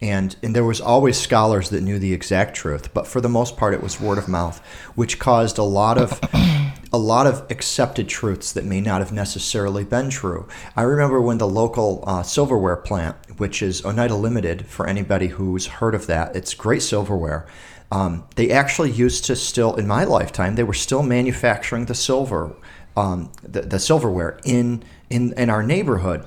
[0.00, 2.94] and and there was always scholars that knew the exact truth.
[2.94, 4.60] But for the most part, it was word of mouth,
[4.94, 6.20] which caused a lot of
[6.92, 10.46] a lot of accepted truths that may not have necessarily been true.
[10.76, 15.66] I remember when the local uh, silverware plant, which is Oneida Limited, for anybody who's
[15.66, 17.46] heard of that, it's great silverware.
[17.94, 22.56] Um, they actually used to still, in my lifetime, they were still manufacturing the silver,
[22.96, 26.26] um, the, the silverware in, in in our neighborhood.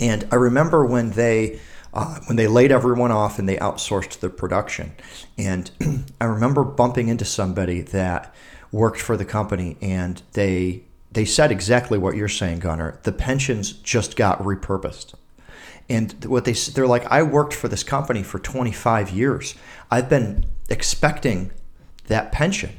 [0.00, 1.60] And I remember when they
[1.94, 4.92] uh, when they laid everyone off and they outsourced the production.
[5.38, 5.70] And
[6.20, 8.34] I remember bumping into somebody that
[8.72, 10.82] worked for the company, and they
[11.12, 12.98] they said exactly what you're saying, Gunnar.
[13.04, 15.14] The pensions just got repurposed.
[15.90, 19.54] And what they they're like, I worked for this company for 25 years.
[19.90, 21.50] I've been expecting
[22.06, 22.70] that pension,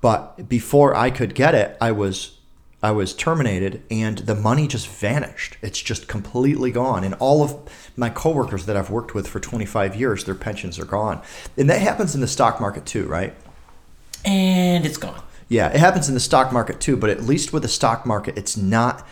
[0.00, 2.38] but before I could get it, I was
[2.82, 5.56] I was terminated, and the money just vanished.
[5.62, 7.02] It's just completely gone.
[7.02, 7.56] And all of
[7.96, 11.22] my coworkers that I've worked with for 25 years, their pensions are gone.
[11.56, 13.34] And that happens in the stock market too, right?
[14.24, 17.62] and it's gone Yeah, it happens in the stock market too, but at least with
[17.62, 19.06] the stock market, it's not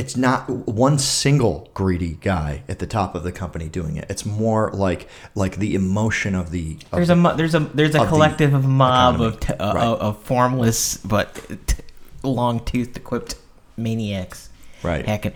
[0.00, 4.06] it's not one single greedy guy at the top of the company doing it.
[4.08, 7.60] It's more like like the emotion of the of there's the- a mo- there's a
[7.60, 9.34] there's a of collective of mob economy.
[9.34, 9.84] of, t- uh, Right.
[9.86, 11.34] of formless but
[11.66, 11.82] t-
[12.22, 13.34] long toothed equipped
[13.76, 14.48] maniacs
[14.82, 15.04] right.
[15.06, 15.32] hacking.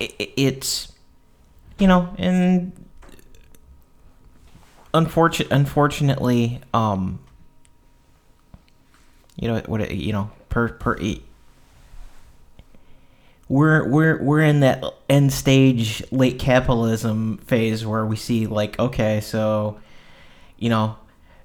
[0.00, 0.92] I- I- It's
[1.80, 2.72] you know, and
[4.94, 7.18] unfortunate, unfortunately, um,
[9.36, 9.90] you know what?
[9.90, 10.96] You know, per per.
[13.48, 19.20] We're we're we're in that end stage late capitalism phase where we see like okay
[19.20, 19.80] so,
[20.58, 20.96] you know,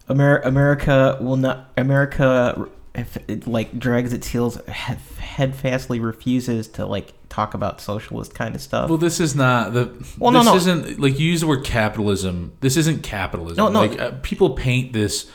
[0.10, 6.86] Amer- America will not America if it, like drags its heels head, headfastly refuses to
[6.86, 8.90] like talk about socialist kind of stuff.
[8.90, 9.86] Well, this is not the.
[10.20, 10.56] Well, no, this no.
[10.56, 12.54] isn't like you use the word capitalism.
[12.60, 13.58] This isn't capitalism.
[13.58, 13.88] No, no.
[13.88, 15.30] Like uh, people paint this.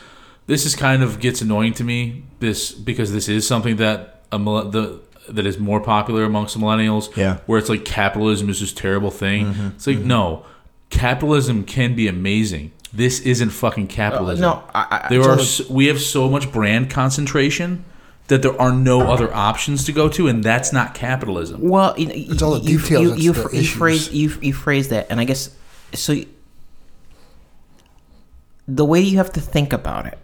[0.46, 2.24] This is kind of gets annoying to me.
[2.38, 7.14] This because this is something that a the that is more popular amongst the millennials.
[7.16, 7.38] Yeah.
[7.46, 9.46] where it's like capitalism is this terrible thing.
[9.52, 9.66] Mm-hmm.
[9.76, 10.44] It's like no,
[10.90, 12.72] capitalism can be amazing.
[12.92, 14.42] This isn't fucking capitalism.
[14.42, 17.84] no, I- I- there so are the- s we have so much brand concentration
[18.28, 21.60] that there are no other options to go to, and that's not capitalism.
[21.62, 24.88] Well, you, it's all the details, You, it's you, the you phrase you you phrase
[24.88, 25.50] that, and I guess
[25.94, 26.14] so.
[28.66, 30.18] The way you have to think about it,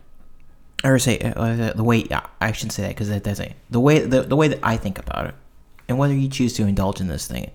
[0.85, 2.07] or say uh, the way
[2.41, 4.99] I shouldn't say that because that doesn't the way the, the way that I think
[4.99, 5.35] about it,
[5.89, 7.51] and whether you choose to indulge in this thing,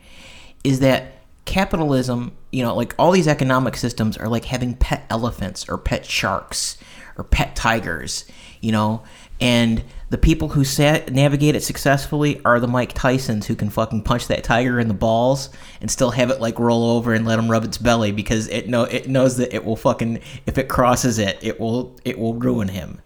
[0.64, 1.14] is that
[1.46, 2.36] capitalism.
[2.52, 6.78] You know, like all these economic systems are like having pet elephants or pet sharks
[7.16, 8.26] or pet tigers.
[8.60, 9.04] You know,
[9.40, 10.66] and the people who
[11.12, 14.94] navigate it successfully are the Mike Tysons who can fucking punch that tiger in the
[14.94, 15.50] balls
[15.80, 18.68] and still have it like roll over and let him rub its belly because it
[18.68, 22.34] know it knows that it will fucking if it crosses it it will it will
[22.34, 23.02] ruin him.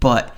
[0.00, 0.34] But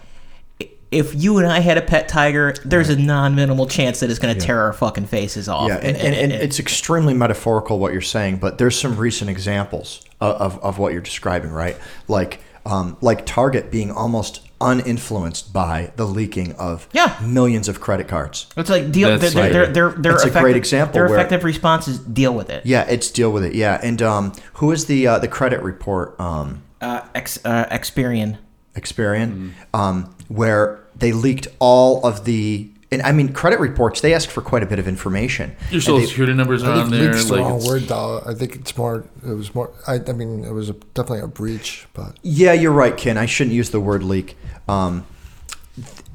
[0.90, 4.34] if you and I had a pet tiger, there's a non-minimal chance that it's going
[4.34, 5.68] to tear our fucking faces off.
[5.68, 10.05] Yeah, and, and, and it's extremely metaphorical what you're saying, but there's some recent examples
[10.20, 11.76] of, of, of what you're describing, right?
[12.07, 17.18] Like um, like Target being almost uninfluenced by the leaking of Yeah.
[17.22, 18.46] millions of credit cards.
[18.57, 19.09] It's like deal.
[19.09, 21.44] Their, That's their, like- their, their, their That's a effective, great example Their where- effective
[21.44, 22.64] response is deal with it.
[22.64, 23.55] Yeah, it's deal with it.
[23.55, 26.18] Yeah, and um, who is the uh, the credit report?
[26.20, 28.38] Um, Uh, ex, uh, Experian.
[28.75, 32.70] Experian, um, where they leaked all of the.
[32.93, 34.01] And I mean, credit reports.
[34.03, 35.57] They ask for quite a bit of information.
[35.70, 37.12] Your social they- security numbers are I on think there.
[37.12, 38.22] leak's the wrong it's- word, though.
[38.25, 39.05] I think it's more.
[39.27, 39.70] It was more.
[39.87, 43.16] I, I mean, it was a, definitely a breach, but Yeah, you're right, Ken.
[43.18, 44.37] I shouldn't use the word leak.
[44.68, 45.05] Um,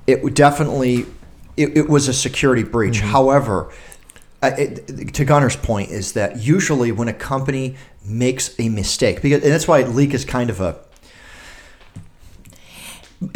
[0.08, 1.06] it would definitely,
[1.58, 3.00] it, it was a security breach.
[3.02, 3.70] However,
[4.42, 9.44] uh, it, to Gunner's point is that usually when a company makes a mistake, because
[9.44, 10.80] and that's why leak is kind of a.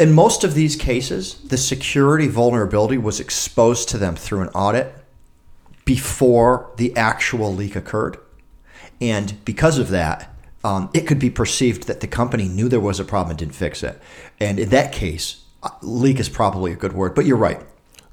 [0.00, 4.94] In most of these cases, the security vulnerability was exposed to them through an audit
[5.84, 8.16] before the actual leak occurred.
[9.00, 12.98] And because of that, um, it could be perceived that the company knew there was
[12.98, 14.00] a problem and didn't fix it.
[14.40, 17.14] And in that case, uh, leak is probably a good word.
[17.14, 17.60] But you're right.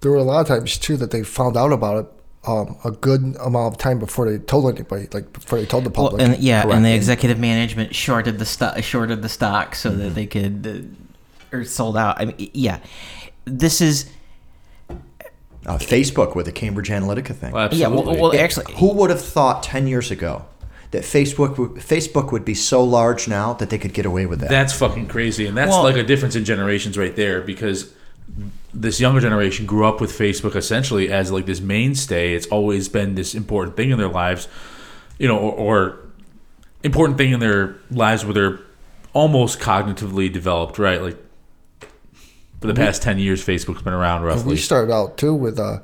[0.02, 2.12] there were a lot of times too that they found out about it
[2.48, 5.92] um, a good amount of time before they told anybody, like before they told the
[5.92, 6.28] Well, public.
[6.28, 6.76] and yeah, Correct.
[6.76, 11.11] and the executive management shorted the stock, shorted the stock so that they could, uh,
[11.52, 12.20] or sold out.
[12.22, 12.80] I mean, yeah,
[13.46, 14.10] this is
[15.64, 17.52] Uh, Facebook with the Cambridge Analytica thing.
[17.52, 17.88] Well, yeah.
[17.88, 20.46] Well, well, actually, Who would have thought 10 years ago
[20.90, 24.40] that Facebook would, Facebook would be so large now that they could get away with
[24.40, 24.50] that?
[24.50, 27.92] That's fucking crazy, and that's Well- like a difference in generations right there because
[28.74, 32.34] this younger generation grew up with Facebook essentially as like this mainstay.
[32.34, 34.48] It's always been this important thing in their lives,
[35.20, 36.00] you know, or, or
[36.82, 38.60] important thing in their lives where they're
[39.14, 41.02] almost cognitively developed, right?
[41.04, 41.18] Like
[42.62, 45.80] for the past ten years, Facebook's been around roughly we started out too with uh,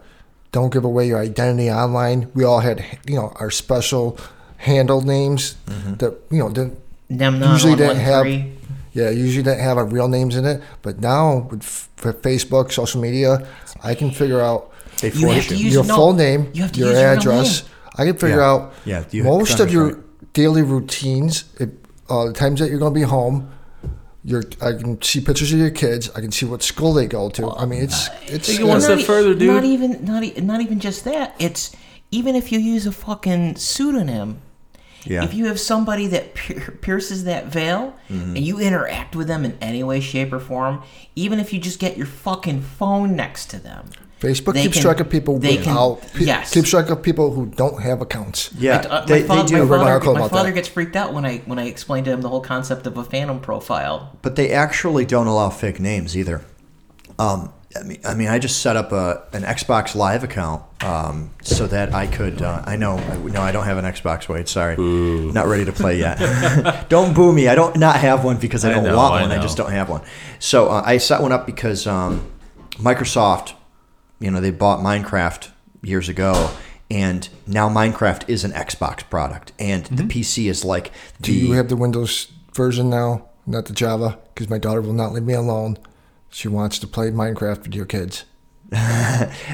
[0.52, 4.18] "Don't give away your identity online." We all had, you know, our special
[4.58, 5.56] handle names
[5.98, 6.80] that you know didn't
[7.12, 8.52] Nemnon usually one didn't have three.
[8.94, 12.72] yeah usually didn't have our real names in it but now with f- for facebook
[12.72, 13.48] social media
[13.84, 16.72] i can figure out They You have to use your no, full name You have
[16.72, 17.72] to your use your address name.
[17.98, 18.50] i can figure Yeah.
[18.52, 20.34] out Yeah, you- most of your right.
[20.34, 21.70] daily routines if,
[22.10, 23.48] uh, the times that you're going to be home
[24.28, 26.10] your, I can see pictures of your kids.
[26.14, 27.50] I can see what school they go to.
[27.52, 29.48] I mean, it's it's Think it one step Not further, dude.
[29.48, 31.34] Not even, not, e- not even just that.
[31.40, 31.74] It's
[32.12, 34.42] even if you use a fucking pseudonym.
[35.06, 35.24] Yeah.
[35.24, 38.36] If you have somebody that pier- pierces that veil Mm-hmm.
[38.36, 40.84] and you interact with them in any way, shape, or form,
[41.16, 44.82] even if you just get your fucking phone next to them, Facebook they keeps can-
[44.84, 46.02] track of people they can- without.
[46.14, 46.52] pe- yes.
[46.54, 48.50] keeps track of people who don't have accounts.
[48.58, 49.54] yeah, Uh, they, my, fa- they do.
[49.54, 52.04] my I read an father, my father gets freaked out when I when I explain
[52.06, 54.18] to him the whole concept of a phantom profile.
[54.24, 56.42] But they actually don't allow fake names either.
[57.20, 61.30] Um, I mean, I mean, I just set up a an Xbox Live account um,
[61.44, 62.42] so that I could.
[62.42, 64.28] Uh, I know, no, I don't have an Xbox.
[64.28, 66.18] Wait, sorry, not ready to play yet.
[66.90, 67.48] don't boo me.
[67.50, 69.32] I don't not have one because I I don't know, want I one.
[69.32, 69.42] I, know.
[69.44, 70.02] just don't have one.
[70.40, 72.26] So uh, I set one up because um,
[72.78, 73.54] Microsoft,
[74.20, 75.50] you know, they bought Minecraft
[75.82, 76.52] years ago.
[76.90, 81.52] And now Minecraft is an Xbox product, and the PC is like the Do you
[81.52, 84.18] have the Windows version now, not the Java?
[84.34, 85.78] Because my daughter will not leave me alone.
[86.30, 88.24] She wants to play Minecraft with your kids.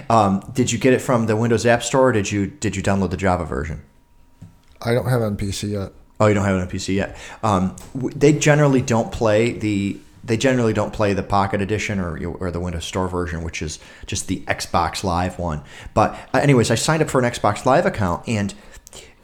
[0.09, 2.83] Um, did you get it from the Windows App Store, or did you did you
[2.83, 3.81] download the Java version?
[4.81, 5.91] I don't have it on PC yet.
[6.19, 7.17] Oh, you don't have it on PC yet.
[7.41, 12.17] Um, w- they generally don't play the they generally don't play the Pocket Edition or
[12.39, 15.63] or the Windows Store version, which is just the Xbox Live one.
[15.93, 18.53] But uh, anyways, I signed up for an Xbox Live account, and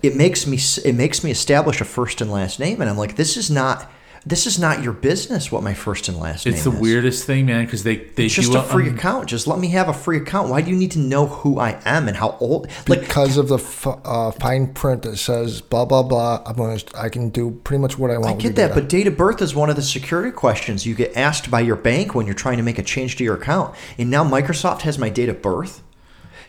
[0.04, 3.16] it makes me it makes me establish a first and last name, and I'm like,
[3.16, 3.90] this is not
[4.26, 6.56] this is not your business what my first and last is.
[6.56, 9.28] It's the weirdest thing, man, because they they It's just do a free um, account.
[9.30, 10.50] Just let me have a free account.
[10.50, 12.70] Why do you need to know who I am and how old?
[12.88, 16.42] Like, because of the f- uh, fine print that says blah blah blah.
[16.46, 18.36] I'm gonna, I can do pretty much what I want.
[18.36, 18.74] I get that, data.
[18.82, 21.76] but date of birth is one of the security questions you get asked by your
[21.76, 23.76] bank when you're trying to make a change to your account.
[23.98, 25.84] And now Microsoft has my date of birth.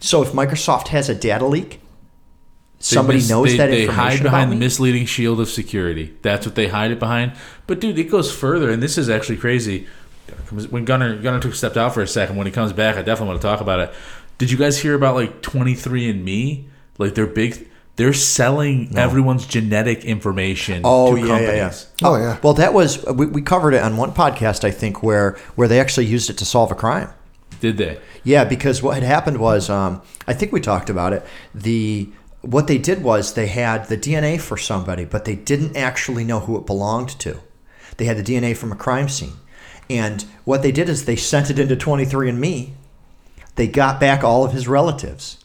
[0.01, 1.80] So if Microsoft has a data leak, they
[2.81, 4.57] somebody mis- knows they, that they information hide about behind me.
[4.57, 6.14] the misleading shield of security.
[6.22, 7.33] That's what they hide it behind.
[7.66, 9.87] But dude, it goes further, and this is actually crazy.
[10.70, 13.28] When Gunner Gunner took stepped out for a second, when he comes back, I definitely
[13.28, 13.93] want to talk about it.
[14.39, 16.64] Did you guys hear about like 23andMe?
[16.99, 17.68] Like they're big.
[17.97, 21.57] They're selling everyone's genetic information Oh to yeah, companies.
[22.01, 22.09] yeah, yeah.
[22.09, 22.39] Oh, yeah.
[22.43, 25.78] Well, that was we, we covered it on one podcast, I think, where where they
[25.81, 27.11] actually used it to solve a crime.
[27.61, 27.99] Did they?
[28.24, 31.26] Yeah, because what had happened was, um, I think we talked about it.
[31.55, 32.09] The
[32.43, 36.41] what they did was they had the DNA for somebody, but they didn't actually know
[36.41, 37.41] who it belonged to.
[37.97, 39.34] They had the DNA from a crime scene,
[39.88, 42.70] and what they did is they sent it into 23andMe.
[43.57, 45.45] They got back all of his relatives,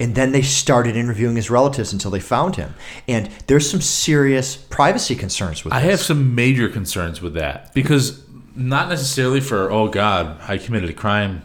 [0.00, 2.74] and then they started interviewing his relatives until they found him.
[3.06, 5.78] And there's some serious privacy concerns with that.
[5.78, 5.90] I this.
[5.92, 8.22] have some major concerns with that because
[8.54, 11.44] not necessarily for oh god, I committed a crime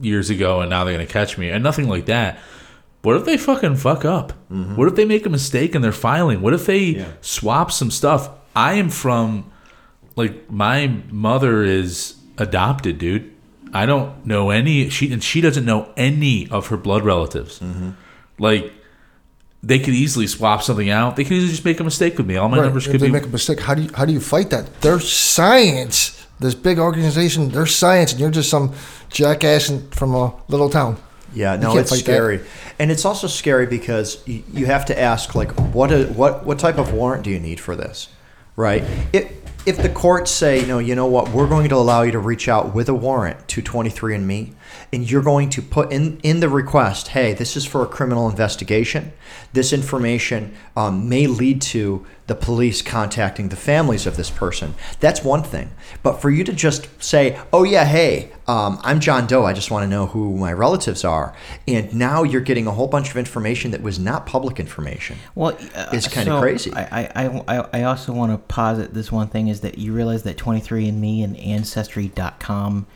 [0.00, 2.38] years ago and now they're gonna catch me and nothing like that.
[3.02, 4.32] What if they fucking fuck up?
[4.50, 4.76] Mm-hmm.
[4.76, 6.40] What if they make a mistake in their filing?
[6.42, 8.30] What if they swap some stuff?
[8.56, 9.52] I am from
[10.16, 13.32] like my mother is adopted, dude.
[13.72, 17.60] I don't know any she and she doesn't know any of her blood relatives.
[17.60, 17.90] Mm-hmm.
[18.38, 18.72] Like
[19.62, 21.16] they could easily swap something out.
[21.16, 22.36] They could easily just make a mistake with me.
[22.36, 24.04] All my Right, numbers if could they be make a mistake, how do you how
[24.04, 24.80] do you fight that?
[24.80, 28.72] Their science, this big organization, their science, and you're just some
[29.10, 30.96] jackass from a little town.
[31.36, 32.02] Yeah, no, it's fight that.
[32.04, 32.40] scary,
[32.78, 36.58] and it's also scary because you, you have to ask like, what a, what what
[36.58, 38.08] type of warrant do you need for this,
[38.56, 38.82] right?
[39.12, 39.30] If
[39.66, 42.48] if the courts say, no, you know what, we're going to allow you to reach
[42.48, 44.54] out with a warrant to 23andMe,
[44.92, 48.28] and you're going to put in in the request, hey, this is for a criminal
[48.28, 49.12] investigation.
[49.52, 54.74] This information um, may lead to the police contacting the families of this person.
[54.98, 55.70] That's one thing.
[56.02, 59.44] But for you to just say, oh, yeah, hey, um, I'm John Doe.
[59.44, 61.34] I just want to know who my relatives are.
[61.68, 65.18] And now you're getting a whole bunch of information that was not public information.
[65.34, 66.72] Well, uh, It's kinda crazy.
[66.74, 70.24] I, I, I, I also want to posit this one thing is that you realize
[70.24, 72.86] that 23andMe and Ancestry.com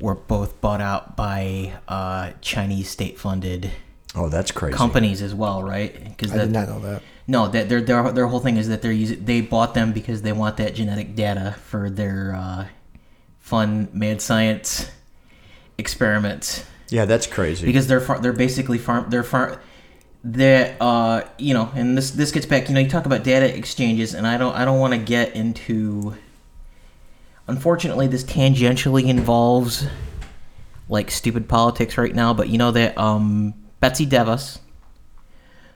[0.00, 3.70] were both bought out by uh, Chinese state-funded
[4.14, 4.76] Oh, that's crazy.
[4.76, 5.92] companies as well, right?
[6.02, 7.02] Because I did not know that.
[7.26, 10.22] No, that their their their whole thing is that they're using they bought them because
[10.22, 12.66] they want that genetic data for their uh,
[13.38, 14.90] fun mad science
[15.76, 17.66] experiments Yeah, that's crazy.
[17.66, 19.58] because they're far, they're basically farm they're farm
[20.24, 23.54] that uh you know and this this gets back you know you talk about data
[23.56, 26.14] exchanges and I don't I don't want to get into
[27.48, 29.86] unfortunately this tangentially involves
[30.88, 34.58] like stupid politics right now but you know that um Betsy DeVos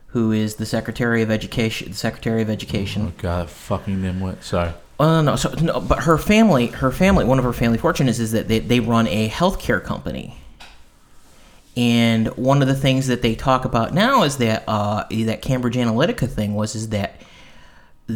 [0.09, 4.43] who is the Secretary of Education the Secretary of Education Oh god, fucking nimwit.
[4.43, 4.73] Sorry.
[5.01, 8.21] Oh no, no, so no, but her family, her family, one of her family fortunes
[8.21, 10.37] is that they, they run a healthcare company,
[11.77, 15.75] and one of the things that they talk about now is that uh, that Cambridge
[15.75, 17.15] Analytica thing was is that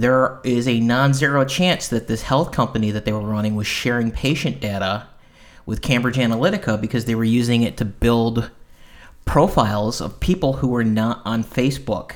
[0.00, 4.10] there is a non-zero chance that this health company that they were running was sharing
[4.10, 5.06] patient data
[5.64, 8.50] with Cambridge Analytica because they were using it to build
[9.24, 12.12] profiles of people who were not on Facebook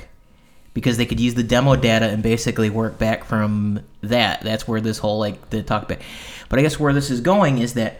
[0.72, 4.41] because they could use the demo data and basically work back from that.
[4.43, 6.01] That's where this whole like the talk back.
[6.49, 7.99] But I guess where this is going is that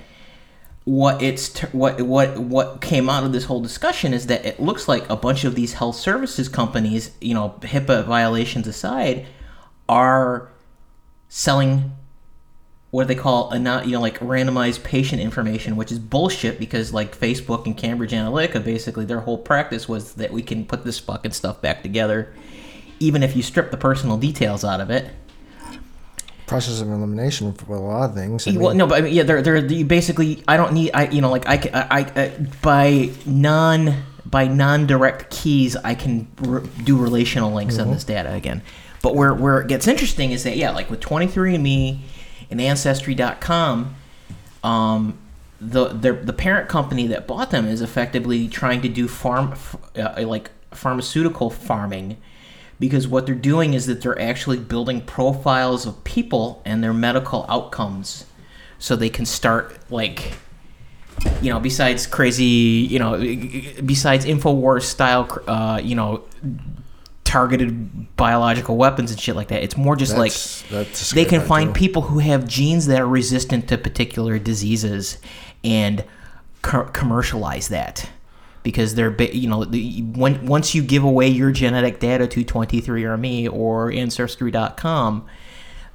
[0.85, 4.89] what it's what what what came out of this whole discussion is that it looks
[4.89, 9.26] like a bunch of these health services companies, you know, HIPAA violations aside,
[9.91, 10.49] are
[11.28, 11.97] selling
[12.93, 16.95] what they call a not you know like randomized patient information, which is bullshit because
[16.95, 20.99] like Facebook and Cambridge Analytica basically their whole practice was that we can put this
[20.99, 22.32] fucking stuff back together,
[23.01, 25.11] even if you strip the personal details out of it.
[26.47, 28.47] Process of elimination for a lot of things.
[28.47, 30.43] I well, mean, no, but I mean, yeah, they're they're you basically.
[30.49, 30.91] I don't need.
[30.95, 32.30] I you know like I I, I uh,
[32.62, 38.32] by non by non direct keys I can re- do relational links on this data
[38.32, 38.62] again.
[39.03, 42.01] But where where it gets interesting is that yeah, like with 23andMe
[42.51, 43.94] and Ancestry.com,
[44.62, 45.18] um,
[45.61, 49.55] the the the parent company that bought them is effectively trying to do farm
[49.96, 52.16] uh, like pharmaceutical farming
[52.78, 57.44] because what they're doing is that they're actually building profiles of people and their medical
[57.48, 58.24] outcomes
[58.78, 60.32] so they can start like
[61.42, 63.18] you know besides crazy you know
[63.84, 66.24] besides infowars style uh, you know
[67.31, 71.41] targeted biological weapons and shit like that it's more just like That's- that's they can
[71.41, 71.78] find too.
[71.78, 75.18] people who have genes that are resistant to particular diseases
[75.62, 76.03] and
[76.62, 78.11] co- commercialize that
[78.64, 83.93] because they're you know when, once you give away your genetic data to 23andme or
[83.93, 85.24] ancestry.com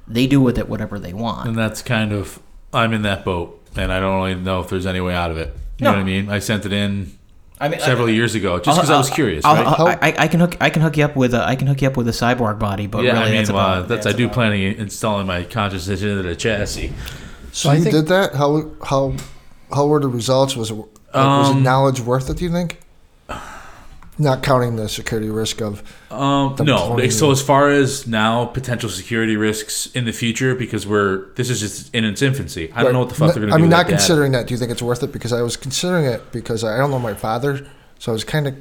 [0.08, 2.40] they do with it whatever they want And that's kind of
[2.72, 5.36] I'm in that boat, and I don't really know if there's any way out of
[5.38, 5.48] it.
[5.78, 5.90] You No.
[5.92, 6.28] know what I mean?
[6.30, 7.12] I sent it in
[7.58, 9.66] I mean, several years ago just because I was curious, I'll- right?
[9.66, 11.80] I'll- I, I can hook I can hook you up with a I can hook
[11.82, 14.06] you up with a cyborg body, but yeah, really I mean, that's well, about, that's
[14.06, 16.92] I do plan on installing my consciousness into the chassis.
[17.52, 18.34] So I you think- did that?
[18.34, 19.14] How how
[19.74, 20.54] how were the results?
[20.56, 22.36] Was it like, was it Um, knowledge worth it?
[22.36, 22.78] Do you think?
[24.18, 26.88] Not counting the security risk of Um, The no.
[26.88, 31.50] point So as far as now potential security risks in the future, because we're this
[31.50, 32.72] is just in its infancy.
[32.74, 33.62] I don't know what the fuck they're going to I do.
[33.62, 33.96] mean, with not that data.
[33.98, 34.46] considering that.
[34.46, 35.12] Do you think it's worth it?
[35.12, 37.66] Because I was considering it because I don't know my father,
[37.98, 38.54] so I was kind of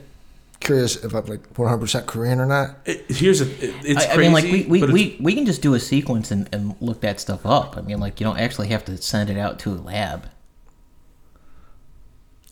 [0.59, 2.75] curious if I'm like 100 percent Korean or not.
[2.85, 3.45] It- here's a.
[3.63, 6.31] It, it's I, I mean, like we we, we, we can just do a sequence
[6.31, 7.77] and, and look that stuff up.
[7.77, 10.27] I mean, like you don't actually have to send it out to a lab.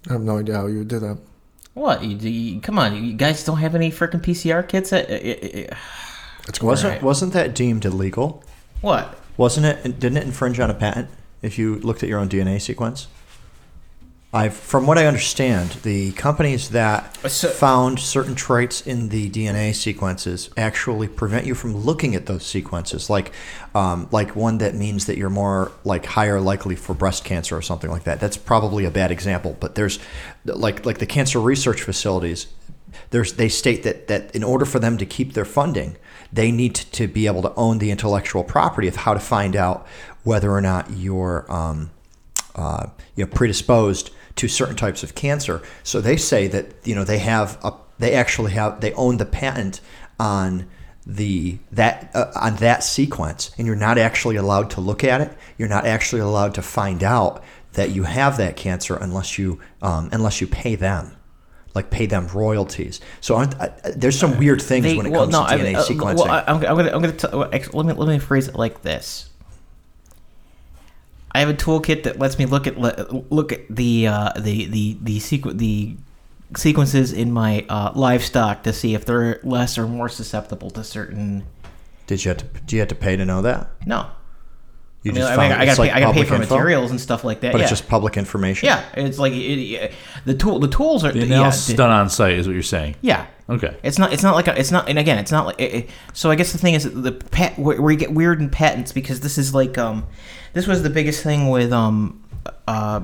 [0.09, 1.17] I have no idea how you would do that.
[1.73, 2.03] What?
[2.03, 4.93] You, you, come on, you guys don't have any freaking PCR kits?
[4.93, 5.75] At, uh, uh, uh,
[6.47, 7.03] It's Wasn't Right.
[7.03, 8.43] wasn't that deemed illegal?
[8.81, 9.19] what?
[9.37, 9.99] Wasn't it?
[9.99, 11.09] Didn't it infringe on a patent
[11.41, 13.07] if you looked at your own DNA sequence?
[14.35, 19.73] I, from what I understand, the companies that So- found certain traits in the DNA
[19.73, 23.11] sequences actually prevent you from looking at those sequences.
[23.11, 23.31] Like,
[23.75, 27.61] um, like one that means that you're more like higher likely for breast cancer or
[27.61, 28.19] something like that.
[28.19, 29.99] That's probably a bad example, but there's
[30.45, 32.47] like like the cancer research facilities.
[33.11, 35.95] There's they state that that in order for them to keep their funding,
[36.31, 39.55] they need to, to be able to own the intellectual property of how to find
[39.55, 39.85] out
[40.23, 41.91] whether or not you're um,
[42.55, 45.61] uh, you know predisposed to certain types of cancer.
[45.83, 49.25] So they say that you know they have a they actually have they own the
[49.25, 49.81] patent
[50.19, 50.67] on
[51.05, 55.35] the that uh, on that sequence, and you're not actually allowed to look at it.
[55.57, 60.09] You're not actually allowed to find out that you have that cancer unless you um,
[60.11, 61.15] unless you pay them.
[61.75, 63.01] Like pay them royalties.
[63.19, 65.75] So aren't, uh, there's some weird things They- when it well, comes no, to DNA
[65.75, 66.17] uh, sequencing.
[66.17, 67.13] Well, I, I'm, I'm gonna, I'm gonna.
[67.13, 69.31] T- let me let me phrase it like this.
[71.35, 72.77] I have a toolkit that lets me look at
[73.31, 75.95] look at the uh, the the the sequ- the
[76.55, 81.43] sequences in my uh, livestock to see if they're less or more susceptible to certain.
[82.05, 83.69] Did you have to, do you have to pay to know that?
[83.87, 84.07] No,
[85.03, 86.27] You I mean, I, mean, found I it's gotta like pay, I gotta pay public
[86.27, 86.55] for info?
[86.55, 87.51] materials and stuff like that.
[87.53, 87.63] but yeah.
[87.63, 88.67] it's just public information.
[88.67, 89.91] yeah, it's like it, it,
[90.25, 90.59] the tool.
[90.59, 92.95] The tools are the analysis the- done on site is what you're saying.
[93.01, 93.25] yeah.
[93.49, 93.75] Okay.
[93.83, 94.13] It's not.
[94.13, 94.87] It's not like a, it's not.
[94.87, 95.59] And again, it's not like.
[95.59, 98.39] It, it- so I guess the thing is the pet where, where you get weird
[98.39, 100.05] in patents because this is like um,
[100.53, 102.23] this was the biggest thing with um,
[102.67, 103.01] uh,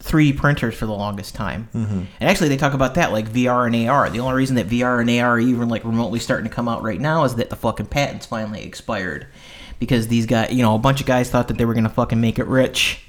[0.00, 1.68] 3D printers for the longest time.
[1.74, 1.98] Mm-hmm.
[2.20, 4.08] And actually, they talk about that like VR and AR.
[4.08, 6.82] The only reason that VR and AR are even like remotely starting to come out
[6.82, 9.26] right now is that the fucking patents finally expired
[9.78, 12.20] because these guys, you know, a bunch of guys thought that they were gonna fucking
[12.20, 13.02] make it rich.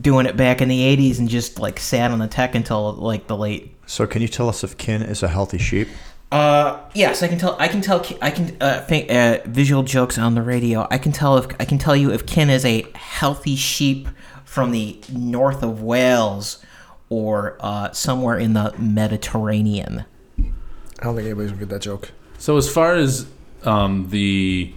[0.00, 3.26] Doing it back in the '80s and just like sat on the tech until like
[3.26, 5.88] the late So can you tell us if Ken is a healthy sheep?
[6.32, 7.56] Uh, yes, I can tell.
[7.58, 8.04] I can tell.
[8.22, 10.86] I can uh, think, uh, visual jokes on the radio.
[10.90, 14.08] I can tell if I can tell you if Ken is a healthy sheep
[14.44, 16.64] from the north of Wales
[17.08, 20.04] or uh, somewhere in the Mediterranean.
[20.38, 22.12] I don't think anybody's gonna get that joke.
[22.38, 23.26] So as far as
[23.64, 24.72] um, the,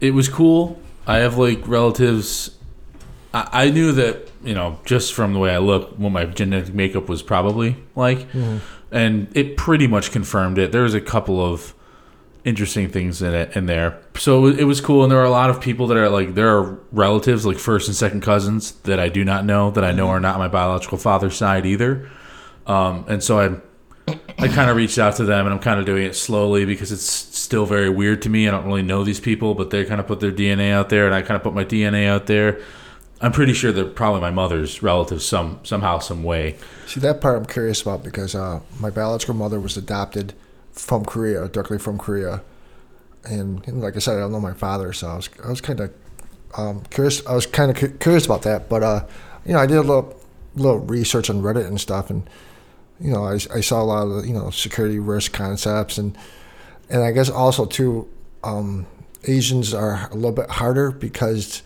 [0.00, 0.80] it was cool.
[1.06, 2.56] I have like relatives.
[3.32, 6.74] I, I knew that you know just from the way I look, what my genetic
[6.74, 8.26] makeup was probably like,
[8.92, 10.72] and it pretty much confirmed it.
[10.72, 11.74] There was a couple of
[12.42, 15.02] interesting things in it in there, so it was cool.
[15.02, 17.88] And there are a lot of people that are like there are relatives like first
[17.88, 20.98] and second cousins that I do not know that I know are not my biological
[20.98, 22.10] father's side either.
[22.66, 23.60] Um, and so I
[24.38, 26.92] I kind of reached out to them, and I'm kind of doing it slowly because
[26.92, 28.48] it's still very weird to me.
[28.48, 31.06] I don't really know these people, but they kind of put their DNA out there,
[31.06, 32.60] and I kind of put my DNA out there.
[33.22, 36.56] I'm pretty sure they're probably my mother's relatives, some somehow, some way.
[36.86, 40.32] See that part I'm curious about because uh, my biological mother was adopted
[40.72, 42.42] from Korea, directly from Korea,
[43.24, 45.60] and, and like I said, I don't know my father, so I was I was
[45.60, 45.92] kind of
[46.56, 47.24] um, curious.
[47.26, 49.04] I was kind of cu- curious about that, but uh,
[49.44, 50.18] you know, I did a little
[50.54, 52.28] little research on Reddit and stuff, and
[52.98, 56.16] you know, I, I saw a lot of you know security risk concepts, and
[56.88, 58.08] and I guess also too,
[58.42, 58.86] um,
[59.24, 61.62] Asians are a little bit harder because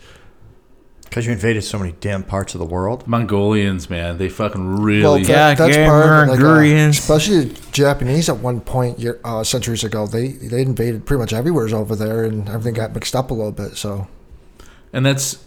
[1.05, 3.07] Because you invaded so many damn parts of the world.
[3.07, 5.21] Mongolians, man, they fucking Well, really.
[5.21, 9.43] Yeah, that, that's yeah, part, like, uh, especially the Japanese at one point year, uh,
[9.43, 10.07] centuries ago.
[10.07, 13.53] They they invaded pretty much everywhere over there, and everything got mixed up a little
[13.53, 13.77] bit.
[13.77, 14.07] So
[14.91, 15.43] and that's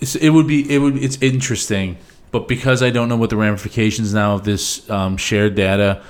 [0.00, 1.96] It's, it would be it would it's interesting,
[2.30, 6.02] but because I don't know what the ramifications now of this um, shared data,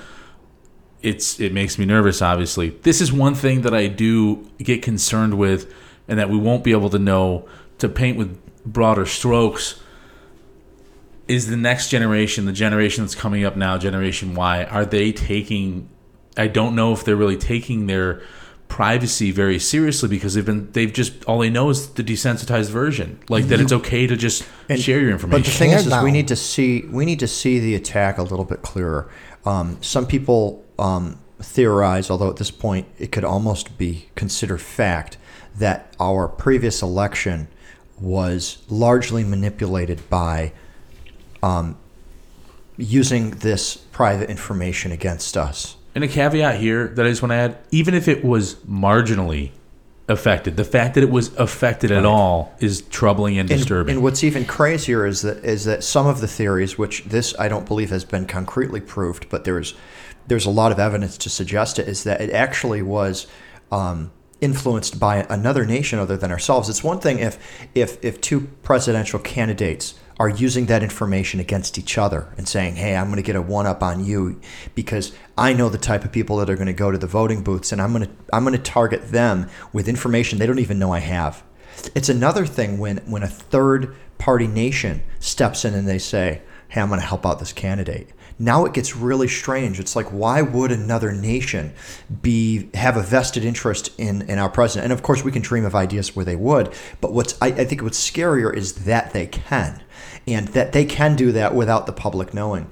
[1.01, 2.21] it's it makes me nervous.
[2.21, 5.73] Obviously, this is one thing that I do get concerned with,
[6.07, 7.47] and that we won't be able to know
[7.79, 9.81] to paint with broader strokes.
[11.27, 15.89] Is the next generation, the generation that's coming up now, Generation Y, are they taking?
[16.37, 18.21] I don't know if they're really taking their
[18.67, 23.19] privacy very seriously because they've been they've just all they know is the desensitized version
[23.29, 26.03] like that it's okay to just and, share your information But the thing is, is
[26.03, 29.09] we need to see we need to see the attack a little bit clearer.
[29.45, 35.17] Um, some people um, theorize, although at this point it could almost be considered fact,
[35.55, 37.47] that our previous election
[37.99, 40.51] was largely manipulated by
[41.41, 41.77] um,
[42.77, 45.77] using this private information against us.
[45.95, 49.51] and a caveat here that i just want to add even if it was marginally
[50.09, 54.03] affected the fact that it was affected at all is troubling and And- disturbing And,
[54.03, 57.65] what's even crazier is that is that some of the theories, which this I don't
[57.65, 59.73] believe has been concretely proved, but there's
[60.27, 63.25] there's a lot of evidence to suggest it, is that it actually was
[63.71, 64.11] um,
[64.41, 66.69] influenced by another nation other than ourselves.
[66.69, 67.37] It's one thing if
[67.73, 72.95] if if two presidential candidates are using that information against each other and saying, "Hey,
[72.95, 74.39] I'm going to get a one up on you
[74.73, 77.43] because I know the type of people that are going to go to the voting
[77.43, 80.79] booths, and I'm going to I'm going to target them with information they don't even
[80.79, 81.43] know I have."
[81.93, 86.81] It's another thing when when a third party nation steps in and they say, "Hey,
[86.81, 89.79] I'm going to help out this candidate." Now it gets really strange.
[89.79, 91.73] It's like, why would another nation
[92.21, 94.85] be have a vested interest in in our president?
[94.85, 96.73] And of course, we can dream of ideas where they would.
[97.01, 99.83] But what's I, I think what's scarier is that they can,
[100.27, 102.67] and that they can do that without the public knowing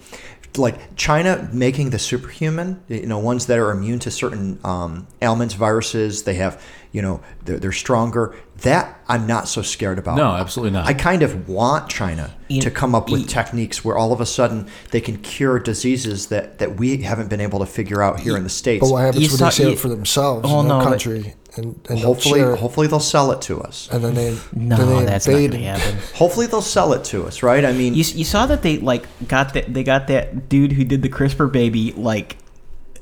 [0.57, 5.53] like China making the superhuman, you know, ones that are immune to certain um, ailments,
[5.53, 8.36] viruses, they have, you know, they're, they're stronger.
[8.64, 10.16] That I'm not so scared about.
[10.18, 13.84] no absolutely not I kind of want China You- to come up with you- techniques
[13.86, 17.59] where all of a sudden they can cure diseases that, that we haven't been able
[17.59, 18.80] to figure out here in the States.
[18.86, 20.78] But what happens You when saw- they save you- it for themselves Oh, in their
[20.80, 23.88] no, country and, and hopefully, share it, hopefully they'll sell it to us.
[23.91, 25.97] and then they No, then they that's not gonna happen.
[26.16, 27.64] Hopefully they'll sell it to us, right?
[27.66, 30.84] I mean, You, you saw that they like got that they got that dude who
[30.86, 32.38] did the CRISPR baby like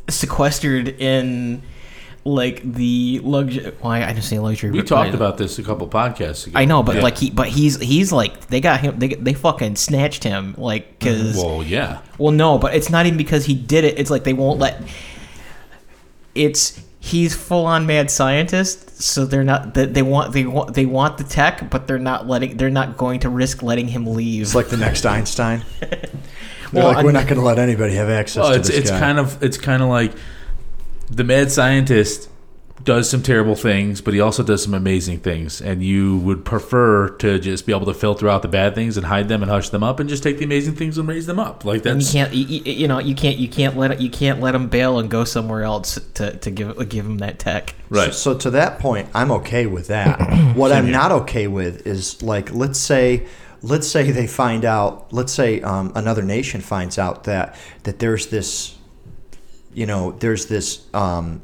[0.10, 1.62] sequestered in
[2.24, 3.74] like the luxury.
[3.82, 4.70] Why I just say luxury.
[4.72, 7.02] we talked about this a couple podcasts ago I know, but Yeah.
[7.02, 9.00] like he, but he's he's like they got him.
[9.00, 13.06] They they fucking snatched him like mm, because well yeah well no, but it's not
[13.08, 13.98] even because he did it.
[14.00, 14.84] It's like they won't let.
[16.34, 19.74] It's he's full on mad scientist, so they're not.
[19.74, 22.56] They, they want they want they want the tech, but they're not letting.
[22.58, 24.44] They're not going to risk letting him leave.
[24.44, 25.64] it's like the next Einstein.
[26.72, 28.70] They're Well, like, we're I'm- not going to let anybody have access well to it's
[28.70, 29.00] this it's guy.
[29.00, 30.14] kind of it's kind of like
[31.12, 32.30] the mad scientist
[32.84, 37.10] does some terrible things but he also does some amazing things and you would prefer
[37.10, 39.70] to just be able to filter out the bad things and hide them and hush
[39.70, 42.12] them up and just take the amazing things and raise them up like And you
[42.12, 44.98] can't, you, you you know, you can't, you can't let, you can't let them bail
[44.98, 47.76] and go somewhere else to, to give, give them that tech.
[47.90, 50.56] right So, so to that point, I'm okay with that.
[50.56, 53.28] what I'm not okay with is like, let's say,
[53.62, 58.28] let's say they find out, let's say um, another nation finds out that that there's
[58.28, 58.78] this,
[59.74, 60.86] you know, there's this.
[60.94, 61.42] Um,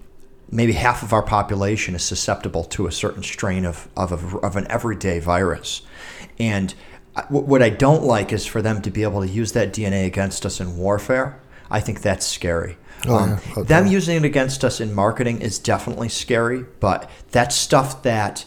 [0.50, 4.56] Maybe half of our population is susceptible to a certain strain of, of, a, of
[4.56, 5.82] an everyday virus.
[6.40, 6.74] And
[7.28, 10.46] what I don't like is for them to be able to use that DNA against
[10.46, 11.38] us in warfare.
[11.70, 12.78] I think that's scary.
[13.06, 13.40] Oh, Um, yeah.
[13.58, 13.64] Okay.
[13.64, 18.46] Them using it against us in marketing is definitely scary, but that's stuff that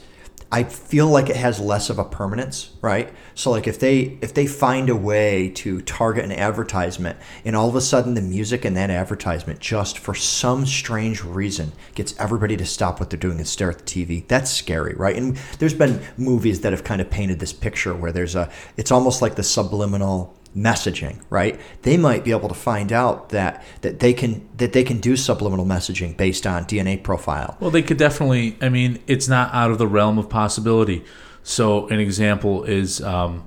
[0.53, 3.13] I feel like it has less of a permanence, right?
[3.37, 7.69] So like if they if they find a way to target an advertisement and all
[7.69, 12.57] of a sudden the music in that advertisement just for some strange reason gets everybody
[12.57, 15.17] to stop what they're doing and stare at the TV, that's scary, right?
[15.17, 18.91] And there's been movies that have kind of painted this picture where there's a it's
[18.91, 24.01] almost like the subliminal messaging right they might be able to find out that that
[24.01, 27.97] they can that they can do subliminal messaging based on dna profile Well, they could
[27.99, 28.57] definitely.
[28.61, 31.05] I mean, it's not out of the realm of possibility.
[31.43, 33.45] So, an example is um,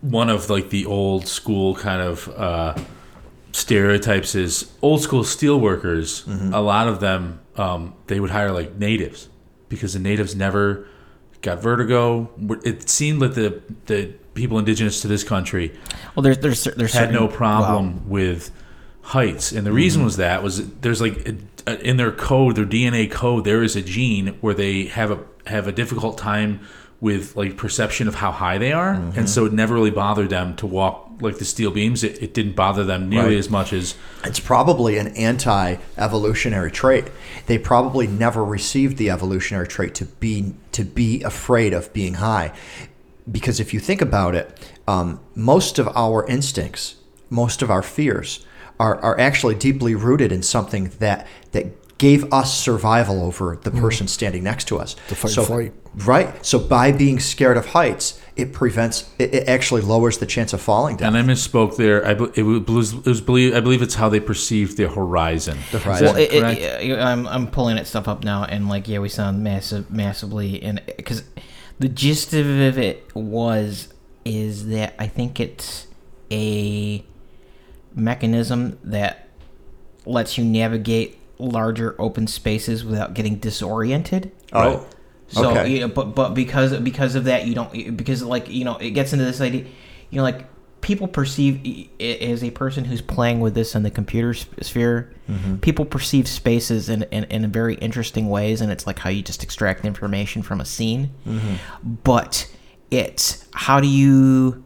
[0.00, 2.74] one of like the old school kind of uh,
[3.52, 6.26] stereotypes is old school steelworkers.
[6.52, 9.28] A lot of them um, they would hire like natives
[9.68, 10.86] because the natives never
[11.42, 12.30] got vertigo.
[12.64, 15.72] It seemed that the the people indigenous to this country
[16.14, 18.50] Well, there's, there's, there's had certain, no problem with
[19.02, 20.06] heights, and the reason mm-hmm.
[20.06, 21.36] was that was there's like a,
[21.66, 25.18] a- in their code, their DNA code, there is a gene where they have a
[25.46, 26.60] have a difficult time
[27.00, 29.26] with like perception of how high they are, and mm-hmm.
[29.26, 32.04] so it never really bothered them to walk like the steel beams.
[32.04, 33.38] It, it didn't bother them nearly Right.
[33.38, 33.94] as much as
[34.24, 37.06] it's probably an anti-evolutionary trait.
[37.46, 42.52] They probably never received the evolutionary trait to be to be afraid of being high
[43.30, 46.96] because if you think about it, um, most of our instincts,
[47.28, 48.44] most of our fears,
[48.78, 54.08] are, are actually deeply rooted in something that that gave us survival over the person
[54.08, 54.96] standing next to us.
[55.08, 55.74] The fight so, flight.
[55.96, 56.46] Right.
[56.46, 59.10] So by being scared of heights, it prevents.
[59.18, 61.14] It, it actually lowers the chance of falling down.
[61.14, 62.06] And I misspoke there.
[62.06, 65.58] I, be- it was, it was believe, I believe it's how they perceive the horizon.
[65.72, 66.06] The horizon.
[66.06, 66.60] Well, it, correct?
[66.60, 69.90] it, it- I'm I'm pulling it stuff up now, and like, yeah, we sound massive,
[69.90, 71.22] massively, and because
[71.80, 73.92] the gist of it was
[74.24, 75.86] is that I think it's
[76.30, 77.04] a
[77.94, 79.28] mechanism that
[80.06, 84.30] lets you navigate larger open spaces without getting disoriented.
[84.52, 84.86] oh.
[85.32, 85.70] So, Okay.
[85.70, 88.90] you know, but but because because of that, you don't because like you know it
[88.90, 89.64] gets into this idea,
[90.10, 90.44] you know, like
[90.80, 95.58] people perceive as a person who's playing with this in the computer sphere, Mm-hmm.
[95.58, 99.44] people perceive spaces in, in in very interesting ways, and it's like how you just
[99.44, 101.10] extract information from a scene.
[101.24, 101.54] Mm-hmm.
[102.02, 102.50] But
[102.90, 104.64] it's how do you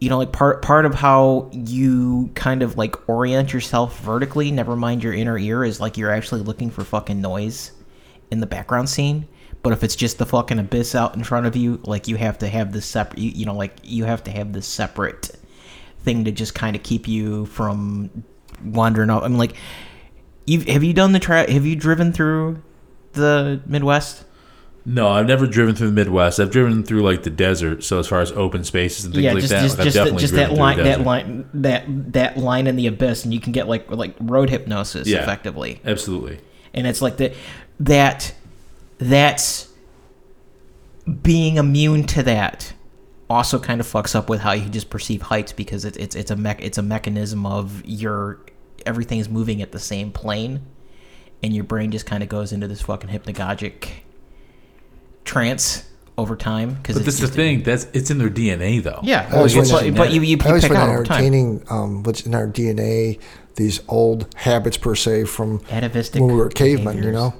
[0.00, 4.76] you know like part part of how you kind of like orient yourself vertically never
[4.76, 7.72] mind your inner ear is like you're actually looking for fucking noise
[8.30, 9.26] in the background scene
[9.62, 12.38] but if it's just the fucking abyss out in front of you like you have
[12.38, 15.32] to have this separate you, you know like you have to have this separate
[16.08, 18.10] thing to just kind of keep you from
[18.64, 19.54] wandering off i'm like
[20.46, 22.62] you have you done the tra- have you driven through
[23.12, 24.24] the midwest
[24.86, 26.40] No, I've never driven through the Midwest.
[26.40, 27.84] I've driven through like the desert.
[27.84, 29.92] So as far as open spaces and things yeah, like just that, just like, I've
[29.92, 33.40] just, that, just that line that line that that line in the abyss, and you
[33.40, 35.22] can get like like road hypnosis Yeah.
[35.22, 36.38] effectively, Absolutely.
[36.72, 37.34] and it's like the
[37.80, 38.32] that
[38.96, 39.68] that's
[41.22, 42.72] being immune to that
[43.30, 46.30] also kind of fucks up with how you just perceive heights because it's it's it's
[46.30, 48.40] a mech it's a mechanism of your
[48.86, 50.62] everything's moving at the same plane,
[51.42, 53.88] and your brain just kind of goes into this fucking hypnagogic
[55.24, 55.84] trance
[56.16, 57.62] over time because But this is the thing.
[57.62, 59.00] That's it's in their DNA though.
[59.02, 61.04] Yeah, I always well, find but, but you, you I pick find out it over
[61.04, 61.16] time.
[61.18, 63.20] entertaining um, what's in our DNA,
[63.56, 67.02] these old habits per se from Atavistic when we were cavemen.
[67.02, 67.34] You know,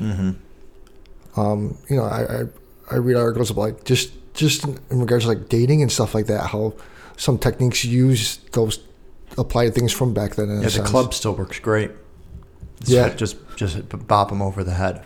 [0.00, 1.40] Mm-hmm.
[1.40, 2.42] um, you know, I, I
[2.90, 6.26] I read articles of like just just in regards to like dating and stuff like
[6.26, 6.46] that.
[6.46, 6.74] How
[7.16, 8.78] some techniques use those
[9.36, 10.48] applied things from back then.
[10.48, 10.88] In a Yeah, the sense.
[10.90, 11.90] club still works great.
[12.80, 13.08] It's Yeah.
[13.10, 15.02] just just bop them over the head.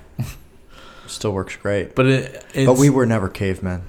[1.07, 1.95] still works great.
[1.95, 3.83] But it, it's, But we were never cavemen.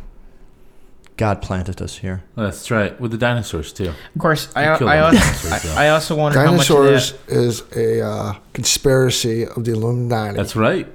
[1.16, 2.24] God planted us here.
[2.36, 3.00] That's right.
[3.00, 3.90] With the dinosaurs too.
[4.16, 5.66] Of course, I, killed I, also, dinosaurs.
[5.78, 10.38] I, I also wonder how much Dinosaurs is a uh, conspiracy of the Illuminati.
[10.38, 10.88] That's right.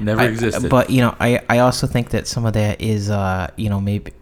[0.00, 0.68] Never I- existed.
[0.70, 3.80] but you know, I, I also think that some of that is, uh, you know,
[3.80, 4.12] maybe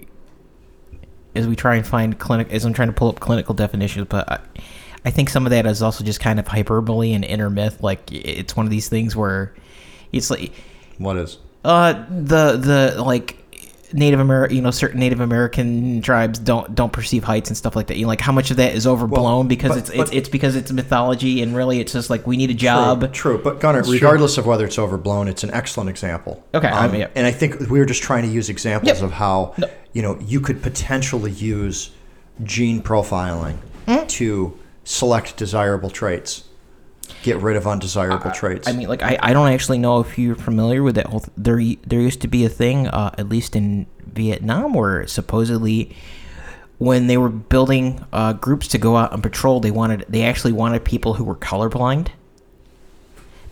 [1.35, 4.31] as we try and find clinic, as I'm trying to pull up clinical definitions, but
[4.31, 4.41] I,
[5.05, 7.83] I think some of that is also just kind of hyperbole and inner myth.
[7.83, 9.55] Like it's one of these things where
[10.13, 10.53] it's like
[10.99, 11.39] What is?
[11.65, 13.38] Uh, the the like
[13.93, 17.87] Native American, you know, certain Native American tribes don't don't perceive heights and stuff like
[17.87, 17.97] that.
[17.97, 20.15] You know, like how much of that is overblown Well, because but- it's it's but-
[20.15, 23.01] it's because it's mythology and really it's just like we need a job.
[23.13, 23.41] True, true.
[23.43, 23.93] but Gunnar, true.
[23.95, 26.43] regardless of whether it's overblown, it's an excellent example.
[26.55, 27.09] Okay, I Um, mean, yeah.
[27.15, 29.03] and I think we were just trying to use examples Yep.
[29.03, 29.69] of how No.
[29.95, 31.91] you know you could potentially use
[32.45, 33.55] gene profiling
[33.89, 34.07] Hmm?
[34.07, 34.53] to
[34.85, 36.45] select desirable traits,
[37.23, 38.69] get rid of undesirable traits.
[38.69, 41.21] I mean, like I, I don't actually know if you're familiar with that whole.
[41.21, 45.97] Th- there there used to be a thing, uh, at least in Vietnam, where supposedly
[46.79, 50.53] when they were building uh, groups to go out on patrol, they wanted they actually
[50.53, 52.09] wanted people who were colorblind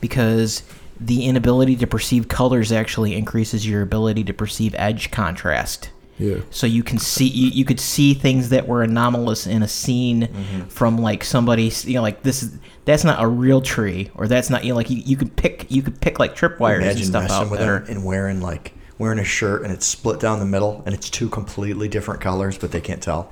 [0.01, 0.63] because
[0.99, 5.91] the inability to perceive colors actually increases your ability to perceive edge contrast.
[6.19, 6.39] Yeah.
[6.51, 10.23] So you can see you, you could see things that were anomalous in a scene
[10.23, 10.69] Mm-hmm.
[10.69, 14.49] from like somebody you know like this is that's not a real tree or that's
[14.51, 17.31] not you know like you, you could pick you could pick like tripwires and stuff
[17.31, 20.39] out with that them are and wearing like wearing a shirt and it's split down
[20.39, 23.31] the middle and it's two completely different colors, but they can't tell.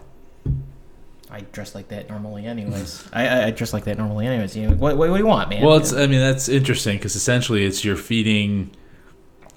[1.31, 4.69] I dress like that normally anyways I, I, I dress like that normally anyways you
[4.69, 5.93] know, what, what, what do you want man well, it's.
[5.93, 8.71] I mean, that's interesting because essentially, it's you're feeding.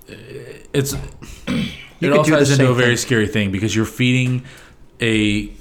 [0.07, 0.95] It's.
[1.99, 2.97] You it could all do the ties into same a very thing.
[2.97, 4.43] scary thing because you're feeding
[5.01, 5.51] a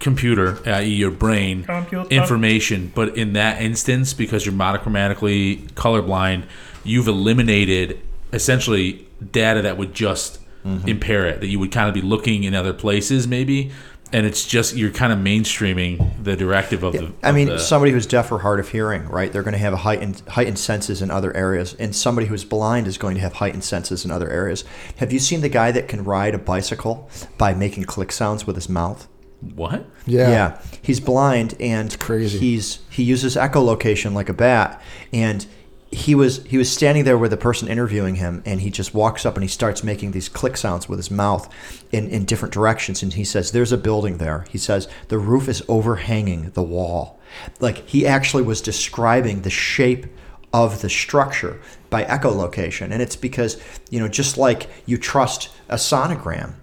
[0.00, 1.66] computer, i.e., your brain,
[2.10, 2.92] information.
[2.94, 6.44] But in that instance, because you're monochromatically colorblind,
[6.84, 8.00] you've eliminated
[8.32, 10.88] essentially data that would just Mm-hmm.
[10.88, 11.40] impair it.
[11.40, 13.70] That you would kind of be looking in other places, maybe.
[14.12, 17.12] And it's just you're kind of mainstreaming the directive of the.
[17.22, 19.32] I of mean, the- somebody who's deaf or hard of hearing, right?
[19.32, 22.86] They're going to have a heightened heightened senses in other areas, and somebody who's blind
[22.86, 24.64] is going to have heightened senses in other areas.
[24.96, 28.56] Have you seen the guy that can ride a bicycle by making click sounds with
[28.56, 29.08] his mouth?
[29.54, 29.86] what?
[30.06, 30.60] Yeah.
[30.82, 32.38] he's blind and crazy.
[32.38, 34.82] He's he uses echolocation like a bat,
[35.12, 35.46] and
[35.90, 39.24] he was he was standing there with the person interviewing him and he just walks
[39.24, 41.48] up and he starts making these click sounds with his mouth
[41.92, 43.02] in, in different directions.
[43.02, 44.44] And he says there's a building there.
[44.50, 47.18] He says the roof is overhanging the wall.
[47.58, 50.06] Like he actually was describing the shape
[50.52, 52.90] of the structure by echolocation.
[52.90, 53.60] And it's because
[53.90, 56.54] you know just like you trust a sonogram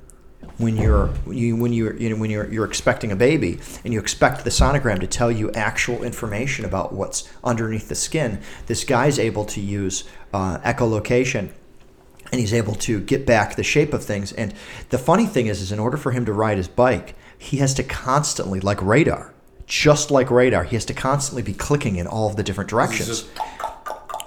[0.58, 4.00] when you're you, when you're you know when you're you're expecting a baby and you
[4.00, 9.20] expect the sonogram to tell you actual information about what's underneath the skin this guy's
[9.20, 11.50] able to use uh, echolocation
[12.32, 14.54] and he's able to get back the shape of things and
[14.90, 17.74] the funny thing is is in order for him to ride his bike he has
[17.74, 19.34] to constantly like radar
[19.68, 23.26] just like radar he has to constantly be clicking in all of the different directions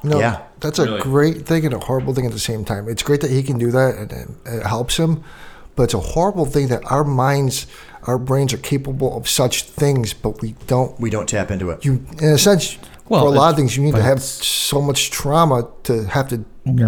[0.04, 0.42] No, Yeah.
[0.60, 1.00] that's a Really?
[1.00, 2.88] great thing and a horrible thing at the same time.
[2.88, 5.24] It's great that he can do that and, and it helps him,
[5.78, 7.68] but it's a horrible thing that our minds,
[8.02, 10.98] our brains are capable of such things, but we don't.
[10.98, 12.76] we don't tap into it You, in a sense,
[13.08, 16.26] Well, for a lot of things, you need to have so much trauma to have
[16.30, 16.38] to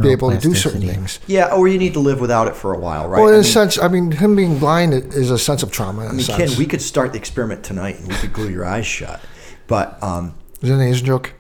[0.02, 1.20] be able to do certain things.
[1.28, 3.38] yeah or you need to live without it for a while right Well, in I
[3.38, 6.02] a mean- sense, I mean, him being blind is a sense of trauma.
[6.02, 6.50] In I a mean, sense.
[6.50, 9.20] Ken, we could start the experiment tonight and we could glue your eyes shut.
[9.68, 11.32] But um, is that an Asian joke?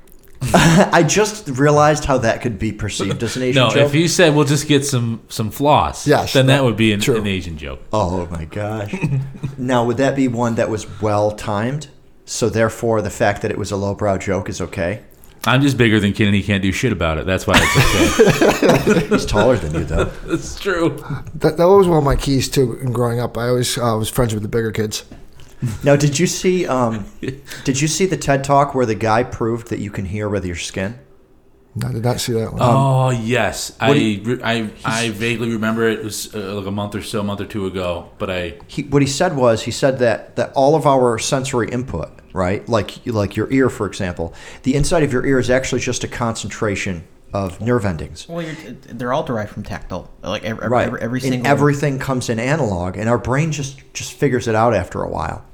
[0.54, 3.74] I just realized how that could be perceived as an Asian joke.
[3.74, 3.88] No, joke.
[3.88, 6.92] if you said we'll just get some some floss, Yes, then that no, would be
[6.92, 7.16] an, true.
[7.18, 7.80] an Asian joke.
[7.92, 8.94] oh my gosh.
[9.58, 11.88] now, would that be one that was well timed?
[12.24, 15.02] So therefore, the fact that it was a lowbrow joke is okay.
[15.46, 17.24] I'm just bigger than Ken, and he can't do shit about it.
[17.26, 18.62] That's why it's
[18.92, 19.08] okay.
[19.08, 20.04] He's taller than you, though.
[20.26, 21.02] That's true.
[21.34, 23.38] That, that was one of my keys too in growing up.
[23.38, 25.04] I always uh, was friends with the bigger kids.
[25.84, 26.66] Now, did you see?
[26.66, 27.06] Um,
[27.64, 30.44] did you see the TED Talk where the guy proved that you can hear with
[30.44, 30.98] your skin?
[31.84, 32.60] I did not see that one.
[32.62, 36.96] oh yes, I, do I I vaguely remember it it was uh, like a month
[36.96, 38.10] or so, a month or two ago.
[38.18, 41.68] But I he, what he said was he said that that all of our sensory
[41.70, 44.34] input, right, like like your ear, for example,
[44.64, 48.28] the inside of your ear is actually just a concentration of nerve endings.
[48.28, 50.10] Well, you're, they're all derived from tactile.
[50.22, 50.88] Like every, Right.
[50.88, 54.74] every, every and everything comes in analog, and our brain just just figures it out
[54.74, 55.44] after a while.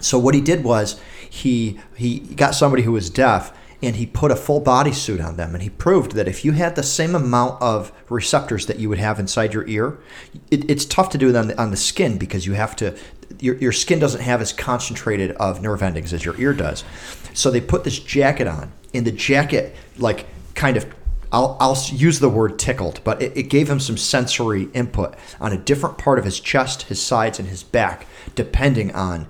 [0.00, 4.30] So what he did was he he got somebody who was deaf and he put
[4.30, 7.14] a full body suit on them and he proved that if you had the same
[7.14, 9.98] amount of receptors that you would have inside your ear
[10.50, 12.96] it, it's tough to do it on the, on the skin because you have to
[13.40, 16.84] your, your skin doesn't have as concentrated of nerve endings as your ear does.
[17.34, 20.86] So they put this jacket on and the jacket like kind of
[21.30, 25.52] I'll, I'll use the word tickled, but it, it gave him some sensory input on
[25.52, 29.26] a different part of his chest, his sides, and his back, depending on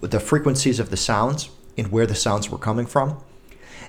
[0.00, 3.22] the frequencies of the sounds and where the sounds were coming from.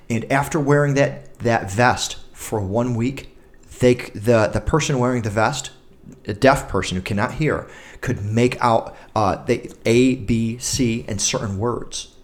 [0.09, 3.35] And after wearing that, that vest for one week,
[3.79, 5.71] they the the person wearing the vest,
[6.25, 7.67] a deaf person who cannot hear,
[8.01, 12.15] could make out uh, the A, B, C, and certain words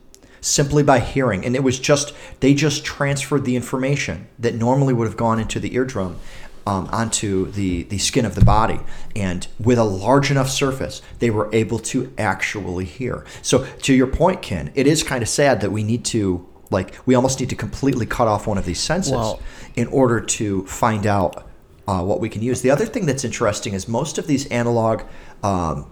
[0.44, 1.45] simply by hearing.
[1.45, 5.60] And it was just, they just transferred the information that normally would have gone into
[5.60, 6.19] the eardrum
[6.65, 8.80] um, onto the, the skin of the body.
[9.15, 13.26] And with a large enough surface, they were able to actually hear.
[13.41, 16.95] So, to your point, Ken, it is kind of sad that we need to, like,
[17.06, 19.40] we almost need to completely cut off one of these senses Well-
[19.76, 21.49] in order to find out.
[21.85, 22.61] Uh, what we can use.
[22.61, 25.02] The other thing that's interesting is most of these analog
[25.44, 25.91] um,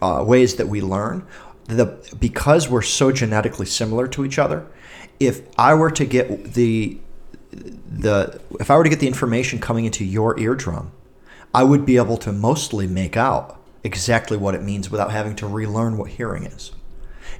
[0.00, 1.26] uh, ways that we learn
[1.68, 1.86] the
[2.18, 4.66] because we're so genetically similar to each other
[5.20, 6.98] if i were to get the
[7.50, 10.92] the if i were to get the information coming into your eardrum
[11.54, 15.46] i would be able to mostly make out exactly what it means without having to
[15.46, 16.72] relearn what hearing is.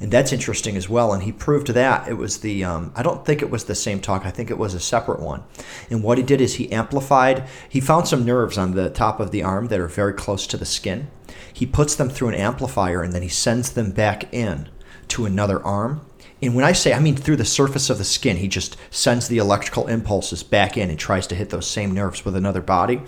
[0.01, 2.09] And that's interesting as well and he proved that.
[2.09, 4.59] It was the um, i don't think it was the same talk i think it
[4.59, 5.43] was a separate one.
[5.91, 9.33] And what he did is he amplified he found some nerves on the top of
[9.33, 11.11] the arm that are very close to the skin.
[11.53, 14.69] He puts them through an amplifier and then he sends them back in
[15.09, 16.03] to another arm
[16.43, 19.29] and when i say i mean through the surface of the skin he just sends
[19.29, 23.01] the electrical impulses back in and tries to hit those same nerves with another body.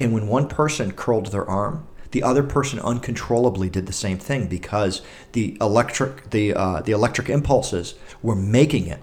[0.00, 4.46] And when one person curled their arm the other person uncontrollably did the same thing
[4.46, 5.02] because
[5.32, 9.00] the electric the uh, the electric impulses were making it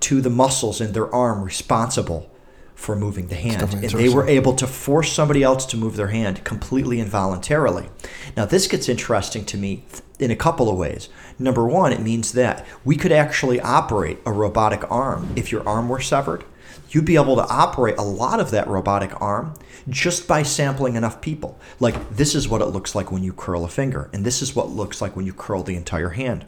[0.00, 2.30] to the muscles in their arm responsible
[2.76, 3.62] for moving the hand.
[3.62, 7.88] And they were able to force somebody else to move their hand completely involuntarily
[8.36, 9.82] now this gets interesting to me
[10.18, 14.32] in a couple of ways number one it means that we could actually operate a
[14.32, 16.44] robotic arm if your arm were severed
[16.90, 19.54] you'd be able to operate a lot of that robotic arm
[19.88, 21.58] just by sampling enough people.
[21.78, 24.54] Like, this is what it looks like when you curl a finger, and this is
[24.54, 26.44] what looks like when you curl the entire hand.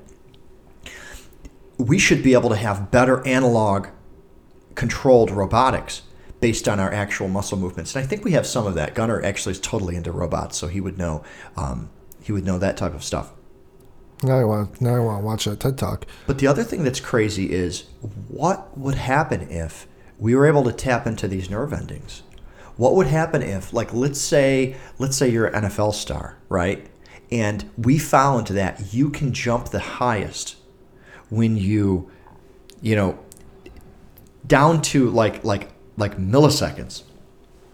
[1.77, 3.89] We should be able to have better analog
[4.75, 6.03] controlled robotics
[6.41, 7.95] based on our actual muscle movements.
[7.95, 8.95] And I think we have some of that.
[8.95, 11.25] Gunnar actually is totally into robots, so he would know
[11.57, 11.91] um,
[12.23, 13.33] he would know that type of stuff.
[14.23, 16.07] Now I want now I want to watch that TED talk.
[16.27, 17.85] But the other thing that's crazy is
[18.29, 19.87] what would happen if
[20.19, 22.23] we were able to tap into these nerve endings.
[22.77, 26.87] What would happen if, like, let's say, let's say you're an NFL star, right?
[27.31, 30.57] And we found that you can jump the highest
[31.29, 32.11] when you,
[32.81, 33.19] you know,
[34.47, 37.03] down to like like like milliseconds.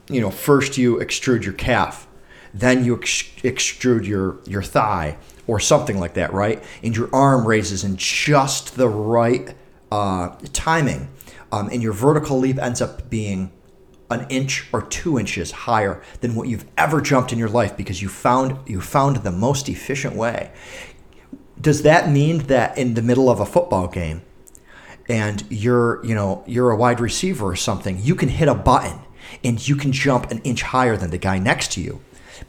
[0.08, 2.06] You know, first you extrude your calf,
[2.52, 5.16] then you ex- extrude your your thigh
[5.46, 6.62] or something like that, right?
[6.82, 9.54] And your arm raises in just the right
[9.92, 11.08] uh, timing,
[11.52, 13.52] um, and your vertical leap ends up being
[14.10, 18.02] an inch or two inches higher than what you've ever jumped in your life because
[18.02, 20.52] you found you found the most efficient way.
[21.60, 24.22] Does that mean that in the middle of a football game
[25.08, 28.98] and you're, you know, you're a wide receiver or something, you can hit a button
[29.42, 32.00] and you can jump an inch higher than the guy next to you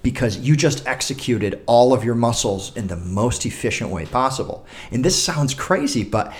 [0.03, 4.65] because you just executed all of your muscles in the most efficient way possible.
[4.91, 6.33] And this sounds crazy, but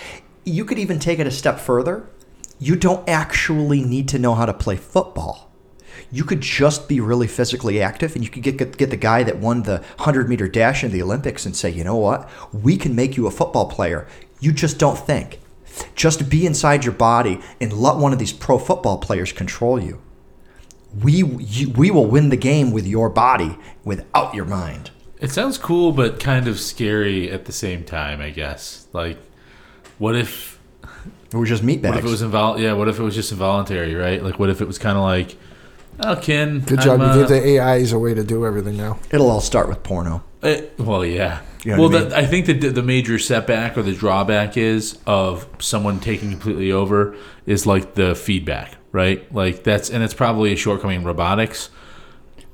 [0.44, 2.08] you could even take it a step further.
[2.60, 5.52] You don't actually need to know how to play football.
[6.12, 9.24] You could just be really physically active and you could get, get, get the guy
[9.24, 12.30] that won the 100 meter dash in the Olympics and say, you know what?
[12.54, 14.08] We can make you a football player.
[14.40, 15.40] You just don't think.
[15.96, 20.02] Just be inside your body and let one of these pro football players control you.
[21.04, 24.92] We, you, we will win the game with your body without your mind.
[25.20, 28.22] It sounds cool, but kind of scary at the same time.
[28.22, 28.88] I guess.
[28.94, 29.18] Like,
[29.98, 30.60] what if?
[31.34, 32.60] We're just meat What if it was invol?
[32.60, 32.74] Yeah.
[32.74, 33.96] What if it was just involuntary?
[33.96, 34.24] Right.
[34.24, 35.36] Like, what if it was kind of like,
[36.00, 36.60] oh, Ken.
[36.60, 37.02] Good job.
[37.02, 39.00] I'm, you gave uh, the AIs a way to do everything now.
[39.12, 40.24] It'll all start with porno.
[40.44, 41.42] Eh, well, yeah.
[41.64, 42.10] You know well, I mean?
[42.10, 46.30] the, I think that the, the major setback or the drawback is of someone taking
[46.30, 47.16] completely over
[47.48, 49.32] is like the feedback, right?
[49.34, 51.70] Like that's and it's probably a shortcoming in robotics.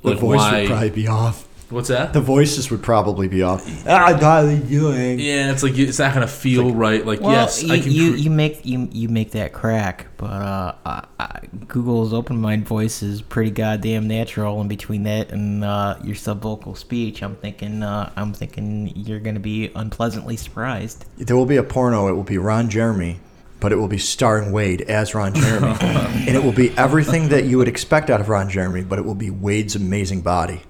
[0.03, 0.61] The Like voice why?
[0.61, 1.47] would probably be off.
[1.69, 2.11] what's that?
[2.11, 3.63] The voices would probably be off.
[3.87, 5.19] Ah, how are you doing?
[5.19, 7.05] yeah, it's like it's not gonna feel right.
[7.05, 7.91] Like Well, yes, you, I can.
[7.91, 12.41] you, cre- you make you you make that crack, but uh, I, I, Google's open
[12.41, 14.59] mind voice is pretty goddamn natural.
[14.59, 19.19] And between that and uh, your sub vocal speech, I'm thinking uh, I'm thinking you're
[19.19, 21.05] gonna be unpleasantly surprised.
[21.17, 22.07] There will be a porno.
[22.07, 23.19] It will be Ron Jeremy,
[23.61, 27.45] but it will be starring Wade as Ron Jeremy, and it will be everything that
[27.45, 30.61] you would expect out of Ron Jeremy, but it will be Wade's amazing body.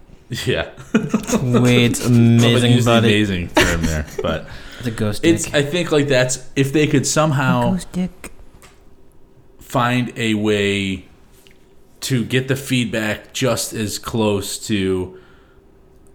[0.46, 0.70] yeah,
[1.42, 3.08] Wade's But amazing use the buddy.
[3.08, 4.48] amazing term there, but
[4.80, 5.52] It's a ghost it's.
[5.54, 7.72] I think like that's if they could somehow.
[7.72, 8.32] Ghost dick.
[9.60, 11.06] find a way
[12.02, 15.18] to get the feedback just as close to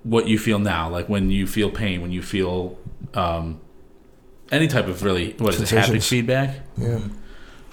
[0.03, 2.79] what you feel now like when you feel pain when you feel
[3.15, 3.61] um,
[4.51, 6.61] any type of really what is it haptic feedback?
[6.77, 7.01] Yeah.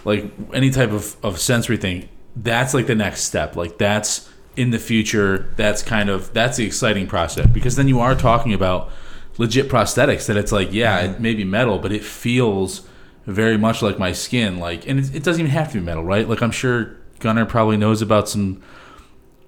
[0.06, 3.56] like any type of, of sensory thing that's like the next step.
[3.56, 5.52] Like that's in the future.
[5.56, 7.48] That's kind of that's the exciting process.
[7.48, 8.92] Because then you are talking about
[9.38, 11.24] legit prosthetics that it's like yeah it mm-hmm.
[11.24, 12.88] may be metal but it feels
[13.26, 14.60] very much like my skin.
[14.60, 16.28] Like and it, it doesn't even have to be metal right?
[16.28, 18.62] Like i'm sure Gunnar probably knows about some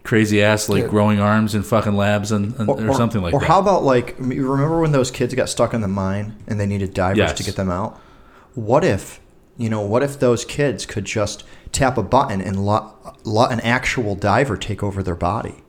[0.06, 0.88] crazy ass like Yeah.
[0.88, 4.16] growing arms in fucking labs and, and or, something like or that how about like
[4.20, 7.34] remember when those kids got stuck in the mine and they needed divers Yes.
[7.34, 8.00] to get them out?
[8.54, 9.20] What if
[9.58, 9.82] you know?
[9.82, 12.84] What if those kids could just tap a button and let,
[13.26, 15.64] let an actual diver take over their body?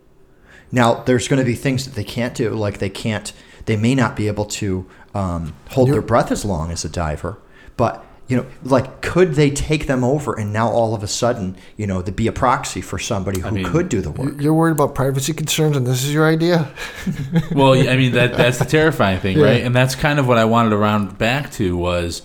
[0.73, 3.33] Now there's going to be things that they can't do, like they can't,
[3.67, 7.39] they may not be able to um, hold their breath as long as a diver,
[7.77, 8.05] but.
[8.29, 11.87] You know, like, could they take them over and now all of a sudden, you
[11.87, 14.41] know, to be a proxy for somebody who mean, could do the work?
[14.41, 16.69] You're worried about privacy concerns, and this is your idea?
[17.53, 19.45] well, I mean that that's the terrifying thing, Yeah.
[19.45, 19.63] right?
[19.63, 22.23] And that's kind of what I wanted to round back to was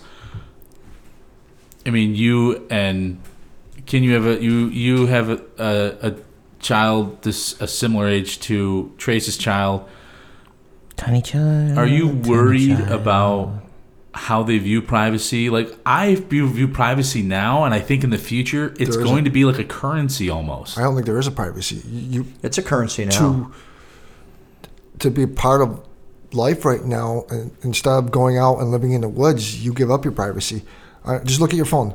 [1.86, 3.20] I mean, you and
[3.86, 6.14] can you have a you you have a, a, a
[6.60, 9.88] child this a similar age to Trace's child.
[10.96, 11.76] Tiny child.
[11.78, 12.90] Are you worried child.
[12.90, 13.62] about
[14.14, 15.48] how they view privacy?
[15.50, 19.30] Like I view, view privacy now, and I think in the future it's going to
[19.30, 20.78] be like a currency almost.
[20.78, 21.82] I don't think there is a privacy.
[21.86, 23.18] You It's a currency now.
[23.18, 23.52] to
[24.98, 25.84] to be part of
[26.32, 29.90] life right now, and instead of going out and living in the woods, you give
[29.90, 30.62] up your privacy.
[31.04, 31.94] Uh, just look at your phone.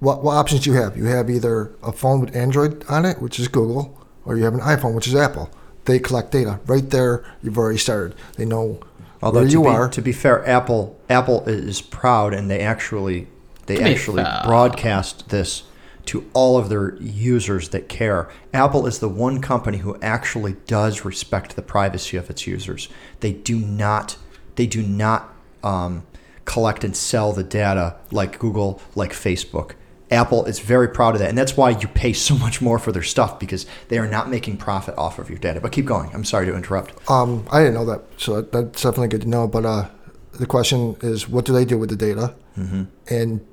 [0.00, 0.96] What what options do you have?
[0.96, 4.54] You have either a phone with Android on it, which is Google, or you have
[4.54, 5.50] an iPhone, which is Apple.
[5.86, 7.24] They collect data right there.
[7.42, 8.14] You've already started.
[8.36, 8.78] They know
[9.22, 9.88] Although to you be, are.
[9.88, 13.28] to be fair, Apple Apple is proud, and they actually
[13.66, 15.64] they To actually broadcast this
[16.06, 18.30] to all of their users that care.
[18.54, 22.88] Apple is the one company who actually does respect the privacy of its users.
[23.20, 24.16] They do not
[24.56, 26.06] they do not um,
[26.44, 29.72] collect and sell the data like Google, like Facebook.
[30.10, 32.92] Apple is very proud of that, and that's why you pay so much more for
[32.92, 35.60] their stuff because they are not making profit off of your data.
[35.60, 36.10] But keep going.
[36.14, 37.10] I'm sorry to interrupt.
[37.10, 39.46] Um, I didn't know that, so that's definitely good to know.
[39.46, 39.88] But uh,
[40.32, 42.34] the question is, what do they do with the data?
[42.56, 42.84] Mm-hmm.
[43.10, 43.46] And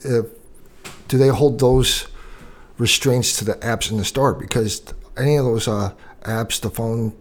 [0.00, 0.26] if,
[1.08, 2.06] do they hold those
[2.78, 4.82] restraints to the apps in the store because
[5.16, 7.14] any of those uh, apps, the phone,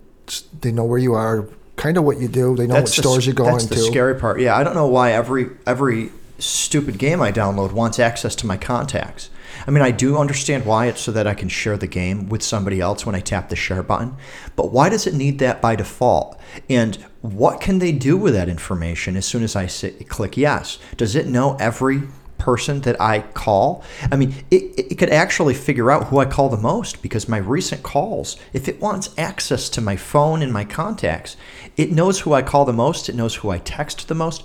[0.62, 1.48] they know where you are,
[1.78, 2.56] kind of what you do.
[2.56, 3.70] They know what stores s- you're going That's to.
[3.70, 4.40] That's the scary part.
[4.40, 8.58] Yeah, I don't know why every every stupid game I download wants access to my
[8.58, 9.30] contacts.
[9.66, 12.44] I mean, I do understand why it's so that I can share the game with
[12.44, 14.16] somebody else when I tap the share button,
[14.56, 16.40] but why does it need that by default?
[16.70, 19.68] And what can they do with that information as soon as I
[20.08, 20.78] click yes?
[20.96, 22.04] Does it know every
[22.38, 23.84] person that I call.
[24.12, 27.38] I mean, it, it could actually figure out who I call the most because my
[27.38, 31.36] recent calls, if it wants access to my phone and my contacts,
[31.76, 34.44] it knows who I call the most, it knows who I text the most.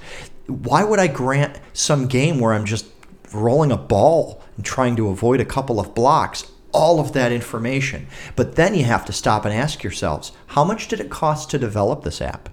[0.53, 2.87] Why would I grant some game where I'm just
[3.33, 8.07] rolling a ball and trying to avoid a couple of blocks all of that information?
[8.37, 11.59] But then you have to stop and ask yourselves how much did it cost to
[11.59, 12.49] develop this app?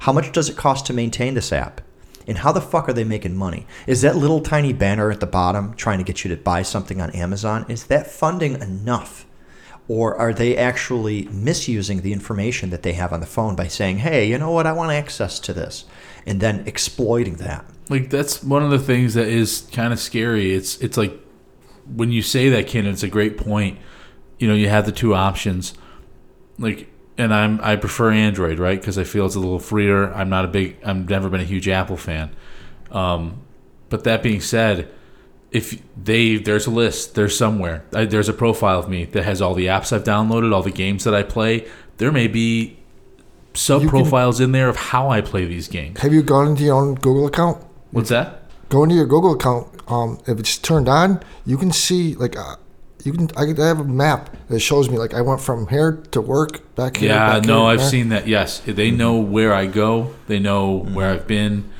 [0.00, 1.80] How much does it cost to maintain this app?
[2.26, 3.66] And how the fuck are they making money?
[3.86, 7.00] Is that little tiny banner at the bottom trying to get you to buy something
[7.00, 7.66] on Amazon?
[7.68, 9.26] Is that funding enough?
[9.88, 13.98] Or are they actually misusing the information that they have on the phone by saying,
[13.98, 15.84] hey, you know what, I want access to this,
[16.26, 17.64] and then exploiting that?
[17.88, 20.54] Like that's one of the things that is kind of scary.
[20.54, 21.18] It's it's like
[21.94, 23.78] when you say that, Ken, it's a great point.
[24.38, 25.74] You know, you have the two options.
[26.58, 26.88] Like,
[27.18, 28.80] and I'm I prefer Android, right?
[28.80, 30.12] Because I feel it's a little freer.
[30.12, 30.78] I'm not a big.
[30.84, 32.34] I've never been a huge Apple fan.
[32.90, 33.42] Um,
[33.88, 34.90] but that being said,
[35.50, 39.42] if they there's a list, there's somewhere, I, there's a profile of me that has
[39.42, 41.68] all the apps I've downloaded, all the games that I play.
[41.98, 42.78] There may be
[43.54, 46.00] sub profiles in there of how I play these games.
[46.00, 47.62] Have you gone into your own Google account?
[47.90, 48.42] What's that?
[48.68, 49.68] Go into your Google account.
[49.88, 52.56] Um, if it's turned on, you can see like uh,
[53.04, 53.30] you can.
[53.36, 56.74] I, I have a map that shows me like I went from here to work
[56.74, 57.10] back here.
[57.10, 57.88] Yeah, back no, here, I've there.
[57.88, 58.26] seen that.
[58.26, 60.14] Yes, they know where I go.
[60.28, 61.70] They know where I've been.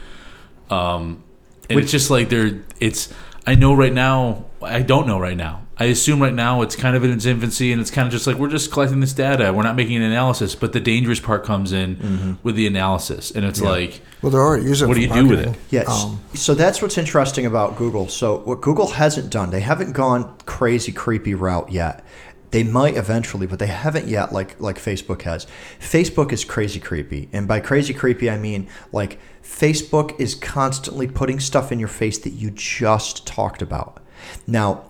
[0.69, 1.23] Um,
[1.71, 2.63] and it's just like they're.
[2.81, 3.13] It's.
[3.47, 4.47] I know right now.
[4.61, 5.63] I don't know right now.
[5.83, 8.29] I assume right now it's kind of in its infancy, and it's kind of just
[8.29, 9.53] like we're just collecting this data.
[9.53, 13.45] We're not making an analysis, but the dangerous part comes in with the analysis, and
[13.45, 14.87] it's like, Well, there are already using.
[14.87, 15.59] it What do for you do with it?
[15.71, 15.89] Yes.
[15.89, 18.07] Um, so that's what's interesting about Google.
[18.07, 22.05] So what Google hasn't done, they haven't gone crazy creepy route yet.
[22.53, 25.49] They might eventually, but they haven't yet like like Facebook has.
[25.81, 27.29] Facebook is crazy creepy.
[27.33, 32.19] And by crazy creepy I mean like Facebook is constantly putting stuff in your face
[32.19, 34.01] that you just talked about.
[34.47, 34.85] Now,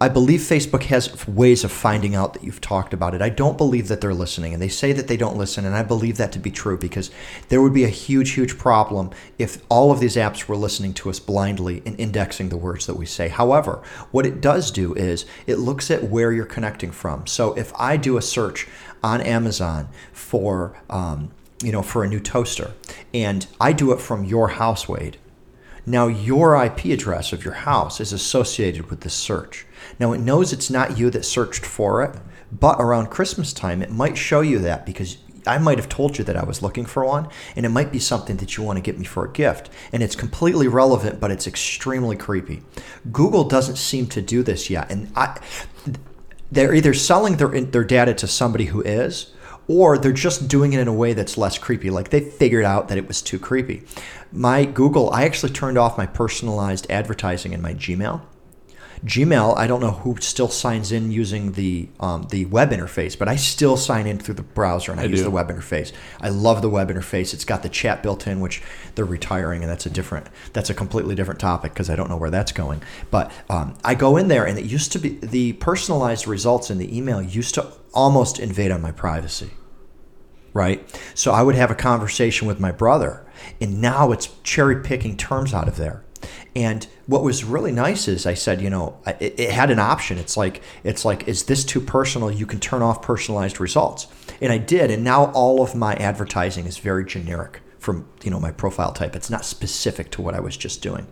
[0.00, 3.22] I believe Facebook has ways of finding out that you've talked about it.
[3.22, 5.82] I don't believe that they're listening, and they say that they don't listen, and I
[5.82, 7.10] believe that to be true because
[7.48, 11.10] there would be a huge, huge problem if all of these apps were listening to
[11.10, 13.26] us blindly and indexing the words that we say.
[13.26, 17.26] However, what it does do is it looks at where you're connecting from.
[17.26, 18.68] So if I do a search
[19.02, 22.72] on Amazon for, um, you know, for a new toaster,
[23.12, 25.18] and I do it from your house, Wade,
[25.88, 29.64] now, your IP address of your house is associated with this search.
[29.98, 32.16] Now, it knows it's not you that searched for it,
[32.52, 36.24] but around Christmas time, it might show you that because I might have told you
[36.24, 38.82] that I was looking for one, and it might be something that you want to
[38.82, 39.70] get me for a gift.
[39.92, 42.62] And it's completely relevant, but it's extremely creepy.
[43.10, 44.90] Google doesn't seem to do this yet.
[44.90, 45.40] And I,
[46.50, 49.32] they're either selling their, their data to somebody who is,
[49.66, 51.90] or they're just doing it in a way that's less creepy.
[51.90, 53.84] Like they figured out that it was too creepy.
[54.32, 58.22] My Google, I actually turned off my personalized advertising in my Gmail.
[59.04, 63.28] Gmail, I don't know who still signs in using the um, the web interface, but
[63.28, 65.24] I still sign in through the browser and I, I use do.
[65.24, 65.92] the web interface.
[66.20, 67.32] I love the web interface.
[67.32, 68.62] It's got the chat built in, which
[68.94, 72.16] they're retiring, and that's a different, that's a completely different topic because I don't know
[72.16, 72.82] where that's going.
[73.10, 76.78] But um, I go in there, and it used to be the personalized results in
[76.78, 79.50] the email used to almost invade on my privacy
[80.54, 81.00] right?
[81.14, 83.24] So I would have a conversation with my brother,
[83.60, 86.04] and now it's cherry picking terms out of there.
[86.54, 90.18] And what was really nice is I said, you know, it, it had an option.
[90.18, 92.30] It's like it's like, is this too personal?
[92.30, 94.06] You can turn off personalized results,
[94.40, 94.90] and I did.
[94.90, 99.14] And now all of my advertising is very generic from you know my profile type.
[99.14, 101.06] It's not specific to what I was just doing.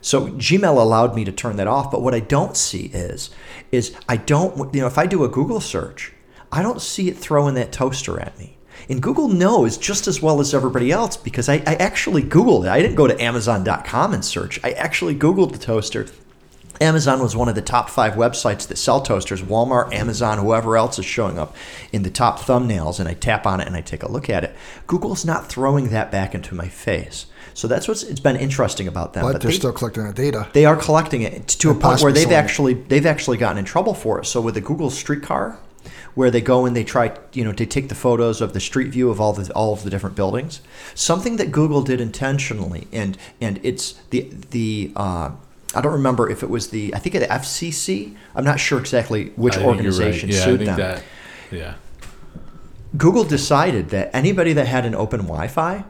[0.00, 3.30] So Gmail allowed me to turn that off, but what I don't see is
[3.70, 6.12] is I don't you know if I do a Google search,
[6.50, 8.58] I don't see it throwing that toaster at me.
[8.88, 12.68] And Google knows just as well as everybody else because I, I actually Googled it.
[12.70, 14.60] I didn't go to Amazon.com and search.
[14.64, 16.06] I actually Googled the toaster.
[16.80, 19.40] Amazon was one of the top five websites that sell toasters.
[19.40, 21.54] Walmart, Amazon, whoever else is showing up
[21.92, 24.42] in the top thumbnails, and I tap on it and I take a look at
[24.42, 24.56] it.
[24.88, 27.26] Google's not throwing that back into my face.
[27.54, 29.24] So that's what's it's been interesting about them.
[29.24, 30.48] but they're they- still collecting that data.
[30.54, 33.94] they are collecting it to a point where they've actually they've actually gotten in trouble
[33.94, 34.26] for it.
[34.26, 35.58] So with the Google Streetcar,
[36.14, 38.88] where they go and they try, you know, they take the photos of the street
[38.88, 40.60] view of all the all of the different buildings.
[40.94, 45.30] Something that Google did intentionally, and and it's the the uh,
[45.74, 48.14] I don't remember if it was the I think the FCC.
[48.34, 50.36] I'm not sure exactly which I think you're organization right.
[50.36, 50.78] Yeah, I sued think them.
[50.78, 51.02] that.
[51.50, 51.74] Yeah.
[52.96, 55.84] Google decided that anybody that had an open Wi-Fi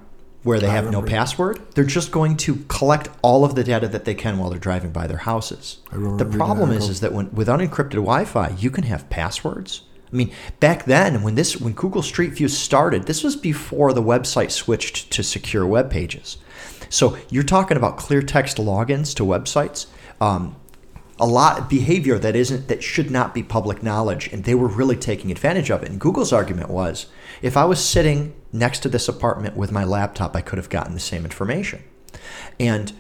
[0.44, 1.08] where they I have no remember.
[1.10, 4.58] password, they're just going to collect all of the data that they can while they're
[4.58, 5.78] driving by their houses.
[5.90, 9.08] I remember The problem that is, is that when with unencrypted Wi-Fi, you can have
[9.10, 9.82] passwords.
[10.12, 14.02] I mean, back then when this when Google Street View started, this was before the
[14.02, 16.36] website switched to secure web pages.
[16.90, 19.86] So you're talking about clear text logins to websites.
[20.20, 20.56] Um,
[21.18, 24.66] a lot of behavior that isn't that should not be public knowledge and they were
[24.66, 27.06] really taking advantage of it and google's argument was
[27.43, 30.94] if i was sitting next to this apartment with my laptop i could have gotten
[30.94, 31.82] the same information
[32.59, 32.93] and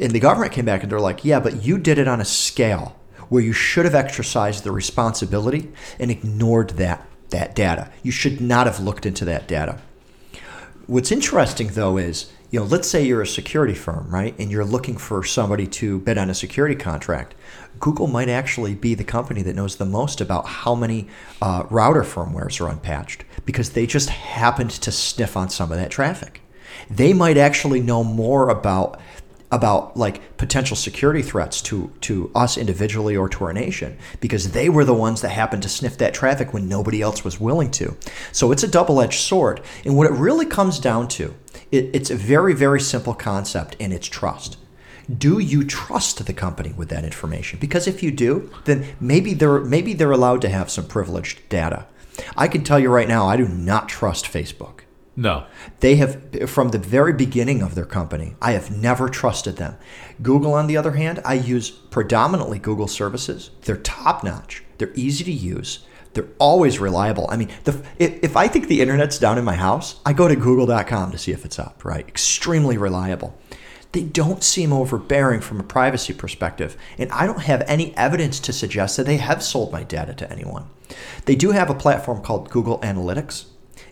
[0.00, 2.24] and the government came back and they're like yeah but you did it on a
[2.24, 2.98] scale
[3.28, 8.66] where you should have exercised the responsibility and ignored that that data you should not
[8.66, 9.78] have looked into that data
[10.88, 14.34] What's interesting though is, you know, let's say you're a security firm, right?
[14.38, 17.34] And you're looking for somebody to bid on a security contract.
[17.78, 21.06] Google might actually be the company that knows the most about how many
[21.42, 25.90] uh, router firmwares are unpatched because they just happened to sniff on some of that
[25.90, 26.40] traffic.
[26.88, 28.98] They might actually know more about
[29.50, 34.68] about like potential security threats to to us individually or to our nation because they
[34.68, 37.96] were the ones that happened to sniff that traffic when nobody else was willing to.
[38.32, 41.34] So it's a double-edged sword, and what it really comes down to,
[41.70, 44.58] it, it's a very very simple concept, and it's trust.
[45.16, 47.58] Do you trust the company with that information?
[47.58, 51.86] Because if you do, then maybe they're maybe they're allowed to have some privileged data.
[52.36, 54.80] I can tell you right now, I do not trust Facebook.
[55.18, 55.46] No.
[55.80, 59.76] They have, from the very beginning of their company, I have never trusted them.
[60.22, 63.50] Google, on the other hand, I use predominantly Google services.
[63.62, 65.80] They're top notch, they're easy to use,
[66.14, 67.26] they're always reliable.
[67.30, 70.28] I mean, the, if, if I think the internet's down in my house, I go
[70.28, 72.06] to google.com to see if it's up, right?
[72.06, 73.36] Extremely reliable.
[73.90, 78.52] They don't seem overbearing from a privacy perspective, and I don't have any evidence to
[78.52, 80.70] suggest that they have sold my data to anyone.
[81.24, 83.46] They do have a platform called Google Analytics,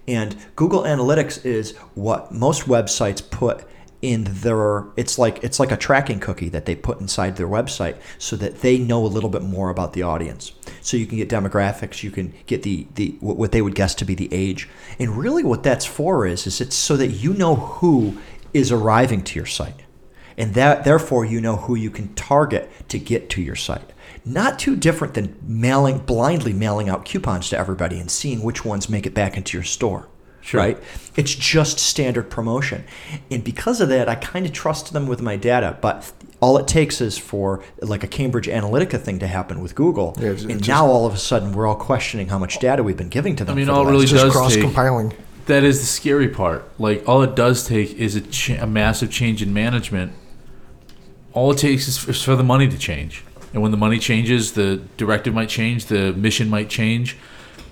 [0.08, 3.64] and Google Analytics is what most websites put
[4.02, 7.96] in their it's like it's like a tracking cookie that they put inside their website
[8.18, 10.52] so that they know a little bit more about the audience.
[10.82, 14.04] So you can get demographics, you can get the the what they would guess to
[14.04, 14.68] be the age.
[14.98, 18.18] And really what that's for is is it's so that you know who
[18.52, 19.82] is arriving to your site.
[20.38, 23.92] And that therefore you know who you can target to get to your site.
[24.28, 28.88] Not too different than mailing blindly mailing out coupons to everybody and seeing which ones
[28.90, 30.08] make it back into your store.
[30.40, 30.60] Sure.
[30.60, 30.78] Right?
[31.16, 32.84] It's just standard promotion.
[33.30, 35.76] And because of that, I kind of trust them with my data.
[35.80, 40.14] But all it takes is for like a Cambridge Analytica thing to happen with Google.
[40.18, 42.82] Yeah, it's- and it's now all of a sudden we're all questioning how much data
[42.82, 43.54] we've been giving to them.
[43.54, 45.12] I mean, for the all it really does cross take- compiling.
[45.46, 46.68] That is the scary part.
[46.78, 50.12] Like all it does take is a, ch- a massive change in management.
[51.32, 53.98] All it takes is for, is for the money to change, and when the money
[53.98, 57.16] changes, the directive might change, the mission might change,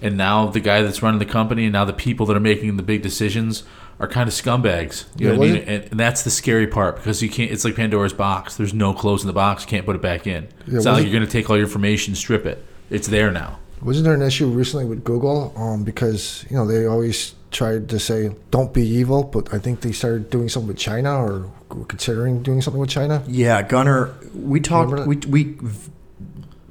[0.01, 2.76] and now the guy that's running the company and now the people that are making
[2.76, 3.64] the big decisions
[4.01, 5.06] are kind of scumbags.
[5.18, 5.62] You know what I mean?
[5.62, 7.51] And, and that's the scary part because you can't.
[7.51, 8.56] It's like Pandora's box.
[8.56, 9.62] There's no closing the box.
[9.62, 10.48] You can't put it back in.
[10.66, 12.64] Yeah, it's not like you're going to take all your information, strip it.
[12.90, 13.59] It's there now.
[13.82, 15.52] Wasn't there an issue recently with Google?
[15.56, 19.80] Um, because you know they always tried to say don't be evil, but I think
[19.80, 23.22] they started doing something with China or were considering doing something with China.
[23.26, 25.56] Yeah, Gunnar, we talked, Remember we, we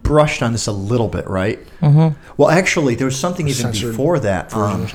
[0.04, 1.60] brushed on this a little bit, right?
[1.82, 2.20] Mm-hmm.
[2.38, 4.54] Well, actually, there was something even before that.
[4.54, 4.88] Um.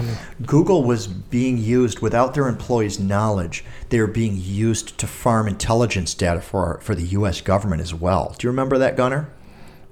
[0.46, 3.64] Google was being used without their employees' knowledge.
[3.88, 7.40] They were being used to farm intelligence data for for the U.S.
[7.40, 8.34] government as well.
[8.38, 9.28] Do you remember that, Gunnar?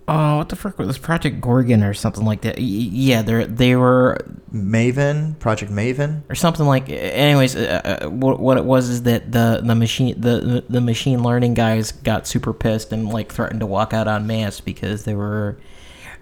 [0.08, 2.58] Oh, what the frick was this Project Gorgon or something like that?
[2.58, 4.18] Y- Yeah, they they were
[4.54, 6.22] Maven, Project Maven.
[6.28, 6.88] or something like.
[6.88, 11.24] Anyways, uh, uh, what, what it was is that the the machine the the machine
[11.24, 15.14] learning guys got super pissed and like threatened to walk out on mass because they
[15.14, 15.58] were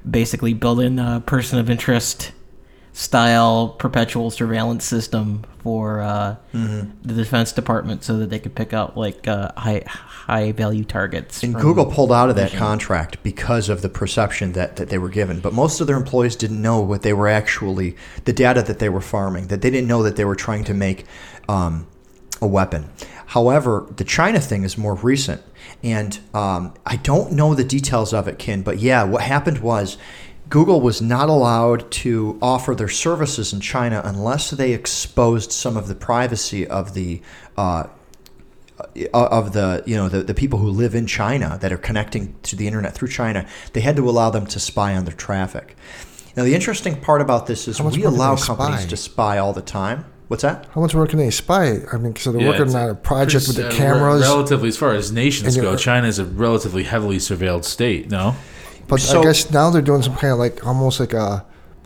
[0.09, 2.33] basically building a person of interest
[2.97, 6.91] style perpetual surveillance system for uh, Mm-hmm.
[7.03, 11.43] the defense department so that they could pick out like uh, high high value targets.
[11.43, 15.09] And Google pulled out of that contract because of the perception that, that they were
[15.09, 15.41] given.
[15.41, 18.89] But most of their employees didn't know what they were actually, the data that they
[18.89, 21.05] were farming, that they didn't know that they were trying to make
[21.49, 21.89] um,
[22.41, 22.89] a weapon.
[23.27, 25.43] However, the China thing is more recent.
[25.83, 29.99] And um, I don't know the details of it, Ken, but yeah, what happened was
[30.55, 35.89] Google was not allowed to offer their services in China unless they exposed some of
[35.89, 37.21] the privacy of the
[37.57, 37.89] uh,
[39.13, 42.55] of the you know the, the people who live in China that are connecting to
[42.55, 45.77] the internet through China, they had to allow them to spy on their traffic.
[46.37, 48.89] Now the interesting part about this is we allow companies spy?
[48.91, 50.05] to spy all the time.
[50.29, 50.67] What's that?
[50.71, 51.81] How much more can they spy?
[51.93, 54.69] I mean, so they're Yeah, working on a project with the pretty- uh, cameras, Relatively,
[54.69, 58.09] as far as nations go, China is a relatively heavily surveilled state.
[58.09, 58.37] No,
[58.89, 61.45] but So- I guess now they're doing some kind of like almost like a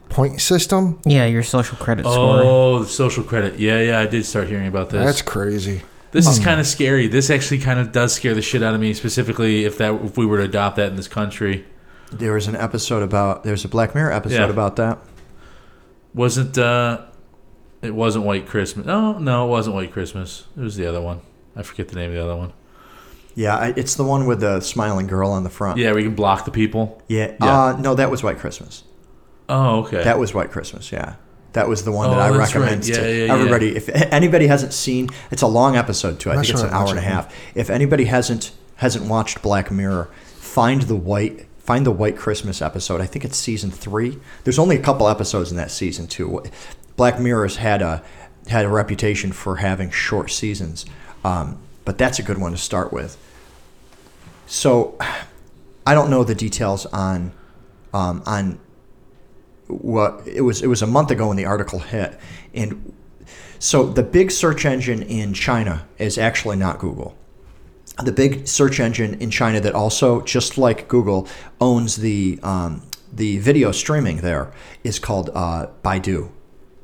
[0.08, 0.98] point system.
[1.04, 2.40] Yeah, your social credit score.
[2.42, 3.58] oh, the social credit.
[3.58, 5.04] Yeah, yeah, I did start hearing about this.
[5.04, 5.82] That's crazy.
[6.12, 6.30] This Hmm.
[6.32, 7.06] is kind of scary.
[7.06, 10.16] This actually kind of does scare the shit out of me, specifically if that if
[10.16, 11.64] we were to adopt that in this country.
[12.10, 13.44] There was an episode about.
[13.44, 14.48] There's a Black Mirror episode Yeah.
[14.48, 14.98] about that.
[16.14, 17.00] Wasn't uh,
[17.82, 18.86] it wasn't White Christmas?
[18.86, 20.44] No, no, it wasn't White Christmas.
[20.56, 21.20] It was the other one.
[21.54, 22.52] I forget the name of the other one.
[23.38, 25.78] Yeah, I, it's the one with the smiling girl on the front.
[25.78, 27.00] Yeah, we can block the people.
[27.06, 27.34] Yeah.
[27.40, 27.62] Yeah.
[27.66, 28.82] Uh, no, that was White Christmas.
[29.48, 30.02] Oh, okay.
[30.02, 30.90] That was White Christmas.
[30.90, 31.14] Yeah.
[31.52, 32.88] That was the one that Oh, I that's recommend right.
[32.88, 33.32] Yeah, to yeah, yeah.
[33.34, 33.76] everybody.
[33.76, 36.30] If anybody hasn't seen, it's a long episode too.
[36.30, 37.10] I I'm think not it's sure an I hour and a watched it.
[37.12, 37.56] half.
[37.56, 43.00] If anybody hasn't hasn't watched Black Mirror, find the white find the White Christmas episode.
[43.00, 44.18] I think it's season three.
[44.44, 46.42] There's only a couple episodes in that season too.
[46.96, 48.02] Black Mirror's had a
[48.48, 50.84] had a reputation for having short seasons,
[51.24, 53.16] um, but that's a good one to start with.
[54.48, 54.96] So,
[55.86, 57.32] I don't know the details on
[57.94, 58.58] um, on
[59.68, 60.62] what it was.
[60.62, 62.18] It was a month ago when the article hit,
[62.52, 62.94] and
[63.58, 67.16] so the big search engine in China is actually not Google.
[68.02, 71.26] The big search engine in China that also, just like Google,
[71.60, 74.52] owns the um, the video streaming there
[74.84, 76.30] is called uh, Baidu,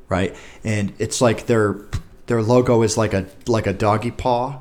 [0.09, 0.35] right?
[0.63, 1.85] And it's like their
[2.25, 4.59] their logo is like a like a doggy paw,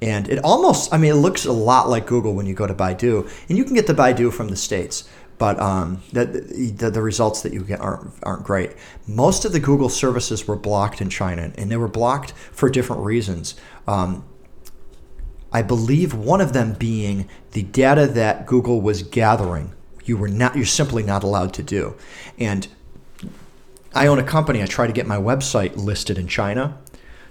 [0.00, 2.74] and it almost I mean it looks a lot like Google when you go to
[2.74, 5.08] Baidu, and you can get the Baidu from the states,
[5.38, 8.72] but um, the, the the results that you get aren't aren't great.
[9.06, 13.02] Most of the Google services were blocked in China, and they were blocked for different
[13.02, 13.54] reasons.
[13.86, 14.24] Um,
[15.52, 19.72] I believe one of them being the data that Google was gathering.
[20.04, 21.96] You were not you're simply not allowed to do,
[22.38, 22.68] and
[23.94, 24.62] I own a company.
[24.62, 26.78] I try to get my website listed in China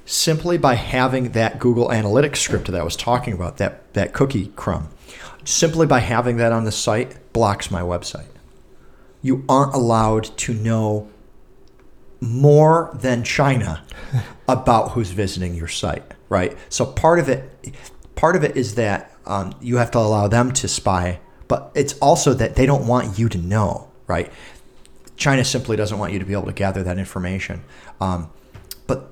[0.07, 4.47] simply by having that Google Analytics script that I was talking about, that, that cookie
[4.55, 4.87] crumb.
[5.43, 8.29] Simply by having that on the site blocks my website.
[9.21, 11.09] You aren't allowed to know
[12.21, 13.83] more than China
[14.47, 16.57] about who's visiting your site, right?
[16.69, 17.75] So part of it,
[18.15, 21.19] part of it is that um, you have to allow them to spy,
[21.49, 24.31] but it's also that they don't want you to know, right?
[25.17, 27.63] China simply doesn't want you to be able to gather that information.
[27.99, 28.29] Um,
[28.85, 29.11] but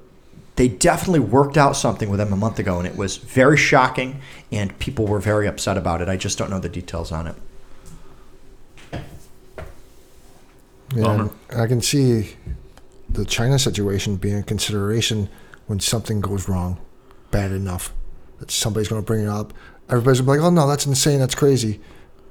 [0.55, 4.21] they definitely worked out something with them a month ago, and it was very shocking,
[4.51, 6.07] and people were very upset about it.
[6.07, 7.35] I just don't know the details on it.
[10.95, 12.35] Yeah, I can see
[13.09, 15.29] the China situation being a consideration
[15.67, 16.77] when something goes wrong,
[17.31, 17.93] bad enough
[18.39, 19.53] that somebody's going to bring it up.
[19.89, 21.79] Everybody's gonna be like, "Oh no, that's insane, that's crazy,"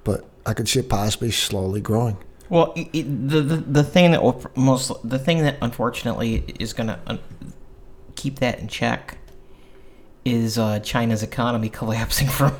[0.02, 2.16] but I could see it possibly slowly growing.
[2.48, 6.72] Well, i i the, the the thing that will most the thing that unfortunately is
[6.72, 7.20] going to un-
[8.16, 9.19] keep that in check
[10.24, 12.55] is uh, China's economy collapsing from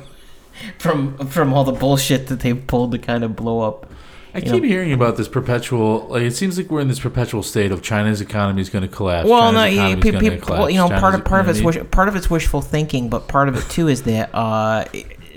[0.79, 3.89] from from all the bullshit that they've pulled to kind of blow up.
[4.33, 4.67] I keep know.
[4.67, 6.07] hearing about this perpetual.
[6.09, 8.87] Like it seems like we're in this perpetual state of China's economy is going to
[8.93, 9.29] collapse.
[9.29, 11.49] Well, China's no, you, economy's pe- pe- collapse, well, you know, part of part of
[11.49, 13.87] it's know what I wish, part of it's wishful thinking, but part of it too
[13.87, 14.83] is that uh,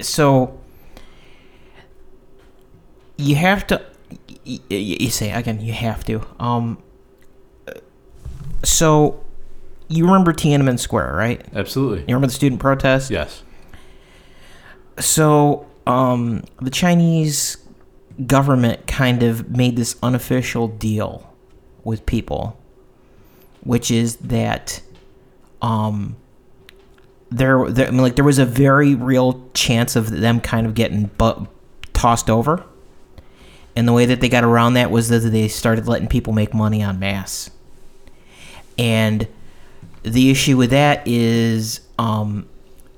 [0.01, 0.59] so
[3.16, 3.81] you have to.
[4.11, 6.27] y- y- You say again, you have to.
[6.40, 6.78] Um,
[8.65, 9.24] so
[9.89, 11.44] you remember Tiananmen Square, right?
[11.55, 12.01] Absolutely.
[12.01, 13.10] You remember the student protest?
[13.10, 13.43] Yes.
[14.98, 17.56] So, um, the Chinese
[18.27, 21.32] government kind of made this unofficial deal
[21.85, 22.59] with people,
[23.60, 24.82] which is that,
[25.62, 26.16] um,
[27.31, 30.74] there, there I mean, like, there was a very real chance of them kind of
[30.74, 31.47] getting bu-
[31.93, 32.65] tossed over.
[33.77, 36.52] And the way that they got around that was that they started letting people make
[36.52, 37.51] money on mass.
[38.77, 39.28] And
[40.03, 42.49] the issue with that is um,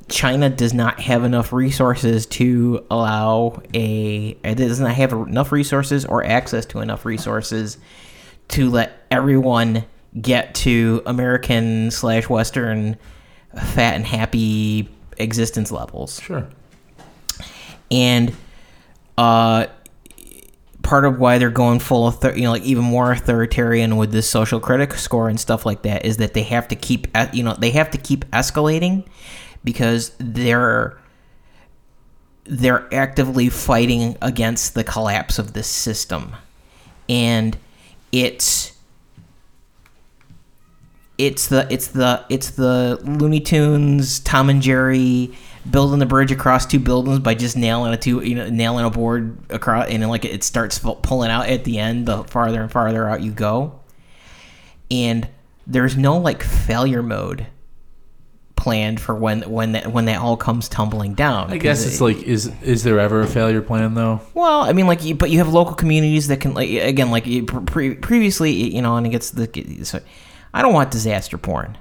[0.08, 6.04] China does not have enough resources to allow a it does not have enough resources
[6.04, 7.78] or access to enough resources
[8.48, 9.84] to let everyone
[10.20, 12.98] get to American slash Western
[13.56, 16.48] fat and happy existence levels Sure.
[17.90, 18.34] and
[19.18, 19.66] uh
[20.90, 24.28] part of why they're going full author- you know like even more authoritarian with this
[24.28, 27.54] social critic score and stuff like that is that they have to keep you know
[27.54, 29.06] they have to keep escalating
[29.62, 30.98] because they're
[32.44, 36.34] they're actively fighting against the collapse of this system.
[37.08, 37.56] And
[38.10, 38.72] it's
[41.16, 45.32] it's the it's the it's the Looney Tunes Tom and Jerry
[45.70, 48.90] building the bridge across two buildings by just nailing a two you know nailing a
[48.90, 53.08] board across and like it starts pulling out at the end the farther and farther
[53.08, 53.80] out you go
[54.90, 55.28] and
[55.66, 57.46] there's no like failure mode
[58.60, 61.50] planned for when when that when that all comes tumbling down.
[61.50, 64.20] I guess it's like is is there ever a failure plan though?
[64.34, 67.24] Well, I mean, like, you, but you have local communities that can, like, again, like
[67.66, 69.84] pre- previously, you know, and it gets the.
[69.84, 70.00] So,
[70.52, 71.78] I don't want disaster porn.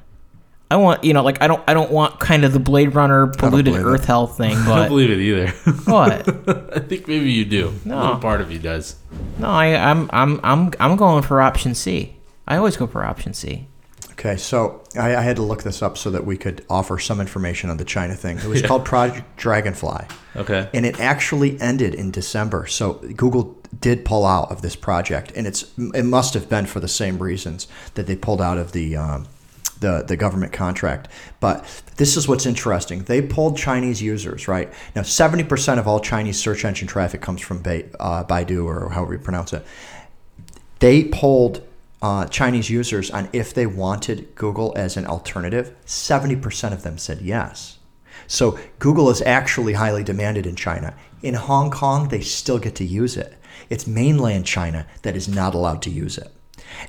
[0.71, 3.27] I want, you know, like I don't, I don't want kind of the Blade Runner
[3.27, 5.47] polluted Earth health thing, I don't believe it either.
[5.85, 6.27] what?
[6.75, 7.73] I think maybe you do.
[7.85, 7.97] No.
[7.97, 8.95] A little part of you does.
[9.39, 12.17] No, I, I'm, I'm, I'm, I'm going for option C.
[12.47, 13.67] I always go for option C.
[14.11, 17.21] Okay, so I, I had to look this up so that we could offer some
[17.21, 18.37] information on the China thing.
[18.37, 20.05] It was called Project Dragonfly.
[20.35, 20.69] Okay.
[20.73, 22.67] and it actually ended in December.
[22.67, 26.79] So Google did pull out of this project, and it's it must have been for
[26.79, 29.27] the same reasons that they pulled out of the um,
[29.79, 31.07] the the government contract.
[31.39, 31.65] But
[31.97, 34.47] this is what's interesting: they pulled Chinese users.
[34.47, 38.89] Right now, seventy percent of all Chinese search engine traffic comes from uh, Baidu or
[38.89, 39.65] however you pronounce it.
[40.79, 41.63] They pulled.
[42.01, 47.19] Uh, Chinese users on if they wanted Google as an alternative, 70% of them said
[47.19, 47.79] yes.
[48.25, 50.93] So Google is actually highly demanded in China.
[51.21, 53.33] In Hong Kong, they still get to use it.
[53.69, 56.31] It's mainland China that is not allowed to use it.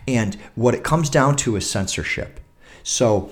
[0.07, 2.41] And what it comes down to is censorship.
[2.83, 3.31] So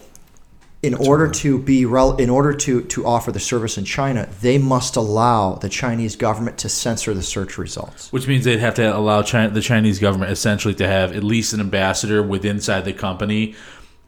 [0.80, 4.58] in order to be rel- in order to to offer the service in China, they
[4.58, 8.12] must allow the Chinese government to censor the search results.
[8.12, 11.52] Which means they'd have to allow China, the Chinese government essentially to have at least
[11.52, 13.54] an ambassador within inside the company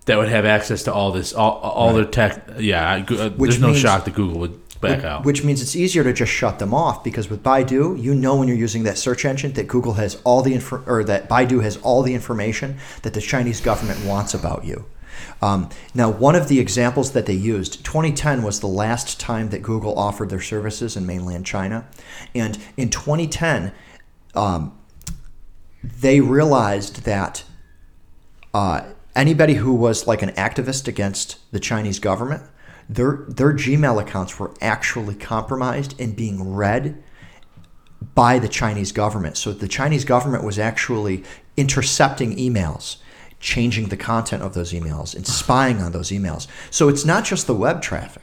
[0.06, 2.48] that would have access to all this, all, all their tech.
[2.58, 5.24] Yeah, I, uh, Which there's no means- shock that Google would back Which- out.
[5.24, 8.48] Which means it's easier to just shut them off because with Baidu, you know when
[8.48, 11.76] you're using that search engine that Google has all the info or that Baidu has
[11.78, 14.86] all the information that the Chinese government wants about you.
[15.42, 19.62] Um, now, one of the examples that they used, 2010 was the last time that
[19.62, 21.86] Google offered their services in mainland China,
[22.34, 23.72] and in 2010,
[24.34, 24.78] um,
[25.82, 27.44] they realized that
[28.52, 28.82] uh,
[29.14, 32.42] anybody who was like an activist against the Chinese government,
[32.88, 37.02] their their Gmail accounts were actually compromised and being read
[38.14, 39.36] by the Chinese government.
[39.36, 41.22] So the Chinese government was actually
[41.56, 42.96] intercepting emails,
[43.40, 46.46] changing the content of those emails, and spying on those emails.
[46.70, 48.22] So it's not just the web traffic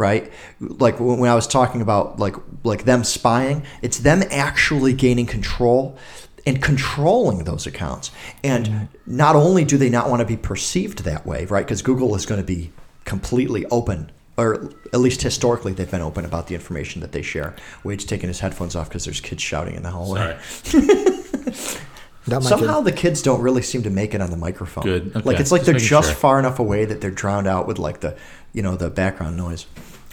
[0.00, 0.32] right?
[0.60, 2.34] Like when i was talking about like
[2.64, 5.98] like them spying it's them actually gaining control
[6.46, 8.10] and controlling those accounts.
[8.42, 11.66] And not only do they not want to be perceived that way right?
[11.66, 12.72] Because google is going to be
[13.04, 17.54] completely open or at least historically they've been open about the information that they share.
[17.84, 20.38] Wade's taking his headphones off because there's kids shouting in the hallway
[22.26, 22.34] Sorry.
[22.34, 22.84] Not my Somehow kid.
[22.86, 24.84] the kids don't really seem to make it on the microphone.
[24.84, 25.20] Good, okay.
[25.24, 26.16] Like it's like Just they're just sure.
[26.16, 28.16] far enough away that they're drowned out with like the,
[28.52, 29.66] you know, the background noise.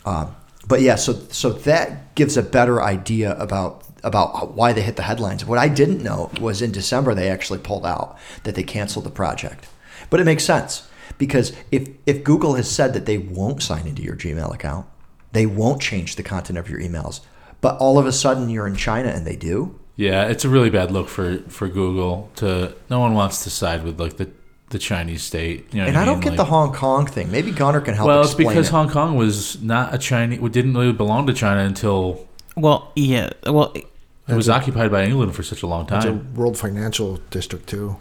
[0.06, 0.36] Um,
[0.68, 5.04] but yeah, so so that gives a better idea about about why they hit the
[5.04, 5.44] headlines.
[5.46, 9.12] What I didn't know was in December they actually pulled out that they canceled the
[9.12, 9.68] project.
[10.10, 14.02] But it makes sense because if if Google has said that they won't sign into
[14.02, 14.86] your Gmail account,
[15.34, 17.22] they won't change the content of your emails,
[17.60, 19.80] but all of a sudden you're in China and they do.
[19.98, 22.30] Yeah, it's a really bad look for, for Google.
[22.38, 24.30] To no one wants to side with like the,
[24.70, 25.74] the Chinese state.
[25.74, 27.32] You know And what I don't get Like- the Hong Kong thing.
[27.32, 28.08] Maybe Gunnar can help.
[28.08, 28.72] Well, it's because it.
[28.72, 30.40] Hong Kong was not a Chinese.
[30.52, 33.32] Didn't really belong to China until Well, yeah.
[33.46, 35.98] Well, it was occupied by England for such a long time.
[35.98, 36.14] It's a.
[36.40, 37.98] World Financial District too.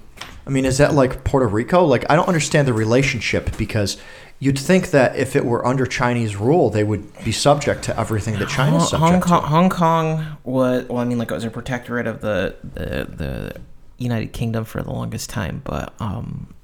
[0.46, 1.84] I mean, is that like Puerto Rico?
[1.84, 3.96] Like, I don't understand the relationship because
[4.38, 8.38] you'd think that if it were under Chinese rule, they would be subject to everything
[8.38, 9.46] that China's Hong, Hong Kong, to.
[9.46, 10.98] Hong Kong was well.
[10.98, 13.56] I mean, like it was a protectorate of the the, the
[13.98, 16.54] United Kingdom for the longest time, but um,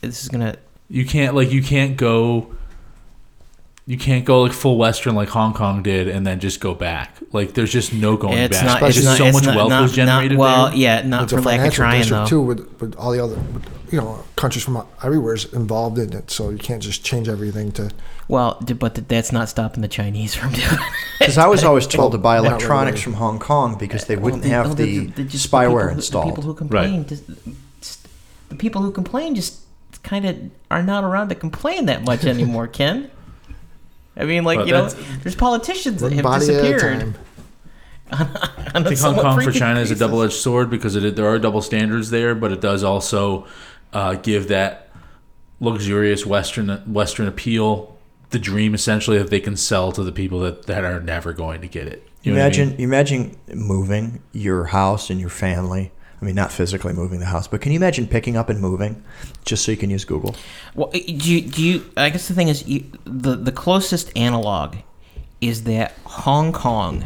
[0.00, 0.56] this is gonna.
[0.88, 2.54] You can't like you can't go.
[3.86, 7.16] You can't go like full Western like Hong Kong did, and then just go back.
[7.32, 8.80] Like there's just no going It's back.
[8.80, 8.82] not.
[8.88, 9.18] It's just not.
[9.18, 10.76] so it's much not, wealth not, was generated Not, well, there.
[10.78, 12.26] yeah, not It's a for lack of financial trying though.
[12.26, 16.14] too, with, with all the other, with, you know, countries from everywhere is involved in
[16.14, 16.30] it.
[16.30, 17.90] So you can't just change everything to.
[18.26, 20.66] Well, but that's not stopping the Chinese from doing.
[20.66, 20.80] it.
[21.18, 23.02] Because I was always told to buy electronics really.
[23.02, 25.94] from Hong Kong because they wouldn't Well, the- have well, the, just spyware people who-
[25.96, 26.24] installed.
[26.28, 27.24] The people who complain, just,
[27.82, 28.08] just-
[28.48, 29.60] the people who complain, just
[30.02, 30.38] kind of
[30.70, 33.10] are not around to complain that much anymore, Ken.
[34.16, 34.88] I mean, like But you know,
[35.22, 37.00] there's politicians that have body at a disappeared.
[37.00, 37.14] time.
[38.10, 41.62] I think Hong Kong for China is a double-edged sword because it, there are double
[41.62, 43.46] standards there, but it does also
[43.92, 44.90] uh, give that
[45.60, 47.96] luxurious Western Western appeal,
[48.30, 51.60] the dream essentially that they can sell to the people that, that are never going
[51.62, 52.06] to get it.
[52.22, 52.80] You know what I imagine, mean?
[52.80, 55.92] imagine moving your house and your family.
[56.20, 59.02] I mean, not physically moving the house, but can you imagine picking up and moving
[59.44, 60.34] just so you can use Google?
[60.74, 61.90] Well, do you, do you?
[61.96, 64.76] I guess the thing is, you, the the closest analog
[65.40, 67.04] is that Hong Kong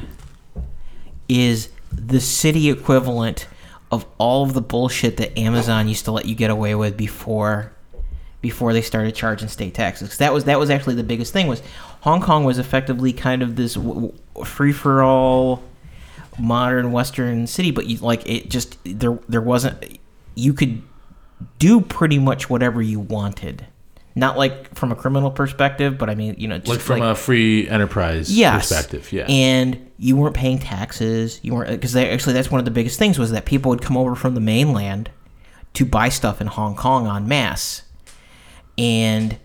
[1.28, 3.46] is the city equivalent
[3.90, 7.72] of all of the bullshit that Amazon used to let you get away with before
[8.40, 10.18] before they started charging state taxes.
[10.18, 11.62] that was that was actually the biggest thing was
[12.02, 13.76] Hong Kong was effectively kind of this
[14.44, 15.62] free for all
[16.38, 19.98] modern Western city, but you like it just there there wasn't
[20.34, 20.82] you could
[21.58, 23.66] do pretty much whatever you wanted.
[24.14, 27.14] Not like from a criminal perspective, but I mean, you know, just like from a
[27.14, 28.68] free enterprise yes.
[28.68, 29.12] perspective.
[29.12, 29.26] Yeah.
[29.28, 31.38] And you weren't paying taxes.
[31.42, 33.96] You weren't because actually that's one of the biggest things was that people would come
[33.96, 35.10] over from the mainland
[35.74, 37.82] to buy stuff in Hong Kong en masse,
[38.76, 39.38] and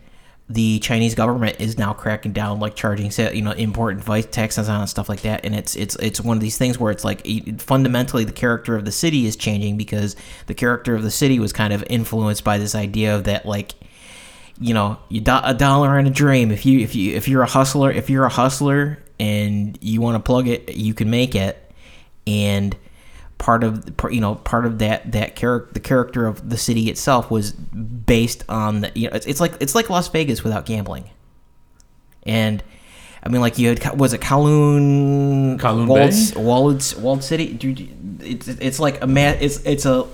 [0.54, 4.70] the Chinese government is now cracking down, like charging, you know, import and vice taxes
[4.70, 5.44] on and stuff like that.
[5.46, 8.76] And it's it's it's one of these things where it's like it- fundamentally the character
[8.76, 10.16] of the city is changing because
[10.46, 13.74] the character of the city was kind of influenced by this idea of that like
[14.60, 16.52] you know, you do- a dollar and a dream.
[16.52, 20.16] If you if you if you're a hustler, if you're a hustler and you want
[20.16, 21.60] to plug it, you can make it.
[22.28, 22.76] And
[23.38, 27.30] part of you know part of that that character the character of the city itself
[27.30, 31.10] was based on the you know it's, it's like it's like Las Vegas without gambling.
[32.26, 32.64] And
[33.22, 36.42] I mean, like you had was it Kowloon, Kowloon walled, Bay?
[36.42, 37.54] walled, walled city.
[37.54, 40.08] Dude, It's it's like a ma- It's it's a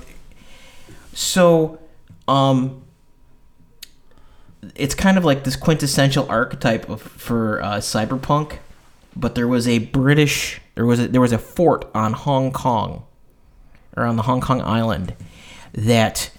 [1.14, 1.80] so
[2.28, 2.84] um
[4.76, 8.58] it's kind of like this quintessential archetype of for uh, cyberpunk,
[9.16, 13.04] but there was a British there was a, there was a fort on Hong Kong
[13.99, 15.13] or on the Hong Kong island
[15.73, 16.31] that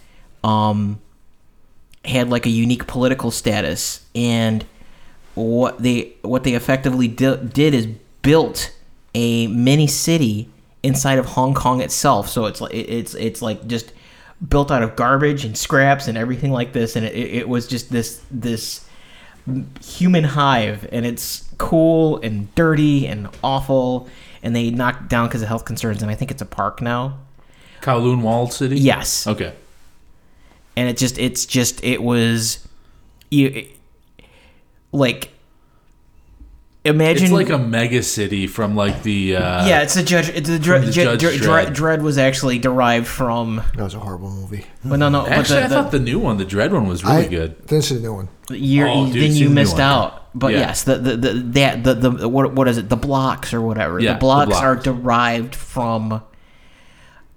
[0.43, 1.01] um,
[2.05, 4.65] had like a unique political status and
[5.35, 7.87] what they what they effectively di- did is
[8.23, 8.73] built
[9.15, 10.49] a mini city
[10.83, 12.29] inside of Hong Kong itself.
[12.29, 13.93] So it's like it's it's like just
[14.49, 17.91] built out of garbage and scraps and everything like this, and it, it was just
[17.91, 18.85] this this
[19.85, 24.09] human hive, and it's cool and dirty and awful.
[24.43, 27.19] And they knocked down because of health concerns, and I think it's a park now.
[27.81, 28.79] Kowloon Walled City?
[28.79, 29.53] Yes, Okay.
[30.77, 32.67] and it just it's just it was
[33.31, 33.67] you
[34.93, 35.31] like
[36.85, 40.49] imagine It's like a mega city from like the uh yeah it's a judge it's
[40.49, 41.75] a dre- the Ju- Judge Dre- Dre- Dredd.
[41.75, 44.65] Dread was actually derived from That was a horrible movie.
[44.85, 47.05] but no no Actually, but I the, thought the new one, the Dredd one, was
[47.05, 47.67] really I good.
[47.67, 48.29] didn't see the new one.
[48.49, 50.61] you're, Oh, dude, then you the missed out but Yeah.
[50.61, 54.01] yes the the, the that the, the what what is it the blocks or whatever
[54.01, 56.23] Yeah, the the blocks are derived from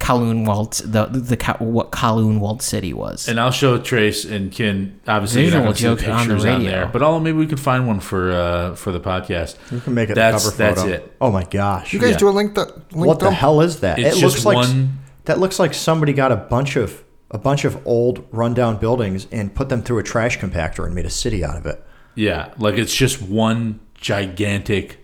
[0.04, 4.52] Kowloon Walled the the, the what Kowloon Walled City was And I'll show Trace and
[4.52, 5.00] Ken.
[5.08, 7.38] Obviously, you're not Visual gonna see joke on the pictures on, there, but I'll, maybe
[7.38, 9.56] we can find one for uh, for the podcast.
[9.72, 10.94] You can make it That's the cover that's photo.
[10.96, 11.16] it.
[11.22, 11.94] Oh my gosh.
[11.94, 12.18] You guys Yeah.
[12.18, 13.38] do a link that link what the dump?
[13.38, 13.98] hell is that?
[14.00, 17.38] It's it just looks like one- that looks like somebody got a bunch of a
[17.38, 21.10] bunch of old rundown buildings and put them through a trash compactor and made a
[21.10, 21.84] city out of it.
[22.16, 25.03] Yeah, like it's just one gigantic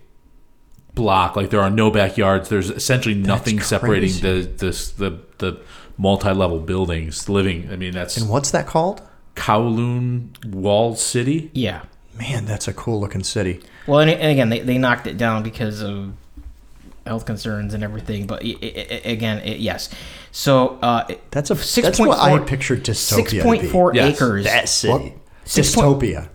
[0.94, 1.36] block.
[1.36, 2.48] Like there are no backyards.
[2.48, 4.42] There's essentially nothing separating crazy.
[4.42, 5.60] the this the the
[5.98, 7.28] multi-level buildings.
[7.28, 7.68] Living.
[7.70, 9.02] I mean, that's And what's that called?
[9.36, 11.50] Kowloon Walled City.
[11.54, 11.82] yeah
[12.18, 13.60] Man, that's a cool looking city.
[13.86, 16.12] Well, and, and again, they, they knocked it down because of
[17.06, 18.26] health concerns and everything.
[18.26, 18.66] But i i
[19.06, 19.88] i again, it, yes.
[20.32, 23.68] So uh, That's a Six that's what four- had pictured dystopia six to point be.
[23.68, 24.44] four Yes, acres.
[24.44, 24.92] That city.
[24.92, 25.12] What?
[25.44, 26.28] Six point- Dystopia.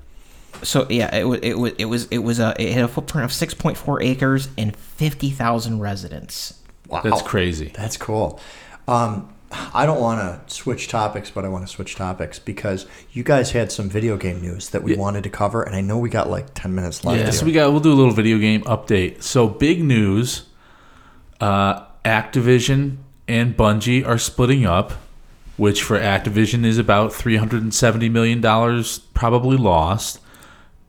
[0.66, 3.24] So yeah, it was it was it was it was a it had a footprint
[3.26, 6.60] of six point four acres and fifty thousand residents.
[6.88, 7.02] Wow.
[7.02, 7.72] That's crazy.
[7.74, 8.40] That's cool.
[8.88, 9.30] Um,
[9.74, 13.52] I don't want to switch topics, but I want to switch topics because you guys
[13.52, 15.00] had some video game news that we Yeah.
[15.00, 17.18] wanted to cover, and I know we got like ten minutes left.
[17.18, 17.32] Yeah, here.
[17.32, 19.22] so we got we'll do a little video game update.
[19.24, 20.44] So big news:
[21.40, 22.98] uh, Activision
[23.28, 24.94] and Bungie are splitting up,
[25.58, 30.20] which for Activision is about three hundred and seventy million dollars probably lost,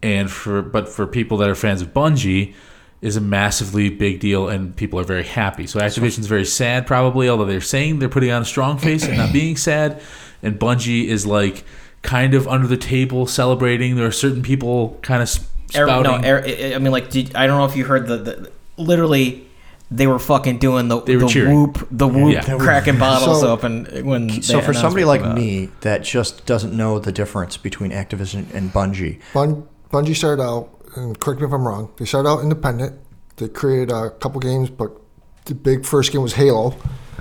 [0.03, 2.55] and for but for people that are fans of Bungie
[3.03, 5.67] is a massively big deal, and people are very happy.
[5.67, 9.17] So Activision's very sad probably, although they're saying they're putting on a strong face and
[9.19, 10.01] not being sad,
[10.43, 11.65] and Bungie is like
[12.03, 13.97] kind of under the table celebrating.
[13.97, 16.23] There are certain people kind of spouting.
[16.23, 19.43] no, I I mean, like, did, I don't know if you heard the, the literally.
[19.89, 21.55] They were fucking doing the, They were the cheering.
[21.55, 22.59] whoop, the whoop, Yeah.
[22.59, 24.43] Cracking bottles So- open when.
[24.43, 25.37] So for somebody like came out.
[25.37, 30.69] me that just doesn't know the difference between Activision and Bungie, Bun- Bungie started out,
[30.95, 33.01] and correct me if I'm wrong, they started out independent.
[33.37, 34.93] They created a couple games, but
[35.47, 36.71] the big first game was Halo,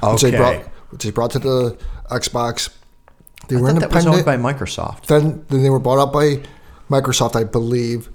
[0.02, 1.77] which they brought, which they brought to the
[2.11, 2.69] Xbox.
[3.47, 4.27] They I were thought that was independent.
[4.27, 5.06] owned by Microsoft.
[5.06, 6.41] then, then they were bought out by
[6.89, 8.10] Microsoft, I believe.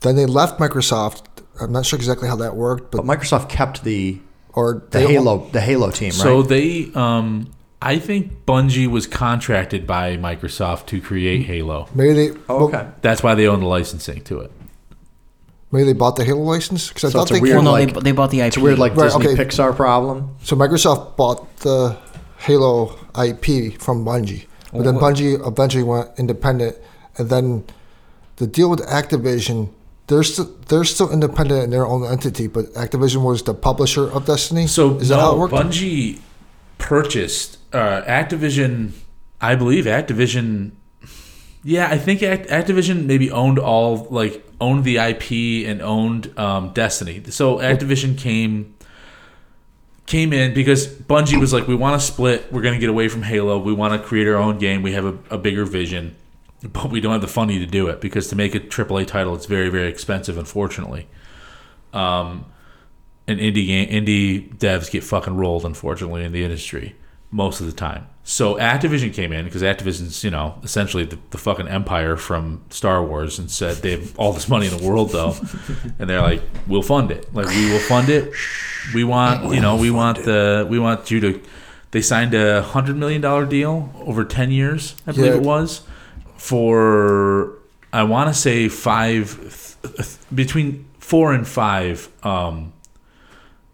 [0.00, 1.24] Then they left Microsoft.
[1.60, 4.20] I'm not sure exactly how that worked, but But Microsoft kept the
[4.54, 6.14] or the they Halo the Halo team, right?
[6.14, 7.50] So they, um,
[7.84, 11.88] I think Bungie was contracted by Microsoft to create Halo.
[11.94, 12.86] Maybe they Oh, okay.
[13.00, 14.52] That's why they own the licensing to it.
[15.72, 17.64] maybe they bought the Halo license because I So thought it's a they weird, Well,
[17.64, 18.46] no, like- they, they bought the IP.
[18.48, 19.44] It's a weird like Right, Disney okay.
[19.44, 20.36] Pixar problem.
[20.42, 21.96] so Microsoft bought the
[22.38, 24.46] Halo IP from Bungie.
[24.72, 26.76] But then Wha- Bungie eventually went independent,
[27.18, 27.64] and then
[28.36, 29.68] the deal with Activision.
[30.08, 34.24] They're still they're still independent in their own entity, but Activision was the publisher of
[34.26, 34.66] Destiny.
[34.66, 35.54] So is that how it worked?
[35.54, 36.20] Bungie
[36.82, 38.92] purchased uh, Activision.
[39.40, 40.72] I believe Activision.
[41.64, 46.72] Yeah, I think Act- Activision maybe owned all like owned the IP and owned um,
[46.72, 47.22] Destiny.
[47.30, 48.74] So Activision came
[50.06, 52.52] came in because Bungie was like, we want to split.
[52.52, 53.58] We're going to get away from Halo.
[53.58, 54.82] We want to create our own game.
[54.82, 56.16] We have a, a bigger vision,
[56.62, 59.34] but we don't have the funding to do it because to make a AAA title,
[59.34, 60.36] it's very very expensive.
[60.36, 61.08] Unfortunately.
[61.92, 62.46] Um,
[63.28, 66.94] and indie game indie devs get fucking rolled unfortunately in the industry
[67.30, 68.06] most of the time.
[68.24, 73.04] So Activision came in because Activision's you know essentially the, the fucking empire from Star
[73.04, 75.34] Wars and said they have all this money in the world though,
[75.98, 78.32] and they're like we'll fund it like we will fund it.
[78.94, 81.40] We want you know we want the we want you to.
[81.92, 85.38] They signed a hundred million dollar deal over ten years, I believe Yeah.
[85.40, 85.82] it was,
[86.36, 87.58] for
[87.92, 89.76] I want to say five
[90.34, 92.72] between four and five um,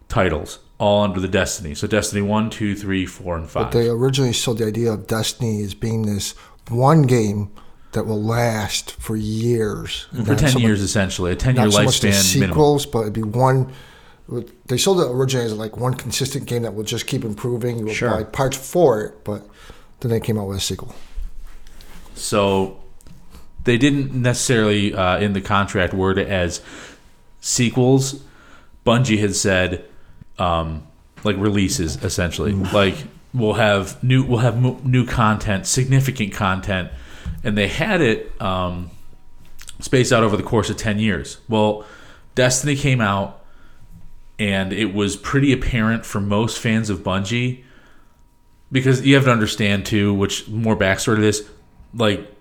[0.09, 1.73] titles, all under the Destiny.
[1.75, 3.71] So Destiny one, two, three, four, and five.
[3.71, 6.33] But they originally sold the idea of Destiny as being this
[6.69, 7.51] one game
[7.93, 10.07] that will last for years.
[10.11, 12.53] And for ten so much- years, essentially, a ten-year Not so much the lifespan minimum.
[12.55, 13.71] sequels, but it'd be one.
[14.67, 17.79] They sold it originally as like one consistent game that will just keep improving.
[17.79, 18.11] You will Sure.
[18.11, 19.47] buy parts for it, but
[20.01, 20.93] then they came out with a sequel.
[22.13, 22.79] So
[23.63, 26.61] they didn't necessarily uh, in the contract word it as
[27.41, 28.21] sequels.
[28.85, 29.85] Bungie had said
[30.39, 30.87] um,
[31.23, 32.53] like releases essentially.
[32.53, 32.95] Like
[33.33, 36.91] we'll have new we'll have mo- new content, significant content,
[37.43, 38.89] and they had it um,
[39.79, 41.39] spaced out over the course of ten years.
[41.47, 41.85] Well,
[42.35, 43.43] Destiny came out,
[44.37, 47.63] and it was pretty apparent for most fans of Bungie
[48.71, 51.47] because you have to understand too, which more backstory to this,
[51.93, 52.31] like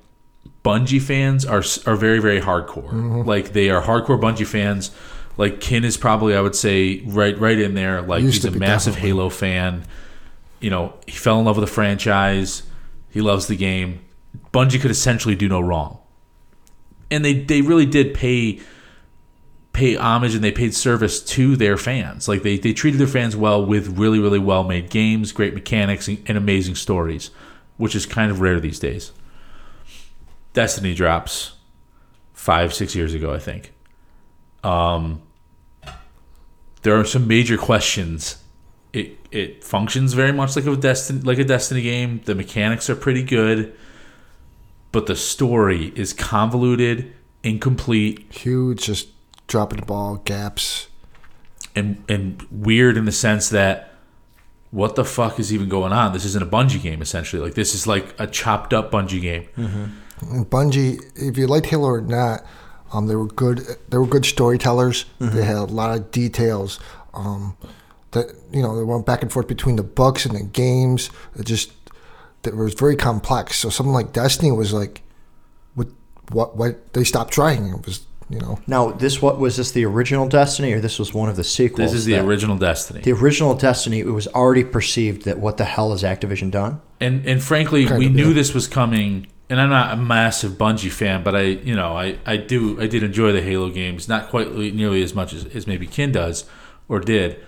[0.65, 3.25] Bungie fans are are very very hardcore.
[3.27, 4.91] Like they are hardcore Bungie fans.
[5.39, 8.03] Like Ken is probably I would say right right in there.
[8.03, 9.09] Like he's a massive definitely.
[9.09, 9.85] Halo fan.
[10.61, 12.65] You know, he fell in love with the franchise.
[13.09, 14.05] He loves the game.
[14.53, 16.01] Bungie could essentially do no wrong.
[17.11, 18.61] And they they really did pay
[19.73, 22.27] pay homage and they paid service to their fans.
[22.27, 26.09] Like they, they treated their fans well with really, really well made games, great mechanics,
[26.09, 27.31] and, and amazing stories,
[27.77, 29.13] which is kind of rare these days.
[30.53, 31.53] Destiny drops
[32.33, 33.73] five, six years ago, I think.
[34.65, 35.23] Um,
[36.83, 38.43] there are some major questions.
[38.93, 42.21] It it functions very much like a Destiny like a Destiny game.
[42.25, 43.75] The mechanics are pretty good,
[44.93, 49.09] but the story is convoluted, incomplete, Huge, just
[49.47, 50.89] dropping the ball, gaps.
[51.77, 53.93] and and weird in the sense that
[54.71, 56.13] what the fuck is even going on?
[56.13, 57.43] This isn't a Bungie game essentially.
[57.43, 59.49] Like this is like a chopped up Bungie game.
[59.57, 62.45] And Bungie, if you liked Halo or not,
[62.93, 63.61] um, they were good.
[63.89, 65.05] They were good storytellers.
[65.21, 66.81] They had a lot of details.
[67.15, 67.57] Um,
[68.13, 71.11] that you know, they went back and forth between the books and the games.
[71.39, 71.73] It just
[72.43, 73.57] that was very complex.
[73.59, 75.03] So something like Destiny was like,
[75.75, 75.89] what,
[76.31, 76.93] what, what?
[76.95, 77.67] They stopped trying.
[77.69, 81.13] It was, you know, Now, this what was this the original Destiny, or this was
[81.13, 81.91] one of the sequels?
[81.91, 83.01] This is the that- original Destiny.
[83.03, 84.01] The original Destiny.
[84.01, 86.81] It was already perceived that what the hell is Activision done?
[87.01, 88.35] and and frankly, Kind we of, knew yeah.
[88.35, 89.27] this was coming.
[89.51, 92.87] And I'm not a massive Bungie fan, but I, you know, I, I do I
[92.87, 96.45] did enjoy the Halo games, not quite nearly as much as, as maybe Ken does
[96.89, 97.41] or did.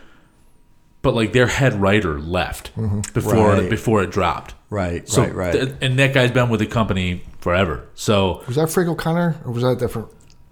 [1.02, 3.00] But like their head writer left mm-hmm.
[3.12, 3.70] before Right.
[3.70, 4.54] before it dropped.
[4.70, 5.52] Right, So right, right.
[5.52, 7.88] th- and that guy's been with the company forever.
[7.94, 10.08] So was that Frank O'Connor or was that different?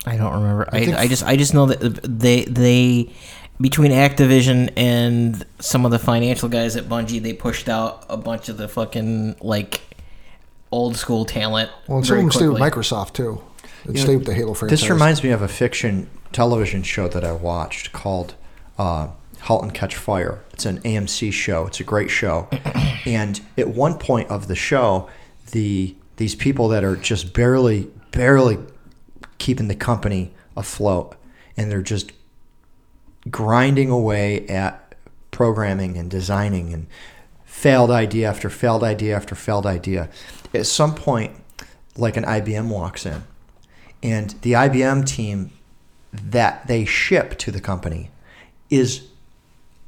[0.07, 0.69] I don't remember.
[0.73, 3.12] I, think- I just I just know that they they
[3.61, 8.49] between Activision and some of the financial guys at Bungie, they pushed out a bunch
[8.49, 9.81] of the fucking like
[10.70, 11.70] old school talent.
[11.86, 12.62] Well, and some very of them stayed with.
[12.62, 13.43] Microsoft too.
[13.85, 14.81] It You know, stayed with the Halo franchise.
[14.81, 18.35] This reminds me of a fiction television show that I watched called
[18.78, 19.09] uh,
[19.43, 20.43] *Halt and Catch Fire*.
[20.53, 21.66] It's an AMC show.
[21.66, 22.49] It's a great show,
[23.07, 25.09] and at one point of the show,
[25.53, 28.59] the these people that are just barely, barely
[29.39, 31.16] keeping the company afloat,
[31.57, 32.12] and they're just
[33.31, 34.95] grinding away at
[35.31, 36.86] programming and designing and
[37.45, 40.09] failed idea after failed idea after failed idea.
[40.55, 41.33] At some point,
[41.97, 43.25] like an IBM walks in,
[44.03, 45.51] and the IBM team
[46.12, 48.11] that they ship to the company
[48.70, 49.09] is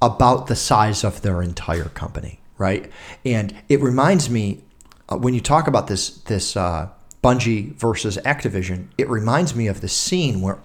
[0.03, 2.91] about the size of their entire company, right?
[3.25, 4.63] And it reminds me
[5.09, 6.89] uh, when you talk about this this uh,
[7.23, 10.59] Bungie versus Activision, it reminds me of the scene where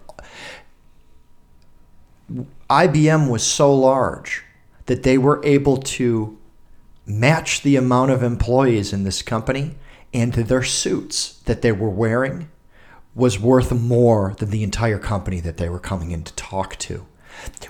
[2.70, 4.44] IBM was so large
[4.86, 6.38] that they were able to
[7.06, 9.76] match the amount of employees in this company
[10.16, 12.50] and their suits that they were wearing
[13.14, 17.06] was worth more than the entire company that they were coming in to talk to.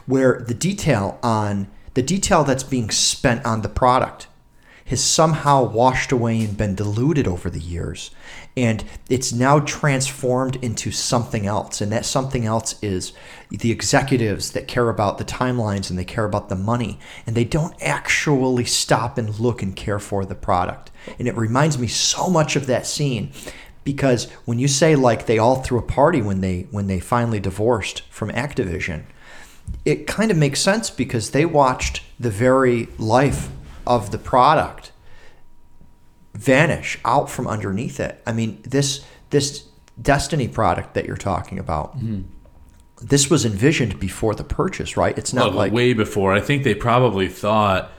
[0.05, 4.27] Where the detail on the detail that's being spent on the product
[4.87, 8.11] has somehow washed away and been diluted over the years.
[8.55, 11.81] And it's now transformed into something else.
[11.81, 13.11] And that something else is
[13.49, 16.99] the executives that care about the timelines and they care about the money.
[17.25, 20.91] And they don't actually stop and look and care for the product.
[21.19, 23.31] And it reminds me so much of that scene
[23.83, 27.39] because when you say like they all threw a party when they when they finally
[27.39, 29.03] divorced from Activision,
[29.83, 33.49] it kind of makes sense because they watched the very life
[33.85, 34.91] of the product
[36.33, 38.21] vanish out from underneath it.
[38.25, 39.65] I mean, this this
[40.01, 41.97] Destiny product that you're talking about.
[41.97, 42.23] Mm-hmm.
[43.01, 45.17] This was envisioned before the purchase, right?
[45.17, 46.33] It's not Well, like way before.
[46.33, 47.91] I think they probably thought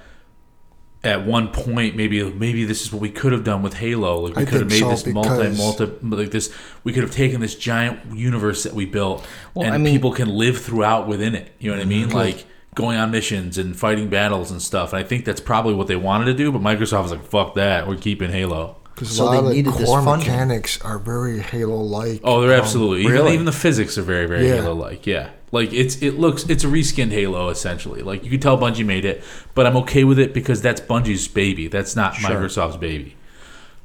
[1.07, 4.19] at one point maybe maybe this is what we could have done with Halo.
[4.21, 6.53] Like we I could have made so, this multi because- multi like this.
[6.85, 10.13] We could have taken this giant universe that we built, Well, and I mean- people
[10.13, 11.53] can live throughout within it.
[11.59, 12.09] You know what I mean?
[12.09, 12.17] Mm-hmm.
[12.17, 14.93] Like going on missions and fighting battles and stuff.
[14.93, 16.53] And I think that's probably what they wanted to do.
[16.53, 17.89] But Microsoft was like, "Fuck that!
[17.89, 22.21] We're keeping Halo." Because So a they of needed the core mechanics are very Halo-like.
[22.25, 24.57] Oh, they're Um, absolutely even, even the physics are very very Yeah.
[24.63, 25.07] Halo like.
[25.07, 28.03] Yeah, like it's it looks it's a reskinned Halo essentially.
[28.03, 29.23] Like you can tell Bungie made it,
[29.55, 31.69] but I'm okay with it because that's Bungie's baby.
[31.69, 32.31] That's not Sure.
[32.31, 33.17] Microsoft's baby.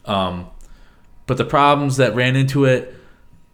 [0.06, 0.50] Um,
[1.28, 2.96] but the problems that ran into it,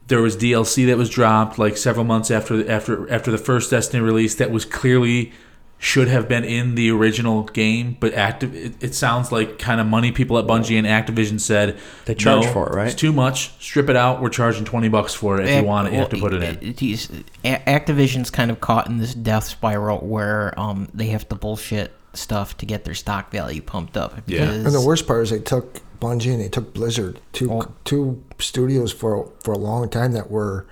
[0.08, 4.02] there was DLC that was dropped like several months after after after the first Destiny
[4.02, 5.34] release that was clearly
[5.80, 8.56] should have been in the original game, but active.
[8.56, 12.46] It, it sounds like kind of money people at Bungie and Activision said They charge
[12.46, 13.52] "No, for it, right?" It's too much.
[13.64, 14.22] Strip it out.
[14.22, 15.48] We're charging twenty bucks for it.
[15.48, 16.74] If you want it, you have to put it in.
[16.74, 17.10] these-
[17.44, 22.58] Activision's kind of caught in this death spiral where um they have to bullshit stuff
[22.58, 24.16] to get their stock value pumped up.
[24.26, 24.50] Yeah.
[24.50, 27.72] And the worst part is they took Bungie and they took Blizzard, two Oh.
[27.84, 30.66] two studios for for a long time that were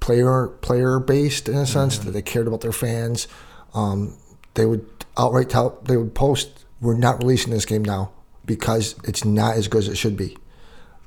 [0.00, 2.06] player player based in a sense Mm-hmm.
[2.06, 3.28] that they cared about their fans.
[3.74, 4.14] Um,
[4.54, 4.86] they would
[5.16, 8.10] outright tell they would post, "We're not releasing this game now
[8.44, 10.36] because it's not as good as it should be."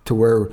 [0.06, 0.50] To where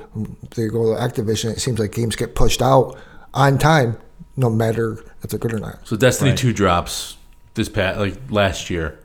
[0.55, 2.97] they go to Activision, it seems like games get pushed out
[3.35, 3.97] on time,
[4.35, 5.87] no matter if they're good or not.
[5.87, 6.39] So Destiny Right.
[6.39, 7.17] Two drops
[7.53, 8.97] this past like last year,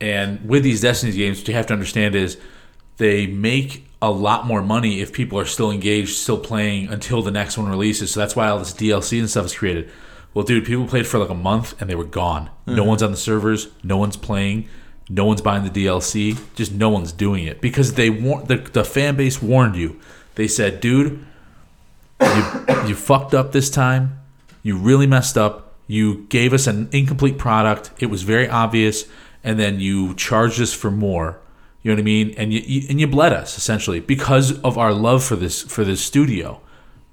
[0.00, 2.36] and with these Destiny games, what you have to understand is
[2.98, 7.30] they make a lot more money if people are still engaged, still playing until the
[7.30, 8.12] next one releases.
[8.12, 9.90] So that's why all this DLC and stuff is created.
[10.32, 12.50] Well, dude, people played for like a month and they were gone.
[12.66, 12.86] No mm.
[12.86, 13.68] one's on the servers.
[13.82, 14.68] No one's playing.
[15.08, 16.38] No one's buying the DLC.
[16.54, 20.00] Just no one's doing it because they war- the the fan base warned you.
[20.36, 21.24] They said, dude,
[22.20, 24.20] you you fucked up this time.
[24.62, 25.74] You really messed up.
[25.88, 27.90] You gave us an incomplete product.
[27.98, 29.06] It was very obvious,
[29.42, 31.40] and then you charged us for more.
[31.82, 32.34] You know what I mean?
[32.36, 35.82] And you, you and you bled us essentially because of our love for this for
[35.82, 36.60] this studio.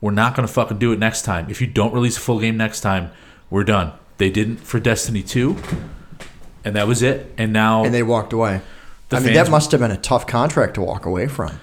[0.02, 1.48] We're not gonna fucking do it next time.
[1.50, 3.12] If you don't release a full game next time,
[3.50, 3.94] we're done.
[4.18, 5.58] They didn't for Destiny two,
[6.64, 7.34] and that was it.
[7.38, 8.62] And now and they walked away.
[9.10, 11.60] The I mean, that must have been a tough contract to walk away from.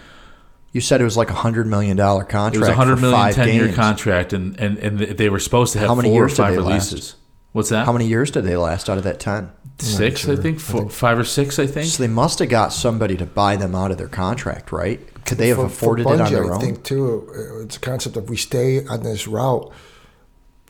[0.73, 2.57] You said it was like a hundred million dollar contract.
[2.57, 5.39] it was a hundred for million five ten year contract, and, and and they were
[5.39, 7.17] supposed to have How many four years did five they last?
[7.53, 7.87] What's that?
[7.87, 9.53] How many years did they last out of that ten?
[9.79, 10.33] Six, sure.
[10.33, 10.57] I think.
[10.59, 11.87] I think- five or six, I think.
[11.87, 15.01] So they must have got somebody to buy them out of their contract, right?
[15.25, 16.61] Could they have For- for afforded it on Bungie, their I own?
[16.61, 19.73] think too, it's a concept of we stay on this route,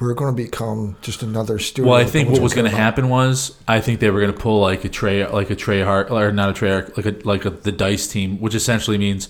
[0.01, 1.91] we're going to become just another studio.
[1.93, 2.99] Well, I think what was going to gonna care about.
[2.99, 6.11] happen was I think they were going to pull like a Trey, like a Treyarch,
[6.11, 9.29] or not a Treyarch, like a like a, the Dice team, which essentially means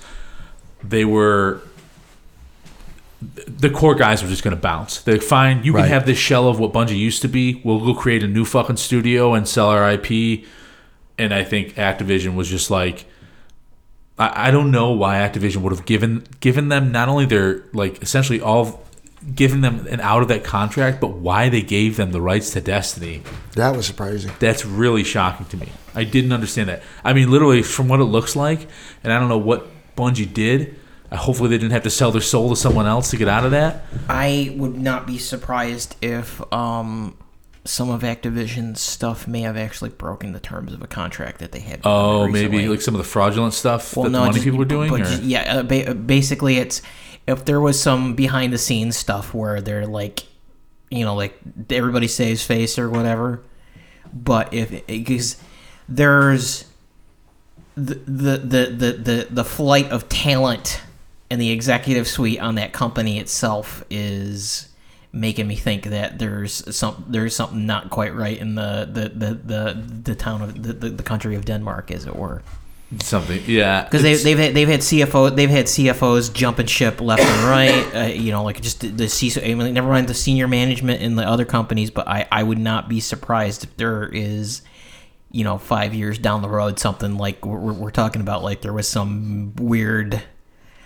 [0.82, 1.60] they were
[3.46, 5.01] the core guys were just going to bounce.
[5.01, 7.60] They fine, you can have this shell of what Bungie used to be.
[7.64, 10.44] We'll go create a new fucking studio and sell our IP.
[11.16, 13.06] And I think Activision was just like,
[14.19, 18.03] I, I don't know why Activision would have given given them not only their like
[18.03, 18.82] essentially all
[19.35, 22.61] given them an out of that contract, but why they gave them the rights to
[22.61, 23.23] Destiny.
[23.55, 24.31] That was surprising.
[24.39, 25.69] That's really shocking to me.
[25.95, 26.82] I didn't understand that.
[27.03, 28.66] I mean, literally from what it looks like,
[29.03, 29.66] and I don't know what
[29.97, 30.74] Bungie did.
[31.11, 33.45] uh, Hopefully, they didn't have to sell their soul to someone else to get out
[33.45, 33.85] of that.
[34.09, 37.16] I would not be surprised if um
[37.65, 41.61] some of Activision's stuff may have actually broken the terms of a contract that they
[41.61, 41.81] had.
[41.85, 44.59] Oh, maybe like some of the fraudulent stuff Well, that no, the money just- people
[44.59, 44.91] were doing.
[44.91, 46.82] but just- yeah, uh, ba- basically, it's
[47.27, 50.24] if there was some behind the scenes stuff where they're like,
[50.91, 51.39] you know, like
[51.70, 53.41] everybody saves face or whatever.
[54.12, 55.36] But if because
[55.89, 56.66] there's
[57.77, 60.81] the the the the the, the flight of talent
[61.31, 64.69] and the executive suite on that company itself is
[65.15, 69.35] making me think that there's some there's something not quite right in the the the
[69.35, 72.43] the, the town of the, the, the country of Denmark as it were.
[73.01, 73.85] Something, yeah.
[73.85, 77.45] because they, It's- they've had, they've had CFO they've had CFOs jumping ship left and
[77.49, 77.95] right.
[77.95, 79.43] Uh, you know, like just the, the CISO.
[79.51, 82.59] I mean, never mind the senior management in the other companies, but I I would
[82.59, 84.62] not be surprised if there is,
[85.32, 88.45] you know, five years down the road something like we're, we're- we're talking about.
[88.45, 90.23] Like there was some weird.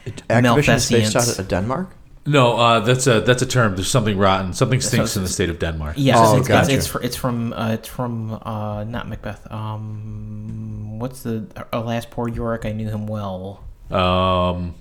[0.06, 1.38] Activision is based out Malfeasance.
[1.38, 1.90] of Denmark.
[2.26, 3.74] No, uh, that's a that's a term.
[3.76, 4.52] There's something rotten.
[4.52, 5.94] Something stinks in the state of Denmark.
[5.96, 6.74] Yes, Oh, it's, gotcha.
[6.74, 9.50] it's, it's, it's from uh, it's from uh, not Macbeth.
[9.50, 12.64] Um, what's the uh, last poor Yorick?
[12.66, 13.64] I knew him well.
[13.90, 14.74] Um,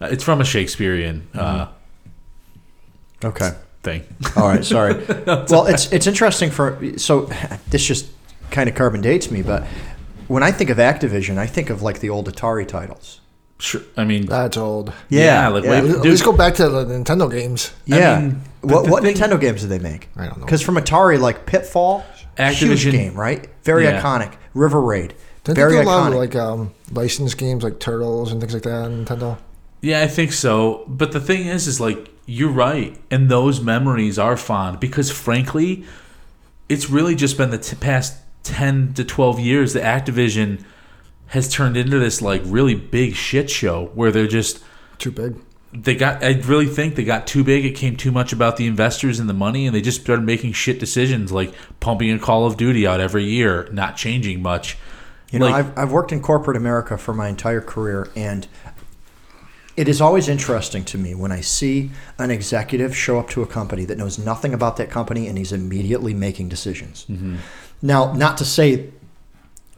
[0.00, 1.68] it's from a Shakespearean uh,
[3.24, 3.52] Okay.
[3.82, 4.04] thing.
[4.36, 4.94] All right, sorry.
[5.26, 7.30] well, it's it's interesting for so
[7.70, 8.10] this just
[8.50, 9.64] kind of carbon dates me, but
[10.28, 13.20] when I think of Activision, I think of like the old Atari titles.
[13.62, 13.82] Sure.
[13.96, 14.92] I mean, That's old.
[15.08, 17.70] Yeah, like, wait- Let's go back to the Nintendo games.
[17.86, 18.18] Yeah.
[18.20, 20.08] mean, what the what thing- Nintendo games did they make?
[20.16, 20.44] I don't know.
[20.44, 22.04] Because from Atari, like Pitfall,
[22.36, 23.48] huge Activision- game, right?
[23.62, 24.02] Very Yeah.
[24.02, 24.32] iconic.
[24.54, 25.14] River Raid,
[25.44, 28.52] Didn't very they do a lot of like um, licensed games like Turtles and things
[28.52, 29.38] like that Nintendo?
[29.80, 30.84] Yeah, I think so.
[30.88, 35.84] But the thing is, is like you're right, and those memories are fond because, frankly,
[36.68, 40.62] it's really just been the t- past ten to twelve years that Activision
[41.32, 44.62] has turned into this like really big shit show where they're just
[44.98, 45.36] Too big.
[45.72, 46.22] they got.
[46.22, 47.64] I really think they got too big.
[47.64, 50.52] It came too much about the investors and the money, and they just started making
[50.52, 54.76] shit decisions like pumping a Call of Duty out every year, not changing much.
[55.30, 58.46] You know, Like- I've, I've worked in corporate America for my entire career, and
[59.74, 63.46] it is always interesting to me when I see an executive show up to a
[63.46, 67.06] company that knows nothing about that company and he's immediately making decisions.
[67.08, 67.36] Mm-hmm.
[67.80, 68.90] Now, not to say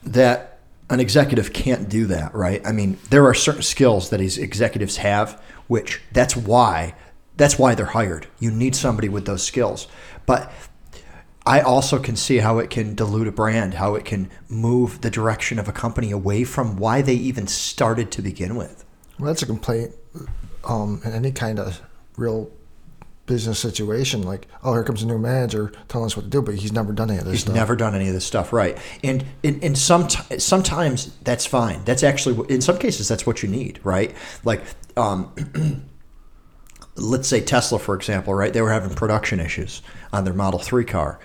[0.03, 0.54] that
[0.91, 2.65] an executive can't do that, right?
[2.67, 6.95] I mean, there are certain skills that these executives have, which that's why
[7.37, 8.29] that's why they're hired.
[8.39, 9.89] You need somebody with those skills.
[10.27, 10.53] But
[11.47, 15.11] I also can see how it can dilute a brand, how it can move the
[15.11, 18.85] direction of a company away from why they even started to begin with.
[19.19, 19.95] Well, that's a complaint
[20.65, 21.83] um, in any kind of
[22.17, 22.51] real
[23.27, 24.23] business situation.
[24.23, 26.93] Like, oh, here comes a new manager telling us what to do, but he's never
[26.93, 27.55] done any of this He's stuff.
[27.55, 31.83] never done any of this stuff right, and in, in some sometimes that's fine.
[31.85, 34.15] That's actually in some cases that's what you need, right?
[34.45, 34.63] Like,
[34.97, 35.33] um,
[36.97, 38.53] let's say Tesla, for example, right?
[38.53, 39.83] They were having production issues
[40.13, 41.19] on their Model Three car.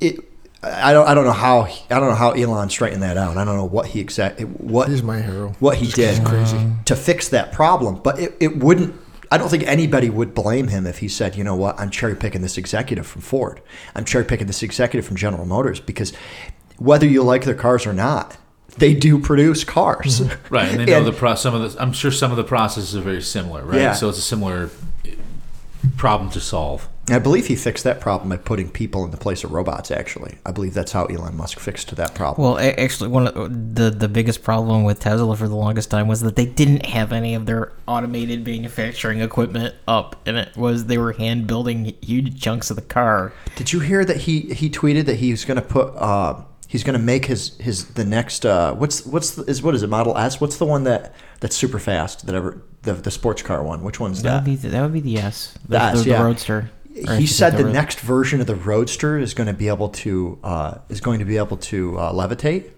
[0.00, 0.16] It,
[0.62, 3.36] I don't, I don't know how, I don't know how Elon straightened that out.
[3.36, 5.54] I don't know what he exact, what He's my hero.
[5.60, 6.58] what he Just did crazy.
[6.86, 7.96] to fix that problem.
[8.02, 8.94] But it, it wouldn't.
[9.30, 12.14] I don't think anybody would blame him if he said, you know what, I'm cherry
[12.14, 13.60] picking this executive from Ford.
[13.94, 16.12] I'm cherry picking this executive from General Motors because
[16.78, 18.36] whether you like their cars or not,
[18.78, 20.20] they do produce cars.
[20.20, 20.54] Mm-hmm.
[20.54, 21.80] Right, and they know And- the pro- some of the.
[21.80, 23.80] I'm sure some of the processes are very similar, right?
[23.80, 23.92] Yeah.
[23.94, 24.70] So it's a similar
[25.96, 26.88] problem to solve.
[27.08, 29.90] I believe he fixed that problem by putting people in the place of robots.
[29.90, 32.56] Actually, I believe that's how Elon Musk fixed that problem.
[32.56, 36.22] Well, actually, one of the the biggest problem with Tesla for the longest time was
[36.22, 40.96] that they didn't have any of their automated manufacturing equipment up, and it was they
[40.96, 43.32] were hand building huge chunks of the car.
[43.56, 46.98] Did you hear that he he tweeted that he's going to put uh, he's going
[46.98, 50.16] to make his his the next uh, what's what's the, is what is it Model
[50.16, 50.40] S?
[50.40, 53.82] What's the one that that's super fast that ever the the sports car one?
[53.82, 54.44] Which one's That would that?
[54.44, 56.22] be the, that would be the S, the, The S, the, the yeah.
[56.22, 56.70] Roadster.
[57.08, 59.68] Or He said say the Road- next version of the Roadster is going to be
[59.68, 62.70] able to uh, is going to be able to uh, levitate.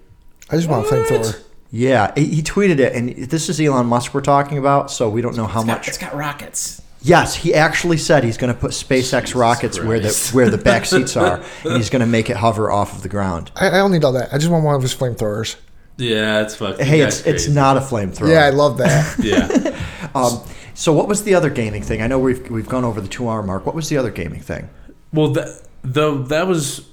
[0.51, 1.43] I just want a flamethrower.
[1.70, 5.20] Yeah, he he tweeted it, and this is Elon Musk we're talking about, so we
[5.20, 5.88] don't know how It's got, much.
[5.88, 6.80] it's got rockets.
[7.02, 10.84] Yes, he actually said he's going to put SpaceX rockets where the where the back
[10.93, 13.51] seats are, and he's going to make it hover off of the ground.
[13.56, 14.32] I, I don't need all that.
[14.32, 15.56] I just want one of his flamethrowers.
[15.98, 16.84] Yeah, it's fucking.
[16.84, 18.30] Hey, that's it's it's not a flamethrower.
[18.30, 19.18] Yeah, I love that.
[19.22, 19.78] Yeah,
[20.14, 20.40] Um,
[20.77, 22.03] so what was the other gaming thing?
[22.03, 23.66] I know we've we've gone over the two hour mark.
[23.66, 24.69] What was the other gaming thing?
[25.12, 26.89] well, that though that was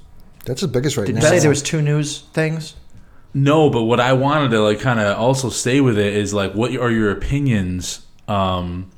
[0.46, 1.30] That's the biggest right Did you now.
[1.30, 2.76] say there was two news things?
[3.34, 6.54] no, but what I wanted to like kind of also stay with it is like,
[6.54, 8.06] what are your opinions?
[8.28, 8.90] Um,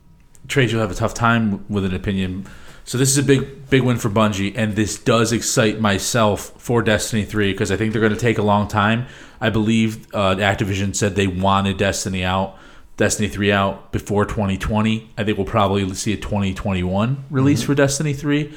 [0.48, 2.46] Trace, you'll have a tough time with an opinion.
[2.84, 6.84] So this is a big big win for Bungie, and this does excite myself for
[6.84, 9.08] Destiny three because I think they're going to take a long time.
[9.42, 12.58] I believe uh, Activision said they wanted Destiny out.
[12.98, 15.10] Destiny 3 out before 2020.
[15.18, 17.66] I think we'll probably see a 2021 release Mm-hmm.
[17.68, 18.54] for Destiny 3.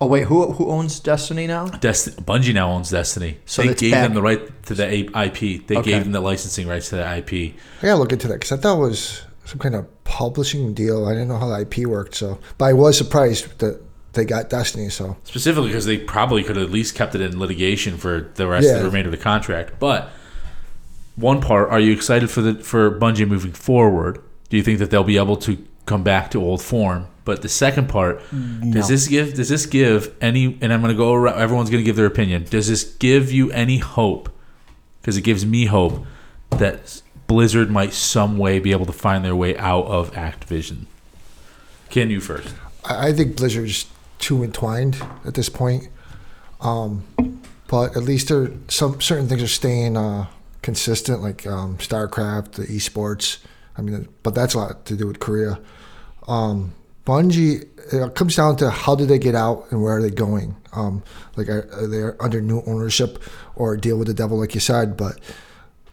[0.00, 1.68] Oh wait, who who owns Destiny now?
[1.68, 3.38] Desti- Bungie now owns Destiny.
[3.46, 5.66] So they gave back- them the right to the IP.
[5.66, 5.90] They Okay.
[5.92, 7.54] gave them the licensing rights to the IP.
[7.82, 11.06] I gotta look into that because I thought it was some kind of publishing deal.
[11.06, 13.80] I didn't know how the IP worked, so but I was surprised that
[14.14, 14.88] they got Destiny.
[14.90, 18.46] So Specifically because they probably could have at least kept it in litigation for the
[18.46, 19.74] rest of the remainder of the contract.
[19.78, 20.10] But
[21.16, 24.20] one part, are you excited for the for Bungie moving forward?
[24.48, 27.08] Do you think that they'll be able to come back to old form?
[27.24, 28.20] But the second part,
[28.70, 31.82] does this give does this give any and I'm going to go around everyone's going
[31.82, 32.44] to give their opinion.
[32.44, 34.28] Does this give you any hope
[35.00, 36.04] because it gives me hope
[36.50, 40.86] that Blizzard might some way be able to find their way out of Activision.
[41.90, 42.54] Can you first?
[42.84, 43.86] I, I think Blizzard's
[44.18, 45.88] too entwined at this point.
[46.60, 47.04] Um,
[47.68, 50.26] but at least there some certain things are staying uh,
[50.64, 53.38] consistent, like um, StarCraft, the esports.
[53.76, 55.60] I mean, but that's a lot to do with Korea.
[56.26, 56.74] Um,
[57.04, 60.56] Bungie, it comes down to how do they get out and where are they going?
[60.72, 61.02] Um,
[61.36, 63.22] like, are, are they under new ownership
[63.54, 64.96] or deal with the devil, like you said?
[64.96, 65.20] But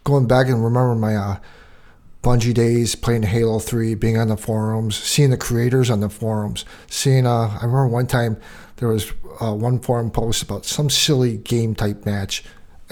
[0.04, 1.36] going back and remember my uh,
[2.22, 6.64] Bungie days, playing Halo 3, being on the forums, seeing the creators on the forums,
[6.88, 8.38] seeing, uh, I remember one time
[8.76, 12.42] there was uh, one forum post about some silly game type match.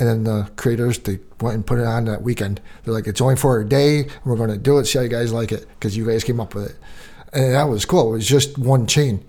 [0.00, 2.60] And then the creators, they went and put it on that weekend.
[2.82, 4.08] They're like, it's only for a day.
[4.24, 6.40] We're going to do it, see how you guys like it, because you guys came
[6.40, 6.76] up with it
[7.32, 8.10] and that was cool.
[8.10, 9.24] It was just one chain.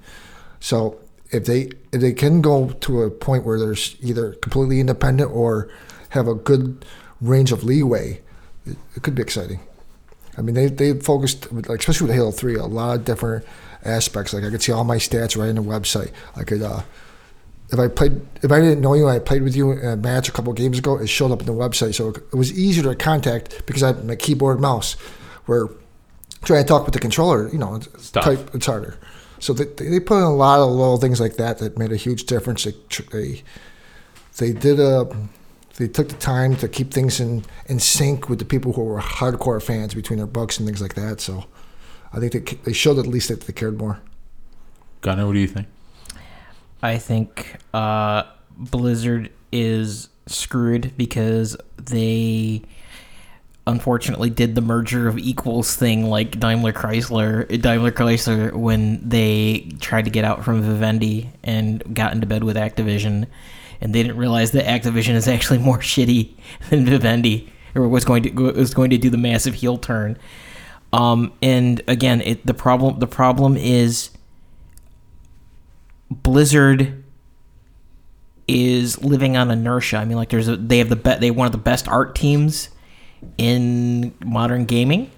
[0.60, 1.00] So
[1.32, 5.70] if they if they can go to a point where there's either completely independent or
[6.10, 6.86] have a good
[7.20, 8.22] range of leeway,
[8.66, 9.60] it, it could be exciting.
[10.38, 13.46] I mean, they they focused like especially with Halo Three, a lot of different
[13.84, 14.34] aspects.
[14.34, 16.12] Like I could see all my stats right on the website.
[16.36, 16.62] I could.
[16.62, 16.82] Uh,
[17.72, 20.28] if I played, if I didn't know you, I played with you in a match
[20.28, 20.98] a couple of games ago.
[20.98, 24.06] It showed up on the website, so it was easier to contact because I had
[24.06, 24.94] my keyboard and mouse.
[25.46, 25.70] Where
[26.44, 28.98] trying to talk with the controller, you know, it's, type, it's harder.
[29.40, 31.96] So they, they put in a lot of little things like that that made a
[31.96, 32.66] huge difference.
[32.66, 32.74] They
[33.12, 33.44] they,
[34.38, 35.10] they did a
[35.78, 39.00] they took the time to keep things in, in sync with the people who were
[39.00, 41.22] hardcore fans between their books and things like that.
[41.22, 41.46] So
[42.12, 44.00] I think they they showed at least that they cared more.
[45.00, 45.68] Gunnar, what do you think?
[46.82, 48.24] I think uh,
[48.58, 52.64] Blizzard is screwed because they
[53.68, 60.06] unfortunately did the merger of equals thing like Daimler Chrysler Daimler Chrysler when they tried
[60.06, 63.28] to get out from Vivendi and got into bed with Activision
[63.80, 66.32] and they didn't realize that Activision is actually more shitty
[66.70, 70.18] than Vivendi or was going to was going to do the massive heel turn.
[70.92, 74.10] Um, and again it the problem the problem is
[76.12, 77.04] Blizzard
[78.48, 79.98] is living on inertia.
[79.98, 82.16] I mean, like there's a, they have the be, they one of the best art
[82.16, 82.70] teams
[83.38, 85.10] in modern gaming.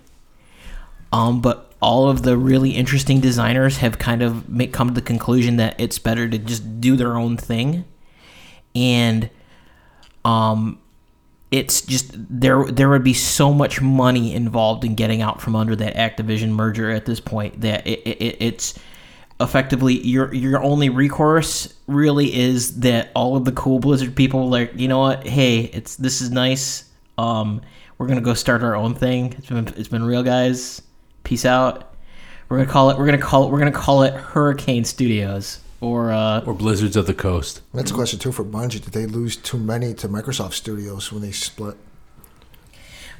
[1.11, 5.01] Um, but all of the really interesting designers have kind of make, come to the
[5.01, 7.85] conclusion that it's better to just do their own thing,
[8.73, 9.29] and
[10.25, 10.79] um,
[11.51, 12.65] it's just there.
[12.65, 16.89] There would be so much money involved in getting out from under that Activision merger
[16.89, 18.79] at this point that it, it, it's
[19.43, 24.71] effectively your your only recourse really is that all of the cool Blizzard people like
[24.75, 27.61] you know what hey it's this is nice um
[27.97, 30.81] we're gonna go start our own thing it's been it's been real guys
[31.23, 31.93] peace out
[32.49, 36.11] we're gonna call it we're gonna call it we're gonna call it Hurricane Studios or
[36.11, 37.61] uh Or Blizzards of the Coast?
[37.73, 38.81] That's a question too for Bungie.
[38.81, 41.75] Did they lose too many to Microsoft Studios when they split?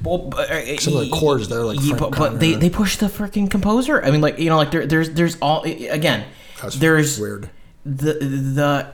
[0.04, 2.70] Well, but, uh, Some of the chords there, like y- Frank but, but they they
[2.70, 4.04] push the freaking composer.
[4.04, 6.26] I mean, like you know, like there, there's there's all again.
[6.62, 7.50] That's there's weird.
[7.86, 8.88] the the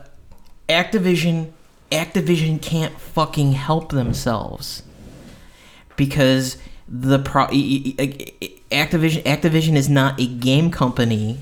[0.70, 1.52] Activision
[1.92, 4.84] Activision can't fucking help themselves
[5.96, 6.58] because
[6.88, 11.40] the pro Activision Activision is not a game company.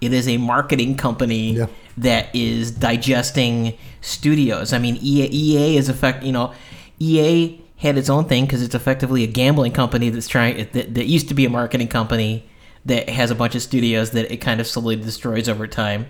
[0.00, 1.66] It is a marketing company Yeah.
[1.98, 4.72] that is digesting studios.
[4.72, 6.22] I mean, EA, EA is effect.
[6.24, 6.54] You know,
[6.98, 11.06] EA had its own thing because it's effectively a gambling company that's trying that, that
[11.06, 12.48] used to be a marketing company
[12.86, 16.06] that has a bunch of studios that it kind of slowly destroys over time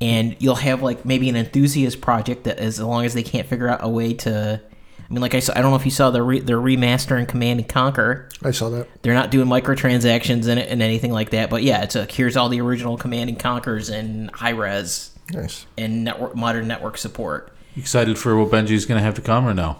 [0.00, 3.68] and you'll have like maybe an enthusiast project that as long as they can't figure
[3.68, 4.60] out a way to
[5.08, 7.28] I mean like I saw I don't know if you saw the re, they're remastering
[7.28, 8.28] Command and Conquer.
[8.42, 8.88] I saw that.
[9.02, 12.36] They're not doing microtransactions in it and anything like that, but yeah, it's a here's
[12.36, 15.66] all the original Command and Conquers and high res Nice.
[15.78, 17.52] and network modern network support.
[17.76, 19.78] Excited for what Bungie's going to have to come or no?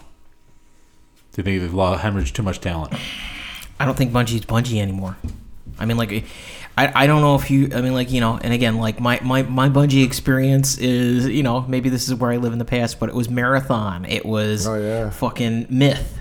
[1.36, 2.94] Do you think they've lo- hemorrhaged too much talent?
[3.78, 5.18] I don't think Bungie's Bungie anymore.
[5.78, 6.24] I mean, like,
[6.78, 7.70] I, I don't know if you.
[7.74, 11.42] I mean, like, you know, and again, like my, my my Bungie experience is, you
[11.42, 14.06] know, maybe this is where I live in the past, but it was Marathon.
[14.06, 15.10] It was Oh, yeah.
[15.10, 16.20] fucking Myth.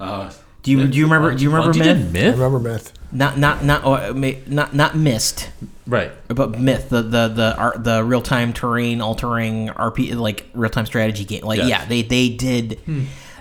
[0.00, 0.30] Uh,
[0.62, 1.34] Do you do you remember?
[1.34, 2.12] Do you remember Bungie Myth?
[2.12, 2.92] did I remember Myth.
[3.10, 4.12] Not not not oh,
[4.46, 5.50] not not Mist,
[5.88, 6.12] Right.
[6.28, 10.86] but Myth, the the the ar- the real time terrain altering RP like real time
[10.86, 11.44] strategy game.
[11.44, 11.68] Like, Yes.
[11.68, 12.78] yeah, they they did.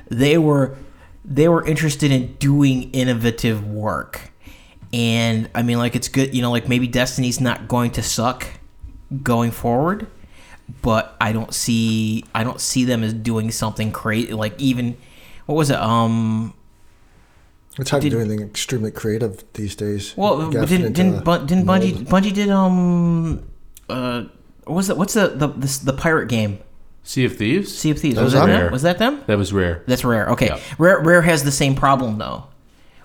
[0.09, 0.77] They were
[1.27, 4.31] they were interested in doing innovative work,
[4.93, 6.35] and I mean, like it's good.
[6.35, 8.45] You know, like maybe Destiny's not going to suck
[9.23, 10.07] going forward,
[10.81, 14.33] but I don't see I don't see them as doing something crazy.
[14.33, 14.97] Like even
[15.47, 15.77] what was it?
[15.77, 16.53] Um,
[17.77, 20.13] It's hard to do anything extremely creative these days.
[20.15, 22.05] Well, You but gotta didn't didn't, Bun- didn't Bungie.
[22.05, 23.43] Bungie did um
[23.89, 24.23] uh
[24.65, 26.59] what was that what's the the the, the pirate game
[27.07, 27.73] Sea of Thieves.
[27.73, 28.15] Sea of Thieves.
[28.15, 28.63] That Was was that rare.
[28.63, 28.71] them?
[28.73, 29.21] Was that them?
[29.27, 29.83] That was rare.
[29.87, 30.27] That's rare.
[30.31, 30.59] Okay, Yeah.
[30.79, 30.99] rare.
[30.99, 32.45] Rare has the same problem though,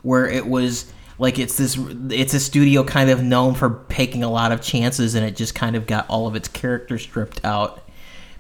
[0.03, 1.79] where it was like it's this.
[2.11, 5.55] It's a studio kind of known for taking a lot of chances, and it just
[5.55, 7.87] kind of got all of its characters stripped out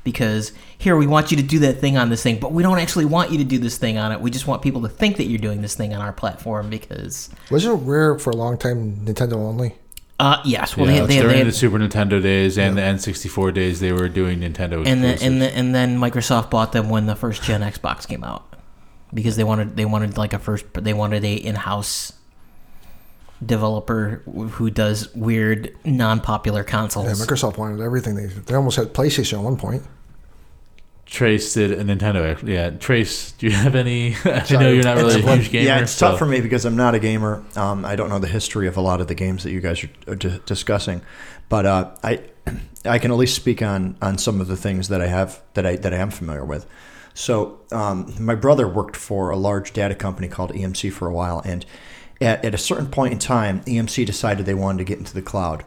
[0.02, 2.78] because here we want you to do that thing on this thing, but we don't
[2.78, 4.20] actually want you to do this thing on it.
[4.22, 7.28] We just want people to think that you're doing this thing on our platform because.
[7.50, 9.74] was it rare for a long time Nintendo only?
[10.20, 10.76] Uh, yes.
[10.76, 13.92] Well, yeah, they, they, during they the Super Nintendo days and the N64 days, they
[13.92, 14.86] were doing Nintendo.
[14.86, 18.22] and then and, the, and then Microsoft bought them when the first gen Xbox came
[18.22, 18.54] out
[19.14, 22.12] because they wanted they wanted like a first they wanted a in-house
[23.44, 27.26] developer who does weird non-popular Yeah, consoles.
[27.26, 28.14] Microsoft wanted everything.
[28.14, 29.82] They they almost had PlayStation at one point.
[31.10, 32.40] Trace did a Nintendo.
[32.46, 34.14] Yeah, Trace, do you have any?
[34.24, 35.66] I know you're not really a huge gamer.
[35.66, 37.44] Yeah, it's so- tough for me because I'm not a gamer.
[37.56, 39.84] Um, I don't know the history of a lot of the games that you guys
[40.06, 41.02] are, di- discussing,
[41.48, 42.22] but uh, I
[42.84, 45.66] I can at least speak on on some of the things that I have that
[45.66, 46.64] I that I am familiar with.
[47.12, 51.42] So um, my brother worked for a large data company called EMC for a while,
[51.44, 51.66] and
[52.20, 55.22] at, at a certain point in time, EMC decided they wanted to get into the
[55.22, 55.64] cloud,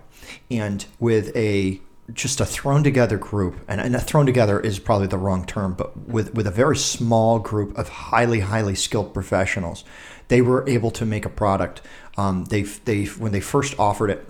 [0.49, 1.81] and with a
[2.11, 5.97] just a thrown together group, and, and thrown together is probably the wrong term, but
[6.07, 9.85] with, with a very small group of highly, highly skilled professionals,
[10.27, 11.81] they were able to make a product.
[12.17, 14.29] Um, they, they, when they first offered it,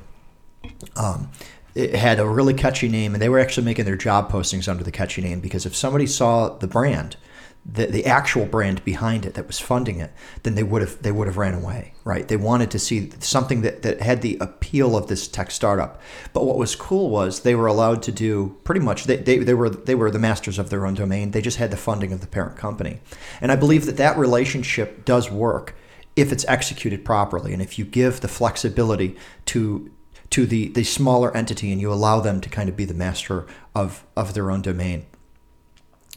[0.95, 1.31] um,
[1.73, 4.83] it had a really catchy name, and they were actually making their job postings under
[4.83, 7.17] the catchy name because if somebody saw the brand,
[7.65, 10.11] the, the actual brand behind it that was funding it,
[10.43, 12.27] then they would have they would have ran away, right?
[12.27, 16.01] They wanted to see something that, that had the appeal of this tech startup.
[16.33, 19.53] But what was cool was they were allowed to do pretty much they, they, they
[19.53, 21.31] were they were the masters of their own domain.
[21.31, 22.99] They just had the funding of the parent company,
[23.39, 25.75] and I believe that that relationship does work
[26.15, 29.15] if it's executed properly and if you give the flexibility
[29.45, 29.89] to
[30.31, 33.45] to the the smaller entity and you allow them to kind of be the master
[33.73, 35.05] of of their own domain.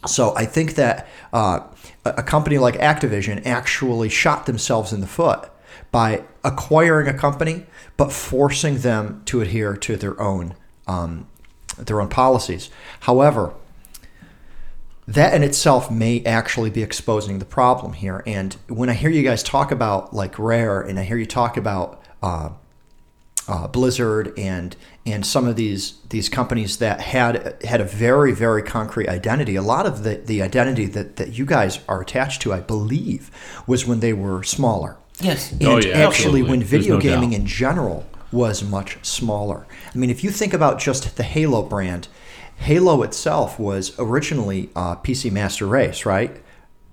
[0.07, 1.61] So I think that uh,
[2.05, 5.49] a company like Activision actually shot themselves in the foot
[5.91, 7.65] by acquiring a company,
[7.95, 10.55] but forcing them to adhere to their own
[10.87, 11.27] um,
[11.77, 12.69] their own policies.
[13.01, 13.53] However,
[15.07, 18.23] that in itself may actually be exposing the problem here.
[18.25, 21.55] And when I hear you guys talk about like Rare, and I hear you talk
[21.55, 22.49] about uh,
[23.47, 24.75] uh, Blizzard and
[25.07, 29.55] and some of these these companies that had had a very very concrete identity.
[29.55, 33.31] A lot of the the identity that that you guys are attached to, I believe,
[33.65, 34.97] was when they were smaller.
[35.19, 35.51] Yes.
[35.51, 36.41] And Oh, yeah, actually, absolutely.
[36.43, 37.39] when video no gaming doubt.
[37.39, 39.65] in general was much smaller.
[39.93, 42.07] I mean, if you think about just the Halo brand,
[42.57, 46.41] Halo itself was originally uh, PC Master Race, right?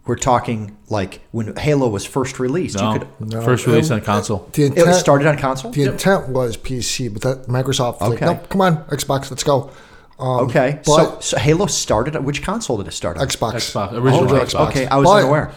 [0.06, 3.09] We're talking like when Halo was first released, No, you could.
[3.32, 4.48] No, first release on console.
[4.52, 5.70] The It intent, was started on console.
[5.70, 8.26] the intent was PC, but that Microsoft like, Okay.
[8.26, 9.70] nope, come on, Xbox, let's go.
[10.18, 12.22] Um, Okay, so, but so Halo started.
[12.22, 13.26] Which console did it start on?
[13.26, 13.55] Xbox.
[13.55, 14.68] Xbox, original Okay, Xbox.
[14.68, 15.52] okay, I was But- unaware.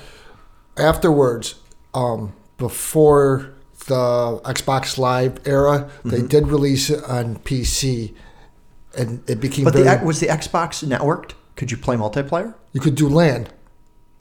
[0.78, 1.56] afterwards,
[1.94, 3.49] um, before
[3.88, 6.28] the Xbox Live era, they Mm-hmm.
[6.28, 8.14] did release it on PC,
[8.98, 9.98] and it became But very.
[9.99, 11.32] the, was the Xbox networked?
[11.56, 12.53] Could you play multiplayer?
[12.74, 13.48] you could do LAN,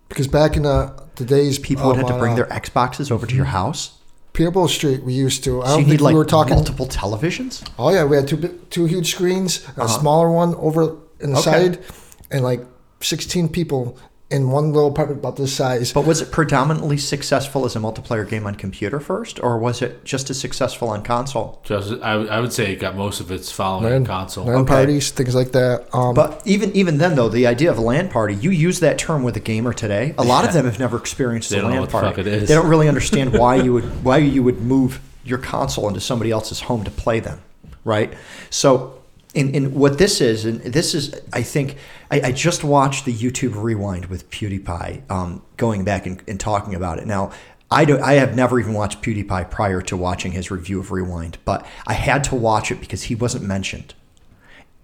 [0.09, 2.59] because back in the, the days, People would um, have to bring on, their uh,
[2.61, 3.99] Xboxes over to your house.
[4.35, 5.03] Peterboro Street.
[5.03, 5.63] We used to.
[5.63, 6.55] I So don't you think need like we were talking.
[6.55, 7.67] multiple televisions.
[7.79, 8.37] Oh yeah, we had two
[8.71, 11.51] two huge screens, a smaller one over in the Uh-huh.
[11.51, 11.65] Okay.
[11.75, 11.85] side,
[12.31, 12.61] and like
[13.01, 15.93] sixteen people in one little apartment about this size.
[15.93, 20.05] But was it predominantly successful as a multiplayer game on computer first, or was it
[20.05, 21.61] just as successful on console?
[21.63, 24.47] Just, I, I would say it got most of its following on console.
[24.47, 24.69] LAN Okay.
[24.69, 25.87] parties, things like that.
[25.95, 28.99] Um, But even even then, though, the idea of a LAN party, you use that
[28.99, 30.13] term with a gamer today.
[30.19, 32.09] A lot of them have never experienced They a don't know LAN what the party.
[32.09, 32.49] fuck it is.
[32.49, 36.33] They don't really understand why you would why you would move your console into somebody
[36.33, 37.41] else's home to play them,
[37.85, 38.13] right?
[38.51, 38.95] So.
[39.35, 41.77] In, in what this is, and this is, I think,
[42.11, 46.75] I, I just watched the YouTube rewind with PewDiePie, um, going back and, and talking
[46.75, 47.07] about it.
[47.07, 47.33] Now,
[47.71, 51.39] I do, I have never even watched PewDiePie prior to watching his review of Rewind,
[51.45, 53.95] but I had to watch it because he wasn't mentioned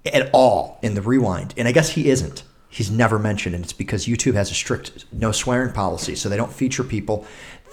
[0.05, 1.55] at all in the rewind.
[1.57, 2.43] And I guess he isn't.
[2.69, 6.39] He's never mentioned, and it's because YouTube has a strict no swearing policy, so they
[6.39, 7.27] don't feature people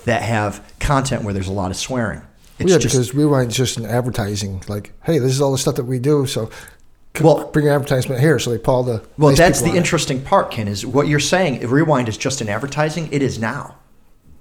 [0.05, 2.21] that have content where there's a lot of swearing.
[2.59, 4.61] It's yeah, just because Rewind's just an advertising.
[4.67, 6.25] Like, hey, this is all the stuff that we do.
[6.25, 6.51] So,
[7.21, 8.39] Well- bring your advertisement here.
[8.39, 9.01] So they pull the.
[9.17, 9.75] well, that's the it.
[9.75, 10.67] interesting part, Ken.
[10.67, 11.65] Is what you're saying?
[11.67, 13.09] Rewind is just an advertising.
[13.11, 13.75] It is now,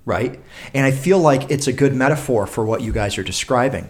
[0.04, 0.40] right?
[0.74, 3.88] And I feel like it's a good metaphor for what you guys are describing.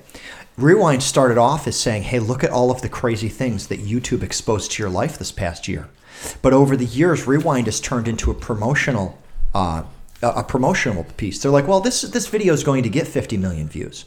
[0.57, 4.23] Rewind started off as saying, "Hey, look at all of the crazy things that YouTube
[4.23, 5.89] exposed to your life this past year."
[6.43, 9.19] But over the years, Rewind has turned into a promotional,
[9.55, 9.85] uh,
[10.21, 11.39] a promotional piece.
[11.39, 14.05] They're like, "Well, this this video is going to get 50 million views."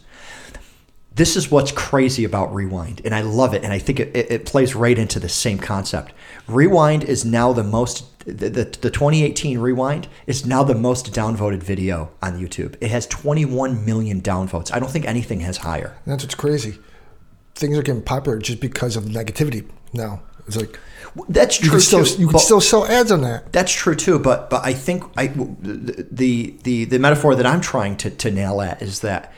[1.14, 4.30] This is what's crazy about Rewind, and I love it, and I think it, it,
[4.30, 6.12] it plays right into the same concept.
[6.48, 11.62] Rewind is now the most the, the, the 2018 Rewind is now the most downvoted
[11.62, 12.76] video on YouTube.
[12.80, 14.72] It has 21 million downvotes.
[14.72, 15.96] I don't think anything has higher.
[16.04, 16.78] And that's what's crazy.
[17.54, 20.22] Things are getting popular just because of negativity now.
[20.46, 20.78] It's like
[21.28, 23.52] That's you true can still too, you can still sell ads on that.
[23.52, 27.96] That's true too, but but I think I the the the metaphor that I'm trying
[27.98, 29.32] to to nail at is that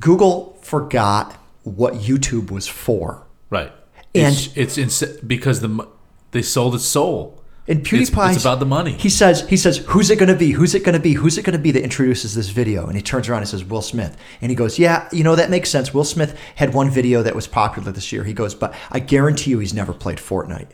[0.00, 3.26] Google forgot what YouTube was for.
[3.50, 3.72] Right.
[4.14, 5.88] And- it's, it's because the
[6.32, 7.40] they sold its soul.
[7.66, 8.92] And It's- PewDiePie, it's about the money.
[8.92, 10.50] He says, he says, who's it going to be?
[10.50, 11.14] Who's it going to be?
[11.14, 12.86] Who's it going to be that introduces this video?
[12.86, 14.18] And he turns around and says, Will Smith.
[14.42, 15.94] And he goes, yeah, you know that makes sense.
[15.94, 18.22] Will Smith had one video that was popular this year.
[18.24, 20.72] He goes, but I guarantee you, he's never played Fortnite.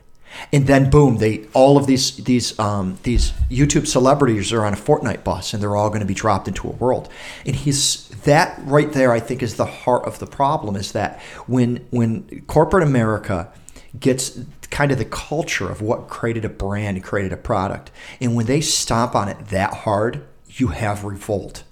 [0.53, 4.77] And then boom, they all of these these um, these YouTube celebrities are on a
[4.77, 7.09] Fortnite bus, and they're all going to be dropped into a world.
[7.47, 9.13] And he's that right there.
[9.13, 10.77] I think is the heart of the problem.
[10.77, 13.53] Is that when when corporate America
[13.99, 14.41] gets
[14.71, 17.91] kind of the culture of what created a brand, created a product,
[18.21, 21.65] and when they stomp on it that hard, you have revolt.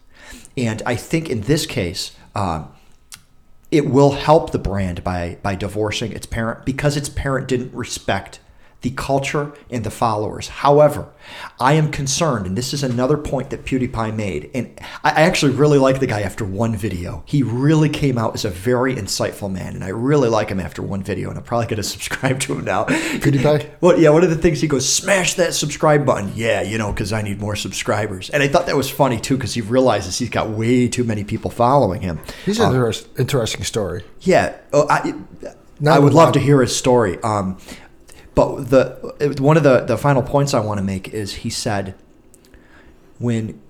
[0.57, 2.17] And I think in this case.
[2.35, 2.73] Um,
[3.71, 8.41] it will help the brand by by divorcing its parent because its parent didn't respect
[8.83, 10.49] the culture and the followers.
[10.49, 11.09] However,
[11.59, 15.79] I am concerned, and this is another point that PewDiePie made, and I actually really
[15.79, 17.25] like the guy after one video.
[17.27, 20.81] He really came out as a very insightful man, and I really like him after
[20.81, 22.85] one video, and I'm probably going to subscribe to him now.
[22.85, 23.71] PewDiePie?
[23.81, 26.33] Well, yeah, one of the things he goes, smash that subscribe button.
[26.35, 28.29] Yeah, you know, because I need more subscribers.
[28.31, 31.23] And I thought that was funny too, because he realizes he's got way too many
[31.25, 32.19] people following him.
[32.45, 34.05] He's an interest, interesting story.
[34.21, 35.15] Yeah, oh, I,
[35.87, 37.19] I would love to hear his story.
[37.23, 37.59] Um,
[38.39, 41.97] but the one of the, the final points I want to make is he said
[43.19, 43.61] when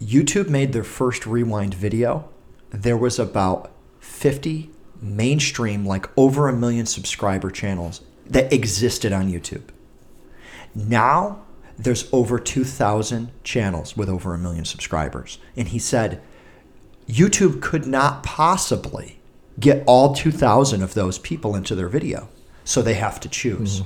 [0.00, 2.28] YouTube made their first rewind video,
[2.70, 3.70] there was about
[4.00, 4.70] 50
[5.00, 9.68] mainstream, like over a million subscriber channels that existed on YouTube.
[10.74, 11.44] Now
[11.78, 15.38] there's over 2,000 channels with over a million subscribers.
[15.56, 16.20] And he said,
[17.08, 19.20] YouTube could not possibly
[19.60, 22.28] get all 2,000 of those people into their video.
[22.64, 23.82] So they have to choose.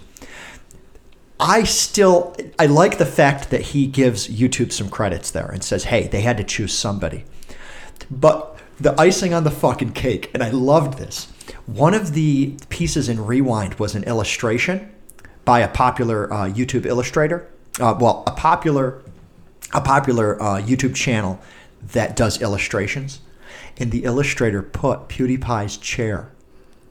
[1.38, 5.84] I still I like the fact that he gives YouTube some credits there and says,
[5.84, 7.24] "Hey, they had to choose somebody."
[8.10, 11.28] But the icing on the fucking cake, and I loved this.
[11.66, 14.90] One of the pieces in Rewind was an illustration
[15.44, 17.48] by a popular uh, YouTube illustrator.
[17.78, 19.02] Uh, well, a popular
[19.74, 21.38] a popular uh, YouTube channel
[21.82, 23.20] that does illustrations,
[23.76, 26.30] and the illustrator put PewDiePie's chair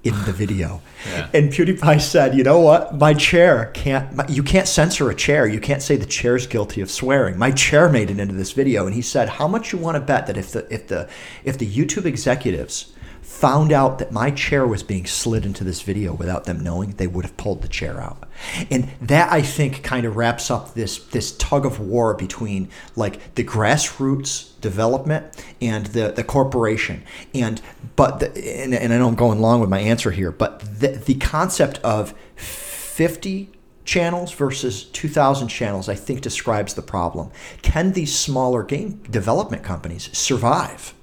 [0.06, 0.82] in the video.
[1.10, 1.30] Yeah.
[1.34, 2.96] And PewDiePie said, "You know what?
[2.96, 4.16] My chair can't.
[4.16, 5.48] My, you can't censor a chair.
[5.48, 7.38] You can't say the chair's guilty of swearing.
[7.38, 10.02] My chair made it into this video." And he said, "How much you want to
[10.02, 11.10] bet that if the if the
[11.44, 12.94] if the YouTube executives
[13.36, 17.08] found out that my chair was being slid into this video without them knowing, they
[17.08, 18.24] would have pulled the chair out."
[18.72, 23.36] And that I think kind of wraps up this this tug of war between like
[23.36, 25.26] the grassroots development
[25.62, 27.04] and the, the corporation.
[27.34, 27.62] And
[27.96, 28.28] but the,
[28.64, 31.80] and, and I know I'm going long with my answer here but the, the concept
[31.84, 33.50] of 50
[33.84, 37.30] channels versus 2000 channels I think describes the problem.
[37.62, 40.95] Can these smaller game development companies survive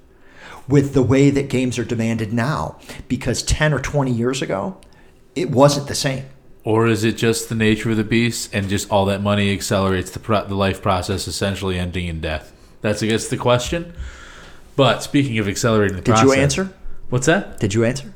[0.67, 4.77] with the way that games are demanded now because 10 or 20 years ago
[5.35, 6.25] it wasn't the same
[6.63, 10.11] Or is it just the nature of the beast and just all that money accelerates
[10.11, 12.53] the, pro- the life process, essentially ending in death?
[12.81, 13.93] That's, I guess, the question.
[14.75, 16.35] But speaking of accelerating the did process.
[16.35, 16.73] you answer
[17.09, 17.59] What's that?
[17.59, 18.13] did you answer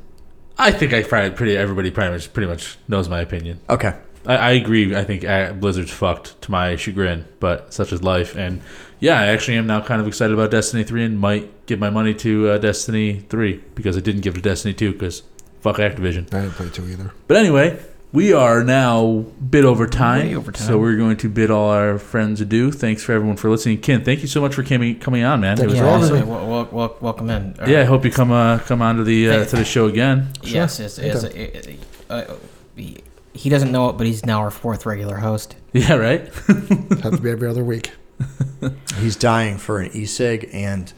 [0.56, 3.60] I think I probably pretty everybody pretty much pretty much knows my opinion.
[3.70, 3.94] okay
[4.26, 4.94] I, I agree.
[4.94, 8.36] I think uh, Blizzard's fucked to my chagrin, but such is life.
[8.36, 8.60] And
[9.00, 11.90] yeah, I actually am now kind of excited about Destiny 3 and might give my
[11.90, 15.22] money to uh, Destiny 3 because I didn't give to Destiny 2 because
[15.60, 16.32] fuck Activision.
[16.34, 17.12] I didn't play two either.
[17.26, 17.78] But anyway,
[18.12, 20.66] we are now bit over time, over time.
[20.66, 22.72] so we're going to bid all our friends adieu.
[22.72, 23.80] Thanks for everyone for listening.
[23.80, 25.56] Ken, thank you so much for coming coming on, man.
[25.56, 26.16] Thank it was you Yeah, awesome.
[26.16, 27.54] having so, wel- wel- wel- welcome in.
[27.60, 29.86] Uh, Yeah, I hope you come uh, come on to the uh, to the show
[29.86, 30.28] again.
[30.42, 31.24] Yes, yes, yes.
[31.24, 31.72] uh,
[32.08, 32.34] uh,
[32.76, 32.98] he,
[33.34, 35.54] he doesn't know it, but he's now our fourth regular host.
[35.74, 36.22] Yeah, right.
[36.48, 37.90] Have to be every other week.
[38.96, 40.92] he's dying for an e-cig and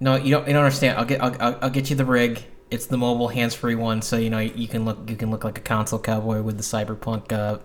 [0.00, 0.46] No, you don't.
[0.46, 0.98] You don't understand.
[0.98, 1.22] I'll get.
[1.22, 2.42] I'll, I'll, I'll get you the rig.
[2.70, 5.08] It's the mobile hands-free one, so you know you can look.
[5.08, 7.58] You can look like a console cowboy with the cyberpunk uh,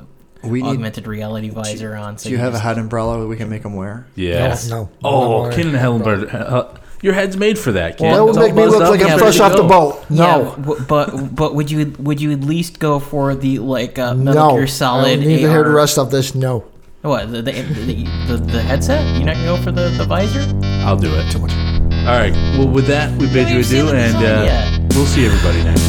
[0.43, 2.17] we need augmented reality visor on.
[2.17, 4.69] So do you have a hat head umbrella that we can make him wear Yes.
[4.69, 4.90] No, no.
[5.03, 5.75] Oh, Ken and.
[5.75, 7.98] Helen, uh, your head's made for that.
[7.98, 8.14] Ken.
[8.14, 9.64] That would It's all make me look up like I'm ready fresh to off the
[9.64, 10.09] boat.
[10.09, 10.56] No.
[10.59, 14.49] w- but but would you would you at least go for the like uh, Metal
[14.49, 14.56] No.
[14.56, 15.16] Gear Solid?
[15.17, 16.35] don't need to hear the AR rest of this.
[16.35, 16.68] No.
[17.02, 19.00] What the the, the the the headset?
[19.16, 20.42] You're not gonna go for the the visor?
[20.86, 21.32] I'll do it.
[21.32, 21.52] Too much.
[21.53, 22.34] All All right.
[22.58, 24.94] Well, with that, we bid you You've seen adieu, the and design uh, yet.
[24.95, 25.88] we'll see everybody next